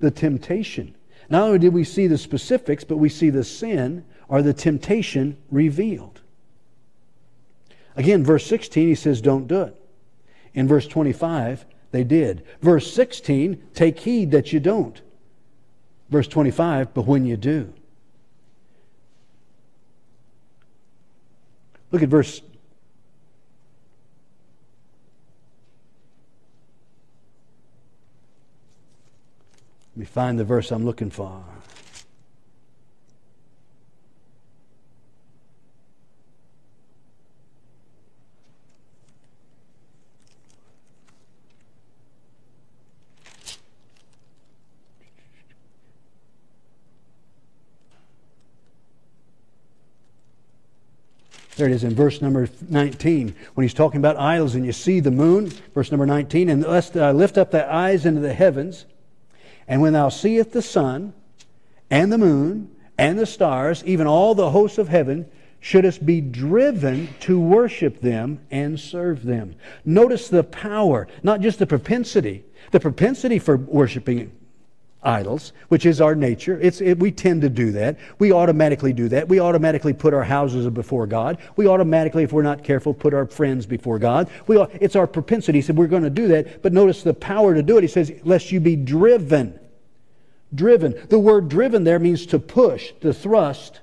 the 0.00 0.10
temptation. 0.10 0.94
Not 1.30 1.42
only 1.42 1.58
did 1.58 1.74
we 1.74 1.84
see 1.84 2.06
the 2.06 2.18
specifics, 2.18 2.84
but 2.84 2.96
we 2.96 3.08
see 3.08 3.30
the 3.30 3.44
sin 3.44 4.04
or 4.28 4.42
the 4.42 4.54
temptation 4.54 5.36
revealed. 5.50 6.20
Again, 7.96 8.24
verse 8.24 8.46
16, 8.46 8.88
he 8.88 8.94
says, 8.94 9.20
Don't 9.20 9.48
do 9.48 9.62
it. 9.62 9.76
In 10.54 10.68
verse 10.68 10.86
25, 10.86 11.64
they 11.90 12.04
did. 12.04 12.44
Verse 12.60 12.92
16, 12.92 13.62
take 13.74 14.00
heed 14.00 14.30
that 14.30 14.52
you 14.52 14.60
don't. 14.60 15.00
Verse 16.10 16.28
25, 16.28 16.94
but 16.94 17.06
when 17.06 17.26
you 17.26 17.36
do. 17.36 17.72
Look 21.90 22.02
at 22.02 22.08
verse 22.08 22.42
me 29.98 30.06
find 30.06 30.38
the 30.38 30.44
verse 30.44 30.70
I'm 30.70 30.84
looking 30.84 31.10
for. 31.10 31.42
There 51.56 51.66
it 51.66 51.72
is 51.72 51.82
in 51.82 51.92
verse 51.92 52.22
number 52.22 52.48
19 52.68 53.34
when 53.54 53.64
he's 53.64 53.74
talking 53.74 53.98
about 53.98 54.16
idols 54.16 54.54
and 54.54 54.64
you 54.64 54.70
see 54.70 55.00
the 55.00 55.10
moon, 55.10 55.50
verse 55.74 55.90
number 55.90 56.06
19, 56.06 56.48
and 56.48 56.62
lest 56.62 56.96
I 56.96 57.10
lift 57.10 57.36
up 57.36 57.50
thy 57.50 57.68
eyes 57.68 58.06
into 58.06 58.20
the 58.20 58.32
heavens 58.32 58.86
and 59.68 59.82
when 59.82 59.92
thou 59.92 60.08
seest 60.08 60.52
the 60.52 60.62
sun 60.62 61.12
and 61.90 62.10
the 62.10 62.18
moon 62.18 62.74
and 62.96 63.18
the 63.18 63.26
stars, 63.26 63.84
even 63.84 64.06
all 64.06 64.34
the 64.34 64.50
hosts 64.50 64.78
of 64.78 64.88
heaven, 64.88 65.26
shouldst 65.60 66.04
be 66.04 66.20
driven 66.20 67.08
to 67.20 67.38
worship 67.38 68.00
them 68.00 68.40
and 68.50 68.80
serve 68.80 69.24
them. 69.24 69.54
Notice 69.84 70.28
the 70.28 70.44
power, 70.44 71.06
not 71.22 71.40
just 71.40 71.58
the 71.58 71.66
propensity, 71.66 72.44
the 72.70 72.80
propensity 72.80 73.38
for 73.38 73.56
worshiping 73.56 74.32
idols, 75.02 75.52
which 75.68 75.86
is 75.86 76.00
our 76.00 76.14
nature. 76.14 76.58
It's, 76.60 76.80
it, 76.80 76.98
we 76.98 77.12
tend 77.12 77.42
to 77.42 77.48
do 77.48 77.72
that. 77.72 77.98
We 78.18 78.32
automatically 78.32 78.92
do 78.92 79.08
that. 79.10 79.28
We 79.28 79.40
automatically 79.40 79.92
put 79.92 80.12
our 80.12 80.24
houses 80.24 80.68
before 80.70 81.06
God. 81.06 81.38
We 81.56 81.68
automatically, 81.68 82.24
if 82.24 82.32
we're 82.32 82.42
not 82.42 82.64
careful, 82.64 82.92
put 82.94 83.14
our 83.14 83.26
friends 83.26 83.64
before 83.66 83.98
God. 83.98 84.28
We, 84.46 84.60
it's 84.80 84.96
our 84.96 85.06
propensity. 85.06 85.58
He 85.58 85.62
said, 85.62 85.76
we're 85.76 85.86
going 85.86 86.02
to 86.02 86.10
do 86.10 86.28
that. 86.28 86.62
But 86.62 86.72
notice 86.72 87.02
the 87.02 87.14
power 87.14 87.54
to 87.54 87.62
do 87.62 87.78
it. 87.78 87.82
He 87.82 87.88
says, 87.88 88.12
lest 88.24 88.50
you 88.50 88.60
be 88.60 88.76
driven. 88.76 89.58
Driven. 90.54 91.00
The 91.08 91.18
word 91.18 91.48
driven 91.48 91.84
there 91.84 91.98
means 91.98 92.26
to 92.26 92.38
push, 92.38 92.92
to 93.00 93.12
thrust, 93.12 93.80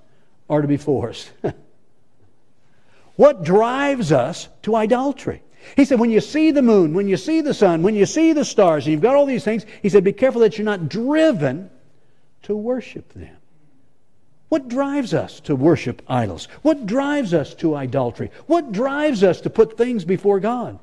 or 0.47 0.61
to 0.61 0.67
be 0.67 0.77
forced. 0.77 1.31
what 3.15 3.43
drives 3.43 4.11
us 4.11 4.49
to 4.63 4.75
idolatry? 4.75 5.43
He 5.75 5.85
said, 5.85 5.99
when 5.99 6.11
you 6.11 6.21
see 6.21 6.51
the 6.51 6.61
moon, 6.61 6.93
when 6.93 7.07
you 7.07 7.17
see 7.17 7.41
the 7.41 7.53
sun, 7.53 7.83
when 7.83 7.95
you 7.95 8.05
see 8.05 8.33
the 8.33 8.45
stars, 8.45 8.85
and 8.85 8.91
you've 8.91 9.01
got 9.01 9.15
all 9.15 9.25
these 9.25 9.43
things, 9.43 9.65
he 9.81 9.89
said, 9.89 10.03
be 10.03 10.13
careful 10.13 10.41
that 10.41 10.57
you're 10.57 10.65
not 10.65 10.89
driven 10.89 11.69
to 12.43 12.55
worship 12.55 13.13
them. 13.13 13.35
What 14.49 14.67
drives 14.67 15.13
us 15.13 15.39
to 15.41 15.55
worship 15.55 16.01
idols? 16.07 16.47
What 16.61 16.85
drives 16.85 17.33
us 17.33 17.53
to 17.55 17.75
idolatry? 17.75 18.31
What 18.45 18.71
drives 18.71 19.23
us 19.23 19.41
to 19.41 19.49
put 19.49 19.77
things 19.77 20.05
before 20.05 20.39
God? 20.39 20.79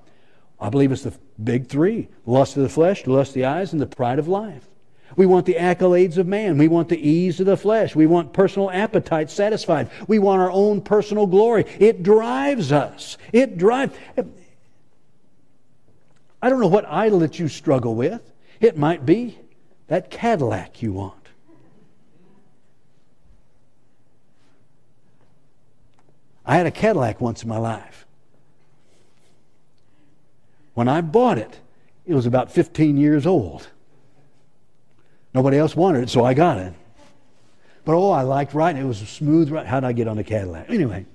I 0.60 0.68
believe 0.68 0.92
it's 0.92 1.04
the 1.04 1.16
big 1.42 1.68
three 1.68 2.08
lust 2.26 2.56
of 2.56 2.62
the 2.62 2.68
flesh, 2.68 3.06
lust 3.06 3.30
of 3.30 3.34
the 3.34 3.44
eyes, 3.46 3.72
and 3.72 3.80
the 3.80 3.86
pride 3.86 4.18
of 4.18 4.28
life. 4.28 4.68
We 5.16 5.26
want 5.26 5.46
the 5.46 5.54
accolades 5.54 6.16
of 6.16 6.26
man. 6.26 6.56
We 6.58 6.68
want 6.68 6.88
the 6.88 6.98
ease 6.98 7.38
of 7.40 7.46
the 7.46 7.56
flesh. 7.56 7.94
We 7.94 8.06
want 8.06 8.32
personal 8.32 8.70
appetite 8.70 9.30
satisfied. 9.30 9.90
We 10.08 10.18
want 10.18 10.40
our 10.40 10.50
own 10.50 10.80
personal 10.80 11.26
glory. 11.26 11.66
It 11.78 12.02
drives 12.02 12.72
us. 12.72 13.18
It 13.32 13.58
drives. 13.58 13.94
I 16.42 16.50
don't 16.50 16.60
know 16.60 16.66
what 16.66 16.84
idol 16.86 17.20
that 17.20 17.38
you 17.38 17.46
struggle 17.46 17.94
with. 17.94 18.20
It 18.60 18.76
might 18.76 19.06
be 19.06 19.38
that 19.86 20.10
Cadillac 20.10 20.82
you 20.82 20.92
want. 20.92 21.14
I 26.44 26.56
had 26.56 26.66
a 26.66 26.72
Cadillac 26.72 27.20
once 27.20 27.44
in 27.44 27.48
my 27.48 27.58
life. 27.58 28.04
When 30.74 30.88
I 30.88 31.00
bought 31.00 31.38
it, 31.38 31.60
It 32.04 32.14
was 32.14 32.26
about 32.26 32.50
15 32.50 32.96
years 32.96 33.26
old. 33.26 33.68
Nobody 35.32 35.56
else 35.56 35.76
wanted 35.76 36.02
it, 36.02 36.10
so 36.10 36.24
I 36.24 36.34
got 36.34 36.58
it. 36.58 36.74
But 37.84 37.94
oh, 37.94 38.10
I 38.10 38.22
liked 38.22 38.54
riding. 38.54 38.82
It 38.82 38.86
was 38.86 39.02
a 39.02 39.06
smooth 39.06 39.50
ride. 39.50 39.66
How 39.66 39.78
did 39.78 39.86
I 39.86 39.92
get 39.92 40.08
on 40.08 40.18
a 40.18 40.24
Cadillac? 40.24 40.68
Anyway, 40.68 41.06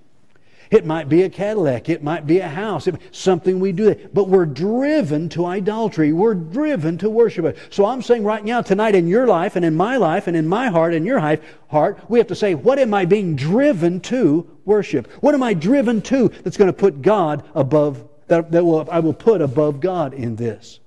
it 0.70 0.86
might 0.86 1.10
be 1.10 1.24
a 1.24 1.30
Cadillac. 1.30 1.90
It 1.90 2.04
might 2.04 2.28
be 2.28 2.40
a 2.40 2.48
house. 2.48 2.88
It, 2.88 2.96
something 3.12 3.60
we 3.60 3.72
do. 3.72 3.96
But 4.14 4.28
we're 4.28 4.46
driven 4.46 5.30
to 5.30 5.46
idolatry. 5.46 6.14
We're 6.14 6.34
driven 6.34 6.98
to 7.00 7.10
worship 7.10 7.46
it. 7.46 7.58
So 7.70 7.86
I'm 7.86 8.02
saying 8.02 8.24
right 8.24 8.44
now, 8.44 8.62
tonight, 8.62 8.96
in 8.96 9.08
your 9.08 9.28
life 9.28 9.56
and 9.56 9.64
in 9.64 9.76
my 9.76 9.98
life 9.98 10.28
and 10.28 10.36
in 10.36 10.48
my 10.48 10.68
heart 10.68 10.94
and 10.94 11.06
your 11.06 11.20
heart, 11.20 12.00
we 12.10 12.20
have 12.20 12.28
to 12.28 12.36
say, 12.36 12.56
what 12.56 12.80
am 12.80 12.94
I 12.94 13.06
being 13.06 13.36
driven 13.36 14.00
to 14.02 14.50
worship? 14.66 15.12
What 15.22 15.36
am 15.36 15.44
I 15.44 15.54
driven 15.54 16.02
to 16.04 16.30
that's 16.44 16.58
going 16.58 16.72
to 16.72 16.74
put 16.74 17.02
God 17.02 17.44
above, 17.56 18.08
that, 18.28 18.52
that 18.52 18.64
will, 18.64 18.88
I 18.92 19.00
will 19.00 19.14
put 19.14 19.42
above 19.42 19.80
God 19.80 20.14
in 20.14 20.36
this? 20.36 20.80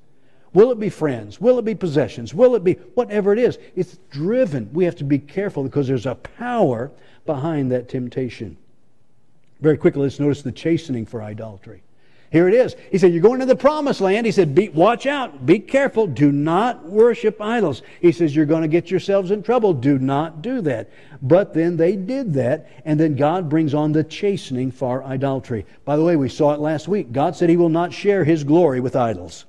Will 0.53 0.73
it 0.73 0.81
be 0.81 0.91
friends? 0.91 1.41
Will 1.41 1.59
it 1.59 1.65
be 1.65 1.77
possessions? 1.77 2.35
Will 2.35 2.57
it 2.57 2.65
be 2.65 2.75
whatever 2.95 3.33
it 3.33 3.39
is? 3.39 3.59
It's 3.77 3.99
driven. 4.11 4.69
We 4.73 4.85
have 4.85 4.97
to 4.97 5.05
be 5.05 5.19
careful 5.19 5.63
because 5.63 5.87
there's 5.87 6.07
a 6.07 6.17
power 6.17 6.91
behind 7.25 7.71
that 7.71 7.89
temptation. 7.89 8.57
Very 9.61 9.77
quickly, 9.77 10.03
let's 10.03 10.21
notice 10.21 10.43
the 10.43 10.53
chastening 10.53 11.07
for 11.07 11.23
idolatry. 11.23 11.83
Here 12.31 12.47
it 12.47 12.55
is. 12.55 12.77
He 12.93 12.99
said, 12.99 13.13
You're 13.13 13.23
going 13.23 13.41
to 13.41 13.47
the 13.47 13.57
promised 13.57 14.01
land. 14.01 14.25
He 14.25 14.31
said, 14.31 14.55
be, 14.55 14.69
Watch 14.69 15.07
out. 15.07 15.45
Be 15.45 15.59
careful. 15.59 16.07
Do 16.07 16.31
not 16.31 16.85
worship 16.85 17.41
idols. 17.41 17.83
He 18.01 18.13
says, 18.13 18.35
You're 18.35 18.47
going 18.47 18.63
to 18.63 18.69
get 18.69 18.91
yourselves 18.91 19.33
in 19.33 19.43
trouble. 19.43 19.73
Do 19.75 19.99
not 19.99 20.41
do 20.41 20.61
that. 20.63 20.91
But 21.23 21.53
then 21.55 21.77
they 21.77 21.97
did 21.97 22.35
that, 22.35 22.71
and 22.85 22.99
then 23.01 23.17
God 23.17 23.49
brings 23.49 23.75
on 23.75 23.91
the 23.91 24.05
chastening 24.05 24.71
for 24.71 25.03
idolatry. 25.03 25.67
By 25.85 25.97
the 25.97 26.05
way, 26.05 26.15
we 26.15 26.29
saw 26.29 26.55
it 26.55 26.61
last 26.61 26.87
week. 26.87 27.11
God 27.11 27.35
said 27.35 27.51
He 27.51 27.57
will 27.57 27.69
not 27.69 27.93
share 27.93 28.23
His 28.23 28.45
glory 28.45 28.79
with 28.79 28.95
idols. 28.95 29.45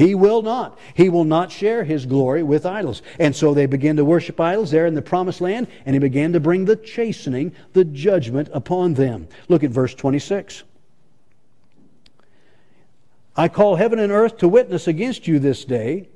He 0.00 0.14
will 0.14 0.40
not. 0.40 0.78
He 0.94 1.10
will 1.10 1.24
not 1.24 1.52
share 1.52 1.84
his 1.84 2.06
glory 2.06 2.42
with 2.42 2.64
idols. 2.64 3.02
And 3.18 3.36
so 3.36 3.52
they 3.52 3.66
began 3.66 3.96
to 3.96 4.04
worship 4.04 4.40
idols 4.40 4.70
there 4.70 4.86
in 4.86 4.94
the 4.94 5.02
promised 5.02 5.42
land, 5.42 5.66
and 5.84 5.94
he 5.94 5.98
began 5.98 6.32
to 6.32 6.40
bring 6.40 6.64
the 6.64 6.76
chastening, 6.76 7.52
the 7.74 7.84
judgment 7.84 8.48
upon 8.54 8.94
them. 8.94 9.28
Look 9.50 9.62
at 9.62 9.70
verse 9.70 9.94
26. 9.94 10.62
I 13.36 13.48
call 13.48 13.76
heaven 13.76 13.98
and 13.98 14.10
earth 14.10 14.38
to 14.38 14.48
witness 14.48 14.88
against 14.88 15.28
you 15.28 15.38
this 15.38 15.66
day 15.66 16.08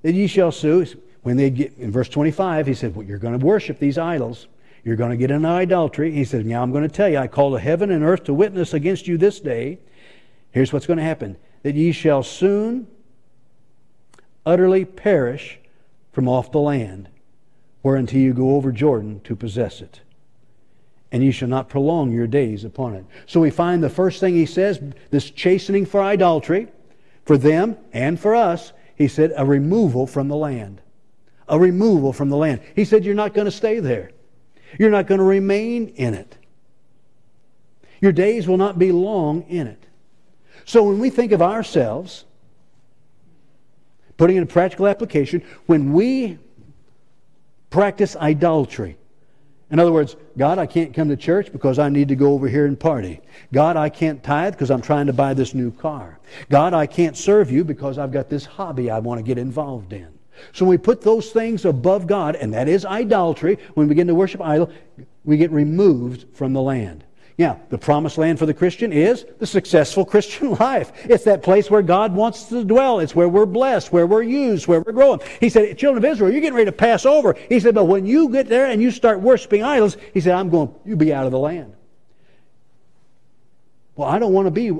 that 0.00 0.14
ye 0.14 0.26
shall 0.26 0.50
sue. 0.50 0.86
When 1.20 1.36
they 1.36 1.50
get 1.50 1.76
in 1.76 1.92
verse 1.92 2.08
25, 2.08 2.66
he 2.66 2.72
said, 2.72 2.96
well, 2.96 3.06
You're 3.06 3.18
going 3.18 3.38
to 3.38 3.44
worship 3.44 3.78
these 3.78 3.98
idols. 3.98 4.46
You're 4.84 4.96
going 4.96 5.10
to 5.10 5.18
get 5.18 5.30
into 5.30 5.46
idolatry. 5.46 6.12
He 6.12 6.24
said, 6.24 6.46
Now 6.46 6.62
I'm 6.62 6.72
going 6.72 6.88
to 6.88 6.88
tell 6.88 7.10
you, 7.10 7.18
I 7.18 7.28
call 7.28 7.54
heaven 7.58 7.90
and 7.90 8.02
earth 8.02 8.24
to 8.24 8.32
witness 8.32 8.72
against 8.72 9.06
you 9.06 9.18
this 9.18 9.38
day. 9.38 9.80
Here's 10.52 10.72
what's 10.72 10.86
going 10.86 10.96
to 10.96 11.04
happen 11.04 11.36
that 11.62 11.74
ye 11.74 11.92
shall 11.92 12.22
soon 12.22 12.86
utterly 14.46 14.84
perish 14.84 15.58
from 16.12 16.28
off 16.28 16.52
the 16.52 16.58
land, 16.58 17.08
whereunto 17.82 18.16
you 18.16 18.32
go 18.32 18.56
over 18.56 18.72
Jordan 18.72 19.20
to 19.24 19.36
possess 19.36 19.80
it. 19.80 20.00
And 21.12 21.22
ye 21.22 21.32
shall 21.32 21.48
not 21.48 21.68
prolong 21.68 22.12
your 22.12 22.26
days 22.26 22.64
upon 22.64 22.94
it. 22.94 23.04
So 23.26 23.40
we 23.40 23.50
find 23.50 23.82
the 23.82 23.90
first 23.90 24.20
thing 24.20 24.34
he 24.34 24.46
says, 24.46 24.80
this 25.10 25.30
chastening 25.30 25.86
for 25.86 26.00
idolatry, 26.00 26.68
for 27.24 27.36
them 27.36 27.76
and 27.92 28.18
for 28.18 28.34
us, 28.34 28.72
he 28.94 29.08
said, 29.08 29.32
a 29.36 29.44
removal 29.44 30.06
from 30.06 30.28
the 30.28 30.36
land. 30.36 30.80
A 31.48 31.58
removal 31.58 32.12
from 32.12 32.28
the 32.28 32.36
land. 32.36 32.60
He 32.76 32.84
said, 32.84 33.04
You're 33.04 33.14
not 33.16 33.34
going 33.34 33.46
to 33.46 33.50
stay 33.50 33.80
there. 33.80 34.12
You're 34.78 34.90
not 34.90 35.08
going 35.08 35.18
to 35.18 35.24
remain 35.24 35.88
in 35.88 36.14
it. 36.14 36.36
Your 38.00 38.12
days 38.12 38.46
will 38.46 38.56
not 38.56 38.78
be 38.78 38.92
long 38.92 39.42
in 39.42 39.66
it. 39.66 39.84
So 40.70 40.84
when 40.84 41.00
we 41.00 41.10
think 41.10 41.32
of 41.32 41.42
ourselves, 41.42 42.24
putting 44.16 44.36
it 44.36 44.38
in 44.38 44.42
a 44.44 44.46
practical 44.46 44.86
application, 44.86 45.42
when 45.66 45.92
we 45.92 46.38
practice 47.70 48.14
idolatry, 48.14 48.96
in 49.72 49.80
other 49.80 49.90
words, 49.90 50.14
God, 50.38 50.60
I 50.60 50.66
can't 50.66 50.94
come 50.94 51.08
to 51.08 51.16
church 51.16 51.50
because 51.50 51.80
I 51.80 51.88
need 51.88 52.06
to 52.06 52.14
go 52.14 52.34
over 52.34 52.46
here 52.46 52.66
and 52.66 52.78
party. 52.78 53.20
God, 53.52 53.76
I 53.76 53.88
can't 53.88 54.22
tithe 54.22 54.52
because 54.52 54.70
I'm 54.70 54.80
trying 54.80 55.06
to 55.06 55.12
buy 55.12 55.34
this 55.34 55.54
new 55.54 55.72
car. 55.72 56.20
God, 56.50 56.72
I 56.72 56.86
can't 56.86 57.16
serve 57.16 57.50
you 57.50 57.64
because 57.64 57.98
I've 57.98 58.12
got 58.12 58.28
this 58.28 58.44
hobby 58.44 58.92
I 58.92 59.00
want 59.00 59.18
to 59.18 59.24
get 59.24 59.38
involved 59.38 59.92
in. 59.92 60.16
So 60.52 60.64
when 60.64 60.70
we 60.70 60.78
put 60.78 61.00
those 61.00 61.32
things 61.32 61.64
above 61.64 62.06
God, 62.06 62.36
and 62.36 62.54
that 62.54 62.68
is 62.68 62.84
idolatry, 62.86 63.58
when 63.74 63.88
we 63.88 63.94
begin 63.94 64.06
to 64.06 64.14
worship 64.14 64.40
idol, 64.40 64.70
we 65.24 65.36
get 65.36 65.50
removed 65.50 66.26
from 66.32 66.52
the 66.52 66.62
land. 66.62 67.02
Yeah, 67.40 67.56
the 67.70 67.78
promised 67.78 68.18
land 68.18 68.38
for 68.38 68.44
the 68.44 68.52
Christian 68.52 68.92
is 68.92 69.24
the 69.38 69.46
successful 69.46 70.04
Christian 70.14 70.52
life. 70.56 70.92
It's 71.06 71.24
that 71.24 71.42
place 71.42 71.70
where 71.70 71.80
God 71.80 72.14
wants 72.14 72.50
to 72.50 72.62
dwell. 72.64 73.00
It's 73.00 73.14
where 73.14 73.30
we're 73.30 73.46
blessed, 73.46 73.90
where 73.90 74.06
we're 74.06 74.22
used, 74.22 74.66
where 74.66 74.82
we're 74.82 74.92
growing. 74.92 75.20
He 75.40 75.48
said, 75.48 75.78
Children 75.78 76.04
of 76.04 76.10
Israel, 76.12 76.30
you're 76.30 76.42
getting 76.42 76.52
ready 76.52 76.66
to 76.66 76.76
pass 76.76 77.06
over. 77.06 77.34
He 77.48 77.58
said, 77.58 77.74
But 77.74 77.86
when 77.86 78.04
you 78.04 78.28
get 78.28 78.46
there 78.48 78.66
and 78.66 78.82
you 78.82 78.90
start 78.90 79.22
worshiping 79.22 79.62
idols, 79.62 79.96
he 80.12 80.20
said, 80.20 80.34
I'm 80.34 80.50
going, 80.50 80.74
you'll 80.84 80.98
be 80.98 81.14
out 81.14 81.24
of 81.24 81.32
the 81.32 81.38
land. 81.38 81.72
Well, 83.96 84.06
I 84.06 84.18
don't 84.18 84.34
want 84.34 84.46
to 84.46 84.50
be. 84.50 84.78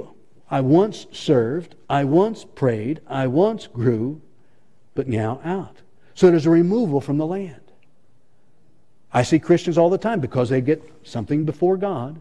I 0.51 0.61
once 0.61 1.07
served, 1.13 1.77
I 1.89 2.05
once 2.05 2.45
prayed, 2.45 3.01
I 3.07 3.27
once 3.29 3.69
grew, 3.69 4.21
but 4.95 5.09
now 5.09 5.41
out. 5.45 5.77
So 6.13 6.31
there's 6.31 6.45
a 6.45 6.51
removal 6.51 7.01
from 7.01 7.17
the 7.17 7.27
land. 7.27 7.63
I 9.15 9.23
see 9.23 9.39
Christians 9.39 9.79
all 9.79 9.89
the 9.89 9.97
time 9.97 10.21
because 10.21 10.51
they 10.51 10.61
get 10.61 10.83
something 11.05 11.47
before 11.47 11.79
God 11.79 12.21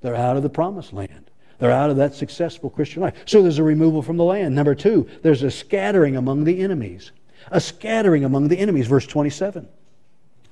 they're 0.00 0.14
out 0.14 0.36
of 0.36 0.42
the 0.42 0.48
promised 0.48 0.92
land. 0.92 1.30
They're 1.58 1.72
out 1.72 1.90
of 1.90 1.96
that 1.96 2.14
successful 2.14 2.68
Christian 2.68 3.02
life. 3.02 3.14
So 3.24 3.42
there's 3.42 3.58
a 3.58 3.62
removal 3.62 4.02
from 4.02 4.16
the 4.16 4.24
land. 4.24 4.54
Number 4.54 4.74
two, 4.74 5.08
there's 5.22 5.42
a 5.42 5.50
scattering 5.50 6.16
among 6.16 6.44
the 6.44 6.60
enemies. 6.60 7.12
A 7.50 7.60
scattering 7.60 8.24
among 8.24 8.48
the 8.48 8.58
enemies, 8.58 8.86
verse 8.86 9.06
27. 9.06 9.68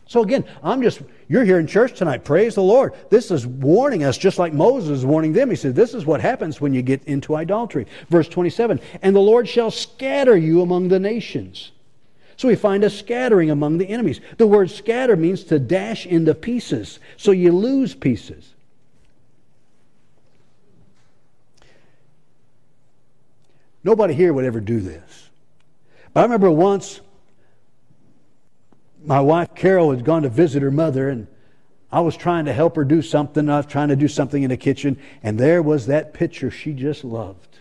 So 0.07 0.22
again, 0.22 0.45
I'm 0.62 0.82
just, 0.82 1.01
you're 1.28 1.45
here 1.45 1.59
in 1.59 1.66
church 1.66 1.95
tonight. 1.99 2.24
Praise 2.24 2.55
the 2.55 2.62
Lord. 2.62 2.95
This 3.11 3.30
is 3.30 3.47
warning 3.47 4.05
us, 4.05 4.18
just 4.18 4.38
like 4.38 4.53
Moses 4.53 4.99
is 4.99 5.07
warning 5.07 5.32
them. 5.32 5.51
He 5.51 5.57
said, 5.57 5.74
This 5.74 5.95
is 5.95 6.05
what 6.05 6.20
happens 6.20 6.61
when 6.61 6.74
you 6.74 6.82
get 6.82 7.05
into 7.05 7.34
idolatry. 7.34 7.86
Verse 8.11 8.28
27 8.28 8.80
And 9.03 9.16
the 9.16 9.20
Lord 9.20 9.49
shall 9.49 9.70
scatter 9.70 10.36
you 10.36 10.61
among 10.61 10.88
the 10.88 11.01
nations. 11.01 11.72
So 12.36 12.49
we 12.49 12.57
find 12.57 12.84
a 12.84 12.90
scattering 12.90 13.51
among 13.51 13.78
the 13.78 13.88
enemies. 13.88 14.20
The 14.38 14.47
word 14.47 14.70
scatter 14.70 15.16
means 15.16 15.45
to 15.45 15.59
dash 15.59 16.05
into 16.07 16.34
pieces. 16.34 16.99
So 17.16 17.30
you 17.30 17.53
lose 17.53 17.95
pieces. 17.95 18.53
Nobody 23.85 24.14
here 24.14 24.32
would 24.32 24.47
ever 24.47 24.61
do 24.61 24.80
this. 24.80 25.30
But 26.12 26.20
I 26.20 26.22
remember 26.24 26.51
once 26.51 27.01
my 29.05 29.20
wife 29.20 29.55
Carol 29.55 29.91
had 29.91 30.05
gone 30.05 30.22
to 30.22 30.30
visit 30.30 30.62
her 30.62 30.70
mother, 30.70 31.11
and 31.11 31.26
I 31.93 32.01
was 32.01 32.16
trying 32.16 32.47
to 32.47 32.53
help 32.53 32.76
her 32.76 32.85
do 32.85 33.03
something. 33.03 33.49
I 33.51 33.59
was 33.59 33.66
trying 33.66 33.89
to 33.89 33.97
do 33.97 34.09
something 34.09 34.43
in 34.43 34.49
the 34.49 34.57
kitchen, 34.57 34.99
and 35.22 35.39
there 35.39 35.62
was 35.62 35.87
that 35.87 36.14
picture 36.14 36.51
she 36.51 36.72
just 36.72 37.05
loved. 37.05 37.59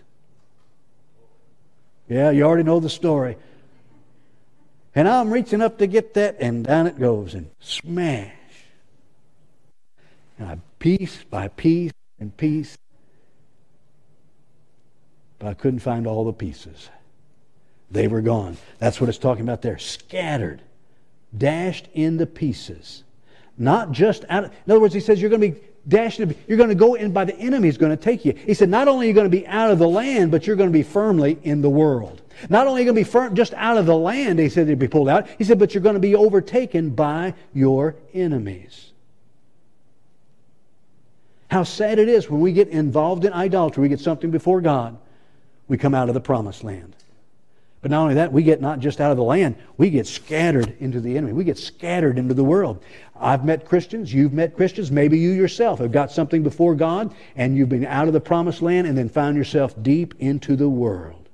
Yeah, 2.08 2.30
you 2.30 2.42
already 2.42 2.62
know 2.62 2.80
the 2.80 2.90
story. 2.90 3.36
And 4.94 5.08
I'm 5.08 5.30
reaching 5.30 5.60
up 5.60 5.78
to 5.78 5.86
get 5.86 6.14
that, 6.14 6.36
and 6.40 6.64
down 6.64 6.86
it 6.86 6.98
goes, 6.98 7.34
and 7.34 7.50
smash. 7.60 8.32
And 10.38 10.48
I, 10.48 10.58
piece 10.78 11.24
by 11.24 11.48
piece 11.48 11.92
and 12.18 12.34
piece 12.36 12.78
but 15.44 15.50
I 15.50 15.54
couldn't 15.54 15.80
find 15.80 16.06
all 16.06 16.24
the 16.24 16.32
pieces. 16.32 16.88
They 17.90 18.08
were 18.08 18.22
gone. 18.22 18.56
That's 18.78 18.98
what 18.98 19.10
it's 19.10 19.18
talking 19.18 19.42
about 19.42 19.60
there. 19.60 19.76
Scattered, 19.76 20.62
dashed 21.36 21.86
into 21.92 22.24
pieces. 22.24 23.04
Not 23.58 23.92
just 23.92 24.24
out. 24.30 24.44
Of, 24.44 24.52
in 24.64 24.72
other 24.72 24.80
words, 24.80 24.94
he 24.94 25.00
says 25.00 25.20
you're 25.20 25.28
going 25.28 25.42
to 25.42 25.50
be 25.50 25.60
dashed. 25.86 26.18
You're 26.18 26.56
going 26.56 26.70
to 26.70 26.74
go 26.74 26.94
in 26.94 27.12
by 27.12 27.26
the 27.26 27.36
enemy 27.36 27.68
is 27.68 27.76
going 27.76 27.94
to 27.94 28.02
take 28.02 28.24
you. 28.24 28.32
He 28.32 28.54
said 28.54 28.70
not 28.70 28.88
only 28.88 29.04
are 29.04 29.08
you 29.08 29.14
going 29.14 29.30
to 29.30 29.36
be 29.36 29.46
out 29.46 29.70
of 29.70 29.78
the 29.78 29.86
land, 29.86 30.30
but 30.30 30.46
you're 30.46 30.56
going 30.56 30.70
to 30.70 30.72
be 30.72 30.82
firmly 30.82 31.38
in 31.42 31.60
the 31.60 31.68
world. 31.68 32.22
Not 32.48 32.66
only 32.66 32.80
are 32.80 32.84
you 32.84 32.92
going 32.92 33.04
to 33.04 33.06
be 33.06 33.12
firm, 33.12 33.34
just 33.34 33.52
out 33.52 33.76
of 33.76 33.84
the 33.84 33.94
land, 33.94 34.38
he 34.38 34.48
said 34.48 34.66
you'd 34.66 34.78
be 34.78 34.88
pulled 34.88 35.10
out. 35.10 35.28
He 35.36 35.44
said, 35.44 35.58
but 35.58 35.74
you're 35.74 35.82
going 35.82 35.92
to 35.92 36.00
be 36.00 36.14
overtaken 36.14 36.88
by 36.88 37.34
your 37.52 37.96
enemies. 38.14 38.92
How 41.50 41.64
sad 41.64 41.98
it 41.98 42.08
is 42.08 42.30
when 42.30 42.40
we 42.40 42.54
get 42.54 42.68
involved 42.68 43.26
in 43.26 43.34
idolatry, 43.34 43.82
we 43.82 43.90
get 43.90 44.00
something 44.00 44.30
before 44.30 44.62
God, 44.62 44.96
we 45.68 45.78
come 45.78 45.94
out 45.94 46.08
of 46.08 46.14
the 46.14 46.20
promised 46.20 46.64
land. 46.64 46.94
But 47.84 47.90
not 47.90 48.00
only 48.00 48.14
that, 48.14 48.32
we 48.32 48.42
get 48.42 48.62
not 48.62 48.80
just 48.80 48.98
out 48.98 49.10
of 49.10 49.18
the 49.18 49.22
land, 49.22 49.56
we 49.76 49.90
get 49.90 50.06
scattered 50.06 50.74
into 50.80 51.00
the 51.00 51.18
enemy. 51.18 51.34
We 51.34 51.44
get 51.44 51.58
scattered 51.58 52.16
into 52.16 52.32
the 52.32 52.42
world. 52.42 52.82
I've 53.14 53.44
met 53.44 53.66
Christians, 53.66 54.12
you've 54.12 54.32
met 54.32 54.56
Christians, 54.56 54.90
maybe 54.90 55.18
you 55.18 55.32
yourself 55.32 55.80
have 55.80 55.92
got 55.92 56.10
something 56.10 56.42
before 56.42 56.74
God 56.74 57.14
and 57.36 57.56
you've 57.56 57.68
been 57.68 57.84
out 57.84 58.06
of 58.06 58.14
the 58.14 58.20
promised 58.20 58.62
land 58.62 58.86
and 58.86 58.96
then 58.96 59.10
found 59.10 59.36
yourself 59.36 59.74
deep 59.82 60.14
into 60.18 60.56
the 60.56 60.68
world. 60.68 61.28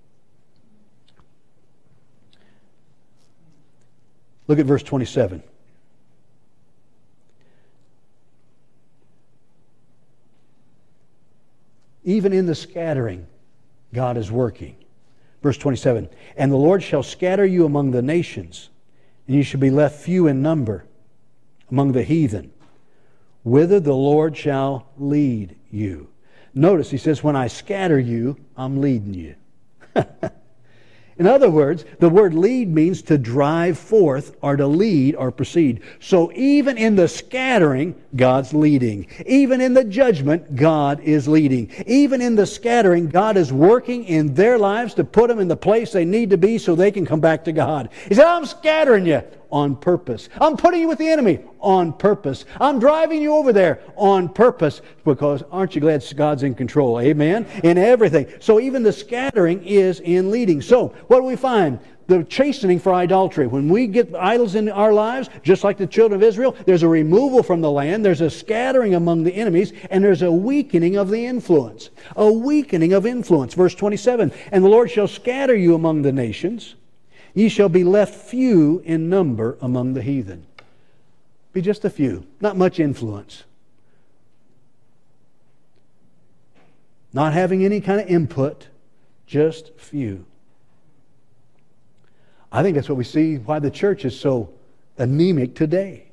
Look 4.49 4.59
at 4.59 4.66
verse 4.66 4.83
27. 4.83 5.45
Even 12.03 12.33
in 12.33 12.47
the 12.47 12.57
scattering, 12.57 13.28
God 13.93 14.16
is 14.16 14.30
working. 14.30 14.76
Verse 15.43 15.57
27 15.57 16.09
And 16.36 16.53
the 16.53 16.57
Lord 16.57 16.82
shall 16.82 17.03
scatter 17.03 17.45
you 17.45 17.64
among 17.64 17.91
the 17.91 18.03
nations, 18.03 18.70
and 19.26 19.36
you 19.36 19.43
shall 19.43 19.61
be 19.61 19.70
left 19.70 20.01
few 20.01 20.26
in 20.26 20.43
number 20.43 20.84
among 21.70 21.93
the 21.93 22.03
heathen, 22.03 22.53
whither 23.43 23.80
the 23.80 23.95
Lord 23.95 24.36
shall 24.36 24.88
lead 24.99 25.57
you. 25.70 26.09
Notice 26.55 26.91
he 26.91 26.99
says, 26.99 27.22
When 27.22 27.36
I 27.36 27.47
scatter 27.47 27.99
you, 27.99 28.36
I'm 28.57 28.80
leading 28.80 29.14
you. 29.14 29.34
In 31.20 31.26
other 31.26 31.50
words, 31.50 31.84
the 31.98 32.08
word 32.08 32.32
lead 32.32 32.74
means 32.74 33.02
to 33.02 33.18
drive 33.18 33.78
forth 33.78 34.34
or 34.40 34.56
to 34.56 34.66
lead 34.66 35.16
or 35.16 35.30
proceed. 35.30 35.82
So 35.98 36.32
even 36.32 36.78
in 36.78 36.96
the 36.96 37.08
scattering, 37.08 37.94
God's 38.16 38.54
leading. 38.54 39.06
Even 39.26 39.60
in 39.60 39.74
the 39.74 39.84
judgment, 39.84 40.56
God 40.56 40.98
is 41.00 41.28
leading. 41.28 41.70
Even 41.86 42.22
in 42.22 42.36
the 42.36 42.46
scattering, 42.46 43.06
God 43.06 43.36
is 43.36 43.52
working 43.52 44.04
in 44.04 44.32
their 44.32 44.56
lives 44.56 44.94
to 44.94 45.04
put 45.04 45.28
them 45.28 45.40
in 45.40 45.48
the 45.48 45.58
place 45.58 45.92
they 45.92 46.06
need 46.06 46.30
to 46.30 46.38
be 46.38 46.56
so 46.56 46.74
they 46.74 46.90
can 46.90 47.04
come 47.04 47.20
back 47.20 47.44
to 47.44 47.52
God. 47.52 47.90
He 48.08 48.14
said, 48.14 48.24
I'm 48.24 48.46
scattering 48.46 49.04
you 49.04 49.22
on 49.53 49.76
purpose. 49.76 50.28
I'm 50.40 50.57
putting 50.57 50.80
you 50.80 50.88
with 50.88 50.98
the 50.98 51.09
enemy 51.09 51.40
on 51.61 51.92
purpose. 51.92 52.44
I'm 52.61 52.78
driving 52.78 53.20
you 53.20 53.34
over 53.34 53.53
there 53.53 53.80
on 53.96 54.28
purpose 54.28 54.80
because 55.05 55.42
aren't 55.51 55.74
you 55.74 55.80
glad 55.80 56.05
God's 56.16 56.42
in 56.42 56.55
control? 56.55 57.01
Amen? 57.01 57.46
In 57.62 57.78
everything. 57.78 58.32
So 58.40 58.61
even 58.61 58.82
the 58.82 58.92
scattering 58.92 59.64
is 59.64 60.01
in 60.01 60.30
leading. 60.30 60.62
So 60.62 60.88
what 61.09 61.18
do 61.18 61.24
we 61.24 61.36
find? 61.36 61.78
The 62.07 62.24
chastening 62.24 62.80
for 62.80 62.92
idolatry. 62.92 63.46
When 63.46 63.68
we 63.68 63.86
get 63.86 64.12
idols 64.16 64.57
in 64.57 64.68
our 64.68 64.92
lives, 64.92 65.28
just 65.44 65.62
like 65.62 65.76
the 65.76 65.86
children 65.86 66.20
of 66.20 66.26
Israel, 66.26 66.57
there's 66.66 66.82
a 66.82 66.88
removal 66.88 67.44
from 67.44 67.61
the 67.61 67.70
land, 67.70 68.05
there's 68.05 68.20
a 68.20 68.28
scattering 68.28 68.96
among 68.96 69.22
the 69.22 69.32
enemies, 69.32 69.72
and 69.90 70.03
there's 70.03 70.22
a 70.22 70.32
weakening 70.32 70.96
of 70.96 71.09
the 71.09 71.24
influence. 71.24 71.90
A 72.16 72.30
weakening 72.30 72.94
of 72.94 73.07
influence. 73.07 73.55
Verse 73.55 73.76
27 73.76 74.32
And 74.51 74.64
the 74.64 74.68
Lord 74.68 74.90
shall 74.90 75.07
scatter 75.07 75.55
you 75.55 75.76
among 75.76 76.03
the 76.03 76.11
nations 76.11 76.74
Ye 77.35 77.49
shall 77.49 77.68
be 77.68 77.85
left 77.85 78.14
few 78.14 78.81
in 78.85 79.09
number 79.09 79.57
among 79.61 79.95
the 79.95 80.03
heathen. 80.03 80.47
Be 81.53 81.61
just 81.61 81.85
a 81.85 81.91
few, 81.91 82.26
not 82.41 82.57
much 82.57 82.78
influence. 82.81 83.45
Not 87.12 87.33
having 87.33 87.64
any 87.64 87.81
kind 87.81 88.01
of 88.01 88.07
input, 88.09 88.68
just 89.26 89.72
few. 89.76 90.24
I 92.53 92.62
think 92.62 92.74
that's 92.74 92.89
what 92.89 92.99
we 92.99 93.05
see 93.05 93.37
why 93.37 93.59
the 93.59 93.70
church 93.70 94.05
is 94.05 94.18
so 94.18 94.53
anemic 94.99 95.55
today. 95.55 96.11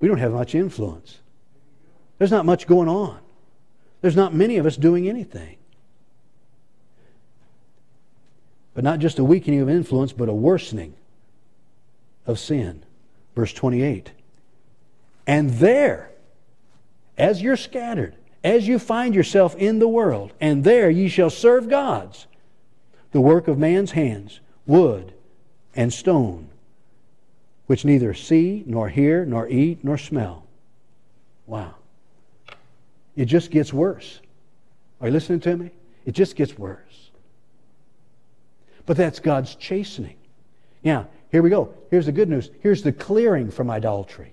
We 0.00 0.08
don't 0.08 0.18
have 0.18 0.32
much 0.32 0.54
influence. 0.54 1.18
There's 2.18 2.30
not 2.30 2.46
much 2.46 2.66
going 2.66 2.88
on. 2.88 3.18
There's 4.00 4.16
not 4.16 4.34
many 4.34 4.56
of 4.56 4.66
us 4.66 4.76
doing 4.76 5.08
anything. 5.08 5.56
But 8.76 8.84
not 8.84 8.98
just 8.98 9.18
a 9.18 9.24
weakening 9.24 9.62
of 9.62 9.70
influence, 9.70 10.12
but 10.12 10.28
a 10.28 10.34
worsening 10.34 10.92
of 12.26 12.38
sin. 12.38 12.82
Verse 13.34 13.54
28. 13.54 14.12
And 15.26 15.48
there, 15.48 16.10
as 17.16 17.40
you're 17.40 17.56
scattered, 17.56 18.14
as 18.44 18.68
you 18.68 18.78
find 18.78 19.14
yourself 19.14 19.56
in 19.56 19.78
the 19.78 19.88
world, 19.88 20.34
and 20.42 20.62
there 20.62 20.90
ye 20.90 21.08
shall 21.08 21.30
serve 21.30 21.70
gods, 21.70 22.26
the 23.12 23.20
work 23.20 23.48
of 23.48 23.56
man's 23.56 23.92
hands, 23.92 24.40
wood 24.66 25.14
and 25.74 25.90
stone, 25.90 26.48
which 27.68 27.86
neither 27.86 28.12
see, 28.12 28.62
nor 28.66 28.90
hear, 28.90 29.24
nor 29.24 29.48
eat, 29.48 29.82
nor 29.82 29.96
smell. 29.96 30.44
Wow. 31.46 31.76
It 33.16 33.24
just 33.24 33.50
gets 33.50 33.72
worse. 33.72 34.20
Are 35.00 35.06
you 35.06 35.14
listening 35.14 35.40
to 35.40 35.56
me? 35.56 35.70
It 36.04 36.12
just 36.12 36.36
gets 36.36 36.58
worse. 36.58 37.05
But 38.86 38.96
that's 38.96 39.18
God's 39.18 39.54
chastening. 39.56 40.16
Now, 40.82 41.08
here 41.30 41.42
we 41.42 41.50
go. 41.50 41.74
Here's 41.90 42.06
the 42.06 42.12
good 42.12 42.28
news. 42.28 42.50
Here's 42.60 42.82
the 42.82 42.92
clearing 42.92 43.50
from 43.50 43.70
idolatry. 43.70 44.32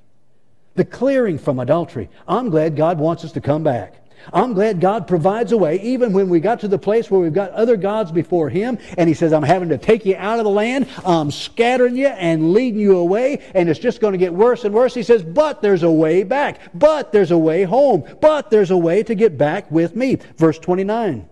The 0.76 0.86
clearing 0.86 1.38
from 1.38 1.60
idolatry. 1.60 2.10
I'm 2.28 2.50
glad 2.50 2.76
God 2.76 3.00
wants 3.00 3.26
us 3.26 3.32
to 3.34 3.42
come 3.42 3.64
back. 3.64 4.04
I'm 4.32 4.54
glad 4.54 4.80
God 4.80 5.08
provides 5.08 5.52
a 5.52 5.58
way, 5.58 5.82
even 5.82 6.14
when 6.14 6.30
we 6.30 6.40
got 6.40 6.62
to 6.62 6.68
the 6.68 6.78
place 6.78 7.12
where 7.12 7.20
we've 7.20 7.34
got 7.34 7.52
other 7.52 7.76
gods 7.76 8.12
before 8.12 8.50
Him, 8.50 8.78
and 8.98 9.10
He 9.10 9.16
says, 9.16 9.34
I'm 9.34 9.44
having 9.44 9.70
to 9.70 9.78
take 9.78 10.06
you 10.06 10.16
out 10.16 10.40
of 10.40 10.46
the 10.46 10.52
land, 10.52 10.88
I'm 11.06 11.32
scattering 11.32 11.98
you 11.98 12.08
and 12.08 12.54
leading 12.54 12.80
you 12.80 12.98
away, 12.98 13.42
and 13.54 13.68
it's 13.68 13.80
just 13.80 14.00
going 14.00 14.14
to 14.14 14.18
get 14.18 14.34
worse 14.34 14.64
and 14.64 14.74
worse. 14.74 14.94
He 14.94 15.04
says, 15.04 15.24
But 15.24 15.62
there's 15.62 15.84
a 15.84 15.92
way 15.92 16.24
back, 16.24 16.60
but 16.74 17.12
there's 17.12 17.32
a 17.32 17.38
way 17.38 17.64
home, 17.64 18.06
but 18.22 18.50
there's 18.50 18.72
a 18.72 18.78
way 18.78 19.04
to 19.04 19.16
get 19.16 19.38
back 19.38 19.70
with 19.70 19.96
me. 19.96 20.16
Verse 20.38 20.60
29. 20.60 21.28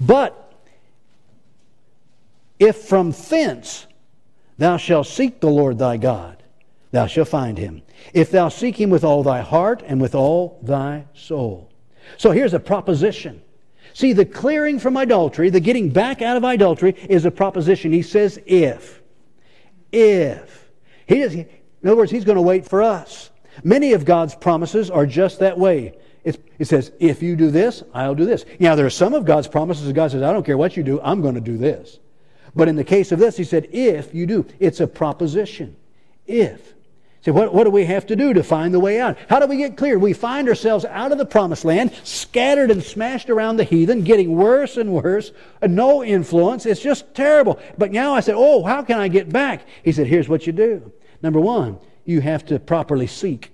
But 0.00 0.49
if 2.60 2.76
from 2.76 3.10
thence 3.10 3.86
thou 4.58 4.76
shalt 4.76 5.08
seek 5.08 5.40
the 5.40 5.50
Lord 5.50 5.78
thy 5.78 5.96
God, 5.96 6.42
thou 6.92 7.06
shalt 7.06 7.28
find 7.28 7.58
him. 7.58 7.82
If 8.12 8.30
thou 8.30 8.50
seek 8.50 8.78
him 8.78 8.90
with 8.90 9.02
all 9.02 9.22
thy 9.22 9.40
heart 9.40 9.82
and 9.86 10.00
with 10.00 10.14
all 10.14 10.60
thy 10.62 11.06
soul. 11.14 11.72
So 12.18 12.30
here's 12.30 12.54
a 12.54 12.60
proposition. 12.60 13.42
See, 13.94 14.12
the 14.12 14.24
clearing 14.24 14.78
from 14.78 14.96
idolatry, 14.96 15.50
the 15.50 15.60
getting 15.60 15.90
back 15.90 16.22
out 16.22 16.36
of 16.36 16.44
idolatry, 16.44 16.94
is 17.08 17.24
a 17.24 17.30
proposition. 17.30 17.92
He 17.92 18.02
says, 18.02 18.38
if. 18.46 19.02
If. 19.90 20.70
He 21.06 21.20
does, 21.20 21.34
in 21.34 21.48
other 21.84 21.96
words, 21.96 22.10
he's 22.10 22.24
going 22.24 22.36
to 22.36 22.42
wait 22.42 22.68
for 22.68 22.82
us. 22.82 23.30
Many 23.64 23.94
of 23.94 24.04
God's 24.04 24.34
promises 24.34 24.90
are 24.90 25.06
just 25.06 25.40
that 25.40 25.58
way. 25.58 25.98
It, 26.22 26.44
it 26.58 26.66
says, 26.66 26.92
if 27.00 27.22
you 27.22 27.34
do 27.34 27.50
this, 27.50 27.82
I'll 27.94 28.14
do 28.14 28.26
this. 28.26 28.44
Now, 28.58 28.74
there 28.74 28.86
are 28.86 28.90
some 28.90 29.14
of 29.14 29.24
God's 29.24 29.48
promises 29.48 29.86
that 29.86 29.94
God 29.94 30.10
says, 30.10 30.22
I 30.22 30.32
don't 30.32 30.44
care 30.44 30.58
what 30.58 30.76
you 30.76 30.82
do, 30.82 31.00
I'm 31.02 31.22
going 31.22 31.34
to 31.34 31.40
do 31.40 31.56
this. 31.56 31.98
But 32.54 32.68
in 32.68 32.76
the 32.76 32.84
case 32.84 33.12
of 33.12 33.18
this, 33.18 33.36
he 33.36 33.44
said, 33.44 33.68
if 33.72 34.14
you 34.14 34.26
do. 34.26 34.46
It's 34.58 34.80
a 34.80 34.86
proposition. 34.86 35.76
If. 36.26 36.74
So 37.22 37.32
what, 37.32 37.52
what 37.52 37.64
do 37.64 37.70
we 37.70 37.84
have 37.84 38.06
to 38.06 38.16
do 38.16 38.32
to 38.32 38.42
find 38.42 38.72
the 38.72 38.80
way 38.80 38.98
out? 38.98 39.18
How 39.28 39.40
do 39.40 39.46
we 39.46 39.58
get 39.58 39.76
clear? 39.76 39.98
We 39.98 40.14
find 40.14 40.48
ourselves 40.48 40.86
out 40.86 41.12
of 41.12 41.18
the 41.18 41.26
promised 41.26 41.66
land, 41.66 41.92
scattered 42.02 42.70
and 42.70 42.82
smashed 42.82 43.28
around 43.28 43.58
the 43.58 43.64
heathen, 43.64 44.04
getting 44.04 44.34
worse 44.34 44.78
and 44.78 44.92
worse, 44.92 45.30
no 45.62 46.02
influence. 46.02 46.64
It's 46.64 46.80
just 46.80 47.14
terrible. 47.14 47.60
But 47.76 47.92
now 47.92 48.14
I 48.14 48.20
said, 48.20 48.36
oh, 48.38 48.64
how 48.64 48.82
can 48.82 48.98
I 48.98 49.08
get 49.08 49.30
back? 49.30 49.66
He 49.84 49.92
said, 49.92 50.06
here's 50.06 50.30
what 50.30 50.46
you 50.46 50.52
do. 50.54 50.92
Number 51.22 51.40
one, 51.40 51.78
you 52.06 52.22
have 52.22 52.46
to 52.46 52.58
properly 52.58 53.06
seek. 53.06 53.52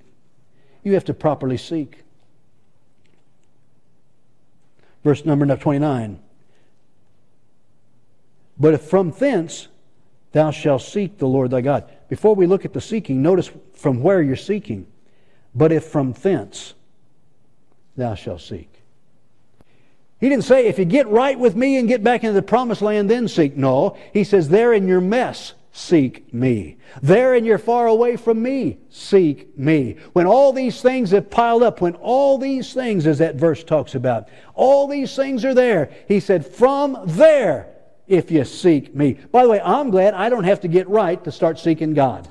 You 0.84 0.94
have 0.94 1.04
to 1.06 1.14
properly 1.14 1.56
seek. 1.56 2.04
Verse 5.02 5.24
number 5.24 5.56
29. 5.56 6.20
But 8.58 8.74
if 8.74 8.82
from 8.82 9.10
thence 9.10 9.68
thou 10.32 10.50
shalt 10.50 10.82
seek 10.82 11.18
the 11.18 11.26
Lord 11.26 11.50
thy 11.50 11.60
God. 11.60 11.90
Before 12.08 12.34
we 12.34 12.46
look 12.46 12.64
at 12.64 12.72
the 12.72 12.80
seeking, 12.80 13.22
notice 13.22 13.50
from 13.74 14.02
where 14.02 14.22
you're 14.22 14.36
seeking. 14.36 14.86
But 15.54 15.72
if 15.72 15.84
from 15.84 16.12
thence 16.12 16.74
thou 17.96 18.14
shalt 18.14 18.42
seek. 18.42 18.70
He 20.20 20.28
didn't 20.28 20.44
say, 20.44 20.66
if 20.66 20.78
you 20.78 20.84
get 20.84 21.08
right 21.08 21.38
with 21.38 21.56
me 21.56 21.76
and 21.76 21.88
get 21.88 22.02
back 22.02 22.24
into 22.24 22.34
the 22.34 22.42
promised 22.42 22.82
land, 22.82 23.10
then 23.10 23.28
seek. 23.28 23.56
No. 23.56 23.96
He 24.12 24.24
says, 24.24 24.48
there 24.48 24.72
in 24.72 24.88
your 24.88 25.00
mess, 25.00 25.52
seek 25.72 26.32
me. 26.32 26.78
There 27.02 27.34
and 27.34 27.44
you're 27.44 27.58
far 27.58 27.86
away 27.86 28.16
from 28.16 28.42
me, 28.42 28.78
seek 28.88 29.56
me. 29.58 29.96
When 30.14 30.26
all 30.26 30.54
these 30.54 30.80
things 30.80 31.10
have 31.10 31.30
piled 31.30 31.62
up, 31.62 31.82
when 31.82 31.94
all 31.96 32.38
these 32.38 32.72
things, 32.72 33.06
as 33.06 33.18
that 33.18 33.34
verse 33.34 33.62
talks 33.62 33.94
about, 33.94 34.28
all 34.54 34.88
these 34.88 35.14
things 35.14 35.44
are 35.44 35.54
there, 35.54 35.90
he 36.08 36.18
said, 36.18 36.46
from 36.46 36.98
there 37.04 37.68
if 38.08 38.30
you 38.30 38.44
seek 38.44 38.94
me. 38.94 39.18
By 39.32 39.42
the 39.42 39.48
way, 39.48 39.60
I'm 39.60 39.90
glad 39.90 40.14
I 40.14 40.28
don't 40.28 40.44
have 40.44 40.60
to 40.60 40.68
get 40.68 40.88
right 40.88 41.22
to 41.24 41.32
start 41.32 41.58
seeking 41.58 41.94
God. 41.94 42.28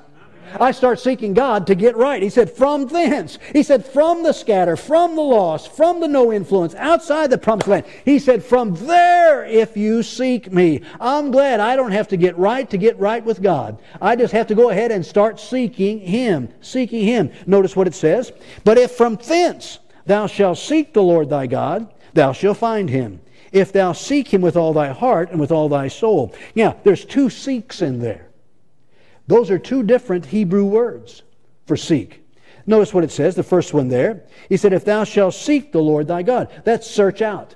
I 0.59 0.71
start 0.71 0.99
seeking 0.99 1.33
God 1.33 1.67
to 1.67 1.75
get 1.75 1.97
right. 1.97 2.21
He 2.21 2.29
said, 2.29 2.49
from 2.49 2.87
thence. 2.87 3.37
He 3.51 3.63
said, 3.63 3.85
from 3.85 4.23
the 4.23 4.33
scatter, 4.33 4.77
from 4.77 5.15
the 5.15 5.21
lost, 5.21 5.71
from 5.71 5.99
the 5.99 6.07
no 6.07 6.31
influence, 6.31 6.75
outside 6.75 7.29
the 7.29 7.37
promised 7.37 7.67
land. 7.67 7.85
He 8.05 8.19
said, 8.19 8.43
from 8.43 8.75
there, 8.75 9.43
if 9.45 9.75
you 9.75 10.03
seek 10.03 10.51
me. 10.51 10.81
I'm 10.99 11.31
glad 11.31 11.59
I 11.59 11.75
don't 11.75 11.91
have 11.91 12.07
to 12.09 12.17
get 12.17 12.37
right 12.37 12.69
to 12.69 12.77
get 12.77 12.97
right 12.99 13.23
with 13.23 13.41
God. 13.41 13.79
I 14.01 14.15
just 14.15 14.33
have 14.33 14.47
to 14.47 14.55
go 14.55 14.69
ahead 14.69 14.91
and 14.91 15.05
start 15.05 15.39
seeking 15.39 15.99
Him. 15.99 16.49
Seeking 16.61 17.05
Him. 17.05 17.31
Notice 17.45 17.75
what 17.75 17.87
it 17.87 17.95
says. 17.95 18.31
But 18.63 18.77
if 18.77 18.91
from 18.91 19.15
thence 19.15 19.79
thou 20.05 20.27
shalt 20.27 20.57
seek 20.57 20.93
the 20.93 21.03
Lord 21.03 21.29
thy 21.29 21.47
God, 21.47 21.93
thou 22.13 22.31
shalt 22.31 22.57
find 22.57 22.89
Him 22.89 23.19
if 23.55 23.71
thou 23.71 23.93
seek 23.93 24.33
him 24.33 24.41
with 24.41 24.57
all 24.57 24.73
thy 24.73 24.89
heart 24.89 25.31
and 25.31 25.39
with 25.39 25.49
all 25.49 25.69
thy 25.69 25.87
soul. 25.87 26.35
Now, 26.55 26.75
there's 26.83 27.05
two 27.05 27.29
seeks 27.29 27.81
in 27.81 28.01
there. 28.01 28.27
Those 29.27 29.49
are 29.49 29.57
two 29.57 29.81
different 29.81 30.25
Hebrew 30.25 30.65
words 30.65 31.23
for 31.65 31.77
seek. 31.77 32.21
Notice 32.67 32.93
what 32.93 33.05
it 33.05 33.11
says, 33.11 33.33
the 33.33 33.43
first 33.43 33.73
one 33.73 33.87
there. 33.87 34.23
He 34.49 34.57
said, 34.57 34.73
If 34.73 34.83
thou 34.83 35.05
shalt 35.05 35.35
seek 35.35 35.71
the 35.71 35.81
Lord 35.81 36.07
thy 36.07 36.21
God. 36.21 36.51
That's 36.65 36.85
search 36.85 37.21
out. 37.21 37.55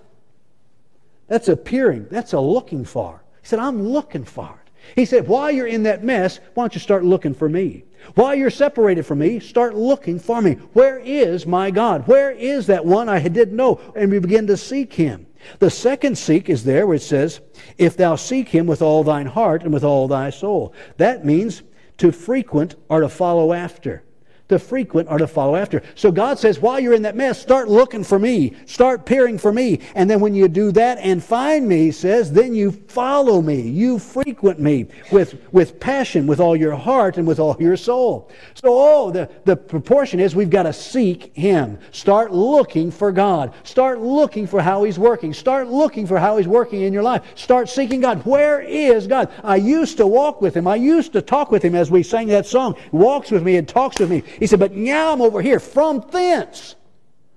That's 1.28 1.50
appearing. 1.50 2.08
That's 2.10 2.32
a 2.32 2.39
looking 2.39 2.86
for. 2.86 3.22
He 3.41 3.47
said, 3.47 3.60
I'm 3.60 3.84
looking 3.84 4.24
for 4.24 4.58
it. 4.66 4.72
He 4.95 5.04
said, 5.04 5.28
While 5.28 5.52
you're 5.52 5.68
in 5.68 5.84
that 5.84 6.04
mess, 6.04 6.39
why 6.54 6.64
don't 6.64 6.76
you 6.76 6.80
start 6.80 7.04
looking 7.04 7.34
for 7.34 7.50
me? 7.50 7.84
While 8.16 8.36
you're 8.36 8.50
separated 8.50 9.06
from 9.06 9.20
me, 9.20 9.41
start 9.41 9.76
looking 9.76 10.18
for 10.18 10.41
me. 10.41 10.54
Where 10.72 10.97
is 11.00 11.45
my 11.45 11.72
God? 11.72 12.08
Where 12.08 12.32
is 12.32 12.68
that 12.68 12.86
one 12.86 13.10
I 13.10 13.20
didn't 13.28 13.58
know? 13.58 13.82
And 13.97 14.10
we 14.10 14.20
begin 14.20 14.47
to 14.47 14.56
seek 14.56 14.93
him. 14.93 15.26
The 15.60 15.70
second 15.70 16.18
seek 16.18 16.50
is 16.50 16.64
there 16.64 16.86
where 16.86 16.96
it 16.96 17.02
says, 17.02 17.42
If 17.78 17.98
thou 17.98 18.16
seek 18.16 18.50
him 18.50 18.68
with 18.68 18.82
all 18.82 19.04
thine 19.04 19.28
heart 19.28 19.64
and 19.64 19.74
with 19.74 19.84
all 19.84 20.08
thy 20.08 20.30
soul. 20.30 20.74
That 20.98 21.26
means 21.26 21.64
to 21.98 22.12
frequent 22.12 22.76
or 22.90 23.02
to 23.02 23.10
follow 23.10 23.54
after 23.54 24.04
to 24.50 24.60
frequent 24.60 25.10
or 25.10 25.18
to 25.18 25.28
follow 25.28 25.56
after. 25.56 25.82
So 25.95 26.12
God 26.12 26.38
says, 26.39 26.60
while 26.60 26.80
you're 26.80 26.93
in 26.93 27.04
that 27.04 27.16
mess, 27.16 27.41
start 27.41 27.70
looking 27.70 28.04
for 28.04 28.20
me, 28.20 28.54
start 28.66 29.06
peering 29.06 29.38
for 29.38 29.54
me. 29.54 29.80
And 29.95 30.10
then 30.10 30.20
when 30.20 30.36
you 30.36 30.47
do 30.47 30.72
that 30.74 30.97
and 31.00 31.24
find 31.24 31.68
me, 31.68 31.86
he 31.86 31.91
says, 31.91 32.32
then 32.32 32.54
you 32.54 32.72
follow 32.72 33.41
me, 33.41 33.62
you 33.62 34.00
frequent 34.00 34.60
me 34.60 34.88
with, 35.12 35.39
with 35.52 35.80
passion, 35.80 36.28
with 36.28 36.39
all 36.39 36.56
your 36.56 36.76
heart, 36.76 37.18
and 37.18 37.28
with 37.28 37.39
all 37.39 37.56
your 37.60 37.78
soul. 37.78 38.30
So, 38.56 38.68
oh, 38.70 39.12
the, 39.12 39.30
the 39.45 39.56
proportion 39.56 40.20
is 40.20 40.36
we've 40.36 40.50
got 40.50 40.64
to 40.64 40.74
seek 40.74 41.36
him. 41.36 41.78
Start 41.91 42.32
looking 42.32 42.91
for 42.91 43.12
God. 43.12 43.54
Start 43.64 44.00
looking 44.00 44.47
for 44.47 44.62
how 44.62 44.84
he's 44.84 45.00
working. 45.00 45.34
Start 45.34 45.68
looking 45.68 46.08
for 46.08 46.18
how 46.20 46.38
he's 46.38 46.47
working 46.47 46.82
in 46.82 46.93
your 46.93 47.04
life. 47.04 47.24
Start 47.36 47.70
seeking 47.70 48.02
God. 48.02 48.26
Where 48.26 48.62
is 48.62 49.08
God? 49.08 49.32
I 49.43 49.58
used 49.58 49.97
to 49.97 50.08
walk 50.08 50.41
with 50.41 50.56
him. 50.58 50.68
I 50.68 50.76
used 50.76 51.14
to 51.14 51.22
talk 51.22 51.52
with 51.52 51.64
him 51.64 51.76
as 51.76 51.91
we 51.91 52.02
sang 52.02 52.28
that 52.28 52.45
song. 52.45 52.76
Walks 52.91 53.32
with 53.32 53.43
me 53.43 53.58
and 53.58 53.68
talks 53.68 54.00
with 54.00 54.10
me. 54.10 54.24
He 54.40 54.48
said, 54.48 54.60
But 54.60 54.74
now 54.74 55.14
I'm 55.14 55.22
over 55.22 55.42
here 55.42 55.60
from 55.60 56.06
thence. 56.12 56.76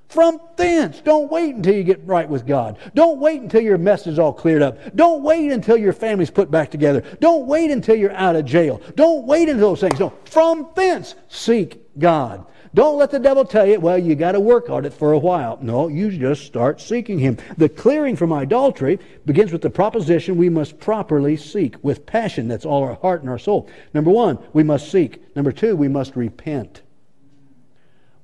From 0.09 0.41
thence. 0.57 1.01
Don't 1.01 1.31
wait 1.31 1.55
until 1.55 1.75
you 1.75 1.83
get 1.83 2.07
right 2.07 2.29
with 2.29 2.47
God. 2.47 2.77
Don't 2.95 3.19
wait 3.19 3.41
until 3.41 3.63
your 3.63 3.79
mess 3.79 4.07
is 4.07 4.19
all 4.19 4.33
cleared 4.33 4.61
up. 4.61 4.95
Don't 4.95 5.23
wait 5.23 5.51
until 5.51 5.77
your 5.77 5.95
family's 5.95 6.31
put 6.31 6.51
back 6.51 6.71
together. 6.71 7.01
Don't 7.21 7.47
wait 7.47 7.71
until 7.71 7.97
you're 7.97 8.13
out 8.13 8.37
of 8.37 8.45
jail. 8.45 8.83
Don't 8.95 9.27
wait 9.27 9.49
until 9.49 9.71
those 9.71 9.81
things. 9.81 9.99
No, 9.99 10.13
from 10.27 10.69
thence, 10.75 11.15
seek 11.29 11.99
God. 11.99 12.45
Don't 12.75 12.99
let 12.99 13.11
the 13.11 13.19
devil 13.19 13.45
tell 13.45 13.67
you, 13.67 13.81
well, 13.81 13.99
you 13.99 14.15
got 14.15 14.33
to 14.33 14.41
work 14.41 14.71
on 14.71 14.85
it 14.85 14.95
for 14.95 15.13
a 15.13 15.19
while. 15.19 15.59
No, 15.61 15.89
you 15.89 16.11
just 16.11 16.45
start 16.45 16.81
seeking 16.81 17.19
him. 17.19 17.37
The 17.59 17.69
clearing 17.69 18.17
from 18.17 18.33
idolatry 18.33 18.99
begins 19.27 19.51
with 19.53 19.63
the 19.63 19.71
proposition 19.71 20.37
we 20.37 20.49
must 20.49 20.79
properly 20.79 21.37
seek 21.37 21.77
with 21.83 22.07
passion. 22.07 22.49
That's 22.49 22.65
all 22.65 22.83
our 22.83 22.95
heart 22.95 23.21
and 23.21 23.31
our 23.31 23.39
soul. 23.39 23.69
Number 23.93 24.11
one, 24.11 24.39
we 24.53 24.63
must 24.63 24.91
seek. 24.91 25.35
Number 25.37 25.53
two, 25.53 25.77
we 25.77 25.89
must 25.89 26.17
repent 26.17 26.82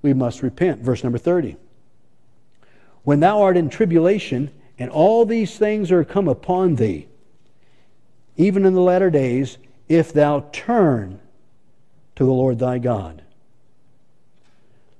we 0.02 0.12
must 0.14 0.42
repent. 0.42 0.80
Verse 0.80 1.02
number 1.02 1.18
30. 1.18 1.56
When 3.02 3.20
thou 3.20 3.40
art 3.42 3.56
in 3.56 3.68
tribulation, 3.68 4.50
and 4.78 4.90
all 4.90 5.24
these 5.24 5.58
things 5.58 5.90
are 5.90 6.04
come 6.04 6.28
upon 6.28 6.76
thee, 6.76 7.08
even 8.36 8.64
in 8.64 8.74
the 8.74 8.80
latter 8.80 9.10
days, 9.10 9.58
if 9.88 10.12
thou 10.12 10.46
turn 10.52 11.18
to 12.14 12.24
the 12.24 12.30
Lord 12.30 12.58
thy 12.58 12.78
God. 12.78 13.22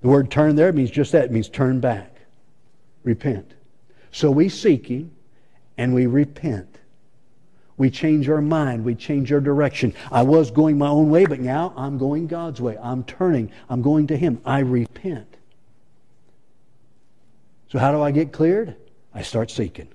The 0.02 0.08
word 0.08 0.30
turn 0.30 0.56
there 0.56 0.72
means 0.72 0.90
just 0.90 1.12
that. 1.12 1.26
It 1.26 1.32
means 1.32 1.48
turn 1.48 1.80
back. 1.80 2.14
Repent. 3.02 3.52
So 4.12 4.30
we 4.30 4.48
seek 4.48 4.86
Him 4.86 5.10
and 5.76 5.94
we 5.94 6.06
repent. 6.06 6.77
We 7.78 7.90
change 7.90 8.28
our 8.28 8.42
mind. 8.42 8.84
We 8.84 8.94
change 8.94 9.32
our 9.32 9.40
direction. 9.40 9.94
I 10.10 10.22
was 10.22 10.50
going 10.50 10.76
my 10.76 10.88
own 10.88 11.08
way, 11.08 11.24
but 11.26 11.40
now 11.40 11.72
I'm 11.76 11.96
going 11.96 12.26
God's 12.26 12.60
way. 12.60 12.76
I'm 12.82 13.04
turning. 13.04 13.50
I'm 13.70 13.82
going 13.82 14.08
to 14.08 14.16
Him. 14.16 14.40
I 14.44 14.58
repent. 14.58 15.36
So, 17.70 17.78
how 17.78 17.92
do 17.92 18.02
I 18.02 18.10
get 18.10 18.32
cleared? 18.32 18.74
I 19.14 19.22
start 19.22 19.50
seeking. 19.50 19.88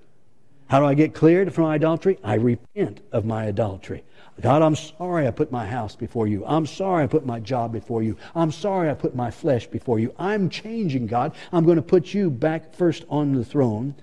How 0.68 0.80
do 0.80 0.86
I 0.86 0.94
get 0.94 1.14
cleared 1.14 1.54
from 1.54 1.66
idolatry? 1.66 2.18
I 2.24 2.36
repent 2.36 3.02
of 3.12 3.26
my 3.26 3.48
idolatry. 3.48 4.04
God, 4.42 4.62
I'm 4.62 4.76
sorry 4.76 5.28
I 5.28 5.32
put 5.32 5.52
my 5.52 5.68
house 5.68 5.96
before 5.96 6.26
you. 6.26 6.44
I'm 6.46 6.66
sorry 6.66 7.04
I 7.04 7.08
put 7.08 7.26
my 7.26 7.40
job 7.40 7.72
before 7.72 8.02
you. 8.02 8.18
I'm 8.34 8.52
sorry 8.52 8.90
I 8.90 8.96
put 8.96 9.16
my 9.16 9.30
flesh 9.30 9.68
before 9.68 10.00
you. 10.00 10.14
I'm 10.18 10.50
changing, 10.50 11.06
God. 11.06 11.36
I'm 11.52 11.66
going 11.66 11.76
to 11.76 11.84
put 11.84 12.14
you 12.14 12.32
back 12.32 12.74
first 12.74 13.06
on 13.10 13.34
the 13.34 13.46
throne. 13.46 13.94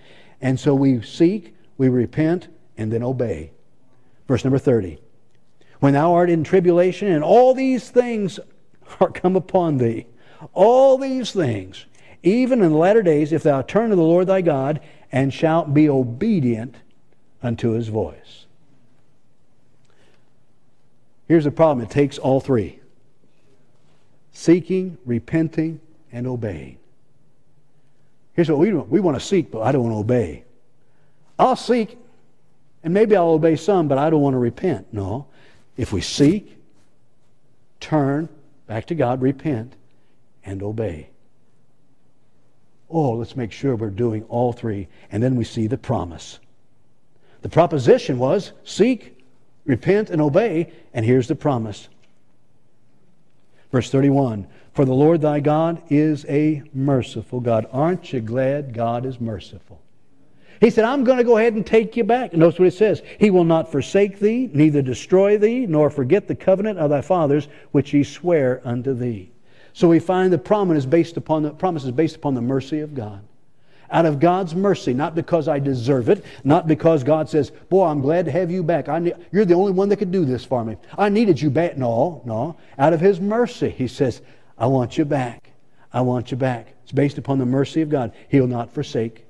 And 0.40 0.58
so 0.60 0.74
we 0.74 1.02
seek, 1.02 1.54
we 1.78 1.88
repent, 1.88 2.48
and 2.76 2.92
then 2.92 3.02
obey. 3.02 3.50
Verse 4.30 4.44
number 4.44 4.58
30. 4.58 4.96
When 5.80 5.94
thou 5.94 6.14
art 6.14 6.30
in 6.30 6.44
tribulation, 6.44 7.08
and 7.08 7.24
all 7.24 7.52
these 7.52 7.90
things 7.90 8.38
are 9.00 9.10
come 9.10 9.34
upon 9.34 9.78
thee, 9.78 10.06
all 10.54 10.96
these 10.98 11.32
things, 11.32 11.86
even 12.22 12.62
in 12.62 12.70
the 12.70 12.78
latter 12.78 13.02
days, 13.02 13.32
if 13.32 13.42
thou 13.42 13.62
turn 13.62 13.90
to 13.90 13.96
the 13.96 14.02
Lord 14.02 14.28
thy 14.28 14.40
God, 14.40 14.78
and 15.10 15.34
shalt 15.34 15.74
be 15.74 15.88
obedient 15.88 16.76
unto 17.42 17.70
his 17.70 17.88
voice. 17.88 18.46
Here's 21.26 21.42
the 21.42 21.50
problem 21.50 21.84
it 21.84 21.90
takes 21.90 22.16
all 22.16 22.38
three 22.38 22.78
seeking, 24.30 24.96
repenting, 25.04 25.80
and 26.12 26.28
obeying. 26.28 26.78
Here's 28.34 28.48
what 28.48 28.60
we 28.60 28.72
want 28.72 28.90
we 28.90 29.00
want 29.00 29.18
to 29.18 29.26
seek, 29.26 29.50
but 29.50 29.62
I 29.62 29.72
don't 29.72 29.82
want 29.82 29.94
to 29.94 29.98
obey. 29.98 30.44
I'll 31.36 31.56
seek 31.56 31.98
and 32.82 32.94
maybe 32.94 33.14
I'll 33.16 33.30
obey 33.30 33.56
some, 33.56 33.88
but 33.88 33.98
I 33.98 34.10
don't 34.10 34.22
want 34.22 34.34
to 34.34 34.38
repent. 34.38 34.92
No. 34.92 35.26
If 35.76 35.92
we 35.92 36.00
seek, 36.00 36.56
turn 37.78 38.28
back 38.66 38.86
to 38.86 38.94
God, 38.94 39.20
repent, 39.20 39.74
and 40.44 40.62
obey. 40.62 41.10
Oh, 42.88 43.12
let's 43.12 43.36
make 43.36 43.52
sure 43.52 43.76
we're 43.76 43.90
doing 43.90 44.24
all 44.24 44.52
three. 44.52 44.88
And 45.12 45.22
then 45.22 45.36
we 45.36 45.44
see 45.44 45.66
the 45.66 45.78
promise. 45.78 46.40
The 47.42 47.48
proposition 47.48 48.18
was 48.18 48.52
seek, 48.64 49.16
repent, 49.64 50.10
and 50.10 50.20
obey. 50.20 50.72
And 50.92 51.04
here's 51.04 51.28
the 51.28 51.36
promise. 51.36 51.88
Verse 53.70 53.90
31 53.90 54.46
For 54.72 54.84
the 54.84 54.94
Lord 54.94 55.20
thy 55.20 55.40
God 55.40 55.82
is 55.88 56.24
a 56.28 56.62
merciful 56.74 57.40
God. 57.40 57.66
Aren't 57.72 58.12
you 58.12 58.20
glad 58.20 58.74
God 58.74 59.06
is 59.06 59.20
merciful? 59.20 59.80
He 60.60 60.68
said, 60.68 60.84
I'm 60.84 61.04
going 61.04 61.16
to 61.16 61.24
go 61.24 61.38
ahead 61.38 61.54
and 61.54 61.66
take 61.66 61.96
you 61.96 62.04
back. 62.04 62.34
Notice 62.34 62.58
what 62.58 62.68
it 62.68 62.74
says. 62.74 63.02
He 63.18 63.30
will 63.30 63.44
not 63.44 63.72
forsake 63.72 64.18
thee, 64.18 64.50
neither 64.52 64.82
destroy 64.82 65.38
thee, 65.38 65.64
nor 65.66 65.88
forget 65.88 66.28
the 66.28 66.34
covenant 66.34 66.78
of 66.78 66.90
thy 66.90 67.00
fathers, 67.00 67.48
which 67.72 67.90
he 67.90 68.04
sware 68.04 68.60
unto 68.62 68.92
thee. 68.92 69.32
So 69.72 69.88
we 69.88 69.98
find 69.98 70.30
the 70.30 70.38
promise 70.38 70.78
is 70.78 70.86
based 70.86 71.16
upon 71.16 71.44
the 71.44 71.50
promise 71.50 71.84
is 71.84 71.92
based 71.92 72.16
upon 72.16 72.34
the 72.34 72.42
mercy 72.42 72.80
of 72.80 72.94
God. 72.94 73.22
Out 73.90 74.04
of 74.04 74.20
God's 74.20 74.54
mercy, 74.54 74.92
not 74.92 75.14
because 75.14 75.48
I 75.48 75.58
deserve 75.58 76.10
it, 76.10 76.24
not 76.44 76.68
because 76.68 77.02
God 77.02 77.28
says, 77.28 77.50
Boy, 77.70 77.86
I'm 77.86 78.02
glad 78.02 78.26
to 78.26 78.30
have 78.30 78.50
you 78.50 78.62
back. 78.62 78.86
You're 79.32 79.46
the 79.46 79.54
only 79.54 79.72
one 79.72 79.88
that 79.88 79.96
could 79.96 80.12
do 80.12 80.24
this 80.26 80.44
for 80.44 80.64
me. 80.64 80.76
I 80.98 81.08
needed 81.08 81.40
you 81.40 81.50
back. 81.50 81.78
No, 81.78 82.20
no. 82.26 82.56
Out 82.78 82.92
of 82.92 83.00
His 83.00 83.18
mercy, 83.18 83.70
He 83.70 83.88
says, 83.88 84.20
I 84.58 84.66
want 84.66 84.98
you 84.98 85.06
back. 85.06 85.50
I 85.92 86.02
want 86.02 86.30
you 86.30 86.36
back. 86.36 86.74
It's 86.82 86.92
based 86.92 87.16
upon 87.18 87.38
the 87.38 87.46
mercy 87.46 87.80
of 87.80 87.88
God. 87.88 88.12
He'll 88.28 88.46
not 88.46 88.70
forsake. 88.72 89.24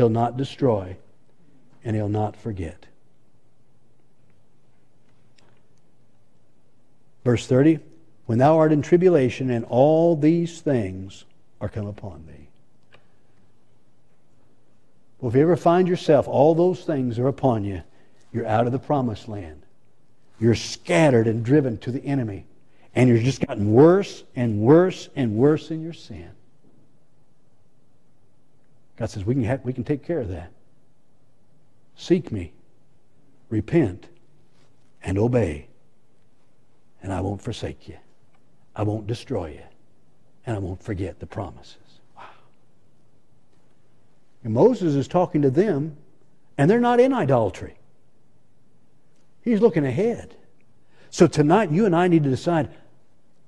He'll 0.00 0.08
not 0.08 0.38
destroy, 0.38 0.96
and 1.84 1.94
He'll 1.94 2.08
not 2.08 2.34
forget. 2.34 2.86
Verse 7.22 7.46
30 7.46 7.80
When 8.24 8.38
thou 8.38 8.56
art 8.56 8.72
in 8.72 8.80
tribulation, 8.80 9.50
and 9.50 9.66
all 9.66 10.16
these 10.16 10.62
things 10.62 11.26
are 11.60 11.68
come 11.68 11.86
upon 11.86 12.24
thee. 12.26 12.48
Well, 15.20 15.28
if 15.28 15.36
you 15.36 15.42
ever 15.42 15.54
find 15.54 15.86
yourself, 15.86 16.26
all 16.26 16.54
those 16.54 16.82
things 16.82 17.18
are 17.18 17.28
upon 17.28 17.64
you, 17.64 17.82
you're 18.32 18.46
out 18.46 18.64
of 18.64 18.72
the 18.72 18.78
promised 18.78 19.28
land. 19.28 19.60
You're 20.40 20.54
scattered 20.54 21.26
and 21.26 21.44
driven 21.44 21.76
to 21.76 21.92
the 21.92 22.06
enemy. 22.06 22.46
And 22.94 23.10
you're 23.10 23.18
just 23.18 23.46
gotten 23.46 23.70
worse 23.70 24.24
and 24.34 24.60
worse 24.60 25.10
and 25.14 25.34
worse 25.34 25.70
in 25.70 25.82
your 25.82 25.92
sin. 25.92 26.30
God 29.00 29.10
says, 29.10 29.24
we 29.24 29.34
can, 29.34 29.44
have, 29.44 29.64
we 29.64 29.72
can 29.72 29.82
take 29.82 30.04
care 30.04 30.20
of 30.20 30.28
that. 30.28 30.52
Seek 31.96 32.30
me, 32.30 32.52
repent, 33.48 34.08
and 35.02 35.18
obey, 35.18 35.68
and 37.02 37.10
I 37.12 37.22
won't 37.22 37.40
forsake 37.40 37.88
you. 37.88 37.96
I 38.76 38.82
won't 38.82 39.06
destroy 39.06 39.52
you, 39.52 39.62
and 40.44 40.54
I 40.54 40.58
won't 40.58 40.82
forget 40.82 41.18
the 41.18 41.26
promises. 41.26 41.76
Wow. 42.14 42.24
And 44.44 44.52
Moses 44.52 44.94
is 44.94 45.08
talking 45.08 45.40
to 45.42 45.50
them, 45.50 45.96
and 46.58 46.70
they're 46.70 46.78
not 46.78 47.00
in 47.00 47.14
idolatry. 47.14 47.76
He's 49.42 49.62
looking 49.62 49.86
ahead. 49.86 50.36
So 51.08 51.26
tonight, 51.26 51.70
you 51.70 51.86
and 51.86 51.96
I 51.96 52.06
need 52.06 52.24
to 52.24 52.30
decide 52.30 52.68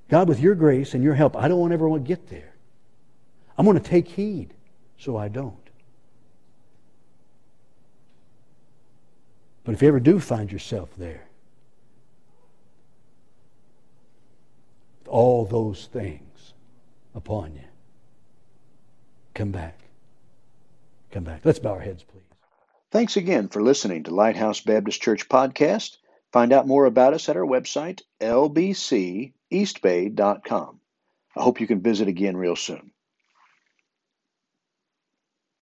God, 0.09 0.29
with 0.29 0.41
your 0.41 0.55
grace 0.55 0.95
and 0.95 1.03
your 1.03 1.15
help, 1.15 1.37
I 1.37 1.49
don't 1.49 1.59
want 1.61 1.73
everyone 1.73 2.03
to 2.03 2.09
get 2.09 2.29
there. 2.29 2.55
I'm 3.57 3.65
going 3.65 3.79
to 3.79 3.83
take 3.83 4.09
heed 4.09 4.53
so 5.03 5.17
I 5.17 5.27
don't. 5.27 5.57
But 9.65 9.75
if 9.75 9.83
you 9.83 9.89
ever 9.89 9.99
do 9.99 10.21
find 10.21 10.53
yourself 10.53 10.91
there, 10.97 11.27
all 15.09 15.45
those 15.45 15.89
things 15.93 16.55
upon 17.17 17.57
you, 17.57 17.65
come 19.35 19.51
back. 19.51 19.81
Come 21.11 21.25
back. 21.25 21.41
Let's 21.45 21.59
bow 21.59 21.73
our 21.73 21.81
heads, 21.81 22.05
please. 22.05 22.23
Thanks 22.93 23.17
again 23.17 23.49
for 23.49 23.61
listening 23.61 24.05
to 24.05 24.15
Lighthouse 24.15 24.61
Baptist 24.61 25.03
Church 25.03 25.29
Podcast. 25.29 25.97
Find 26.33 26.53
out 26.53 26.69
more 26.69 26.85
about 26.85 27.13
us 27.13 27.29
at 27.29 27.37
our 27.37 27.45
website, 27.45 28.03
lbceastbay.com. 28.21 30.81
I 31.35 31.43
hope 31.43 31.61
you 31.61 31.67
can 31.67 31.81
visit 31.81 32.07
again 32.07 32.37
real 32.37 32.57
soon. 32.57 32.92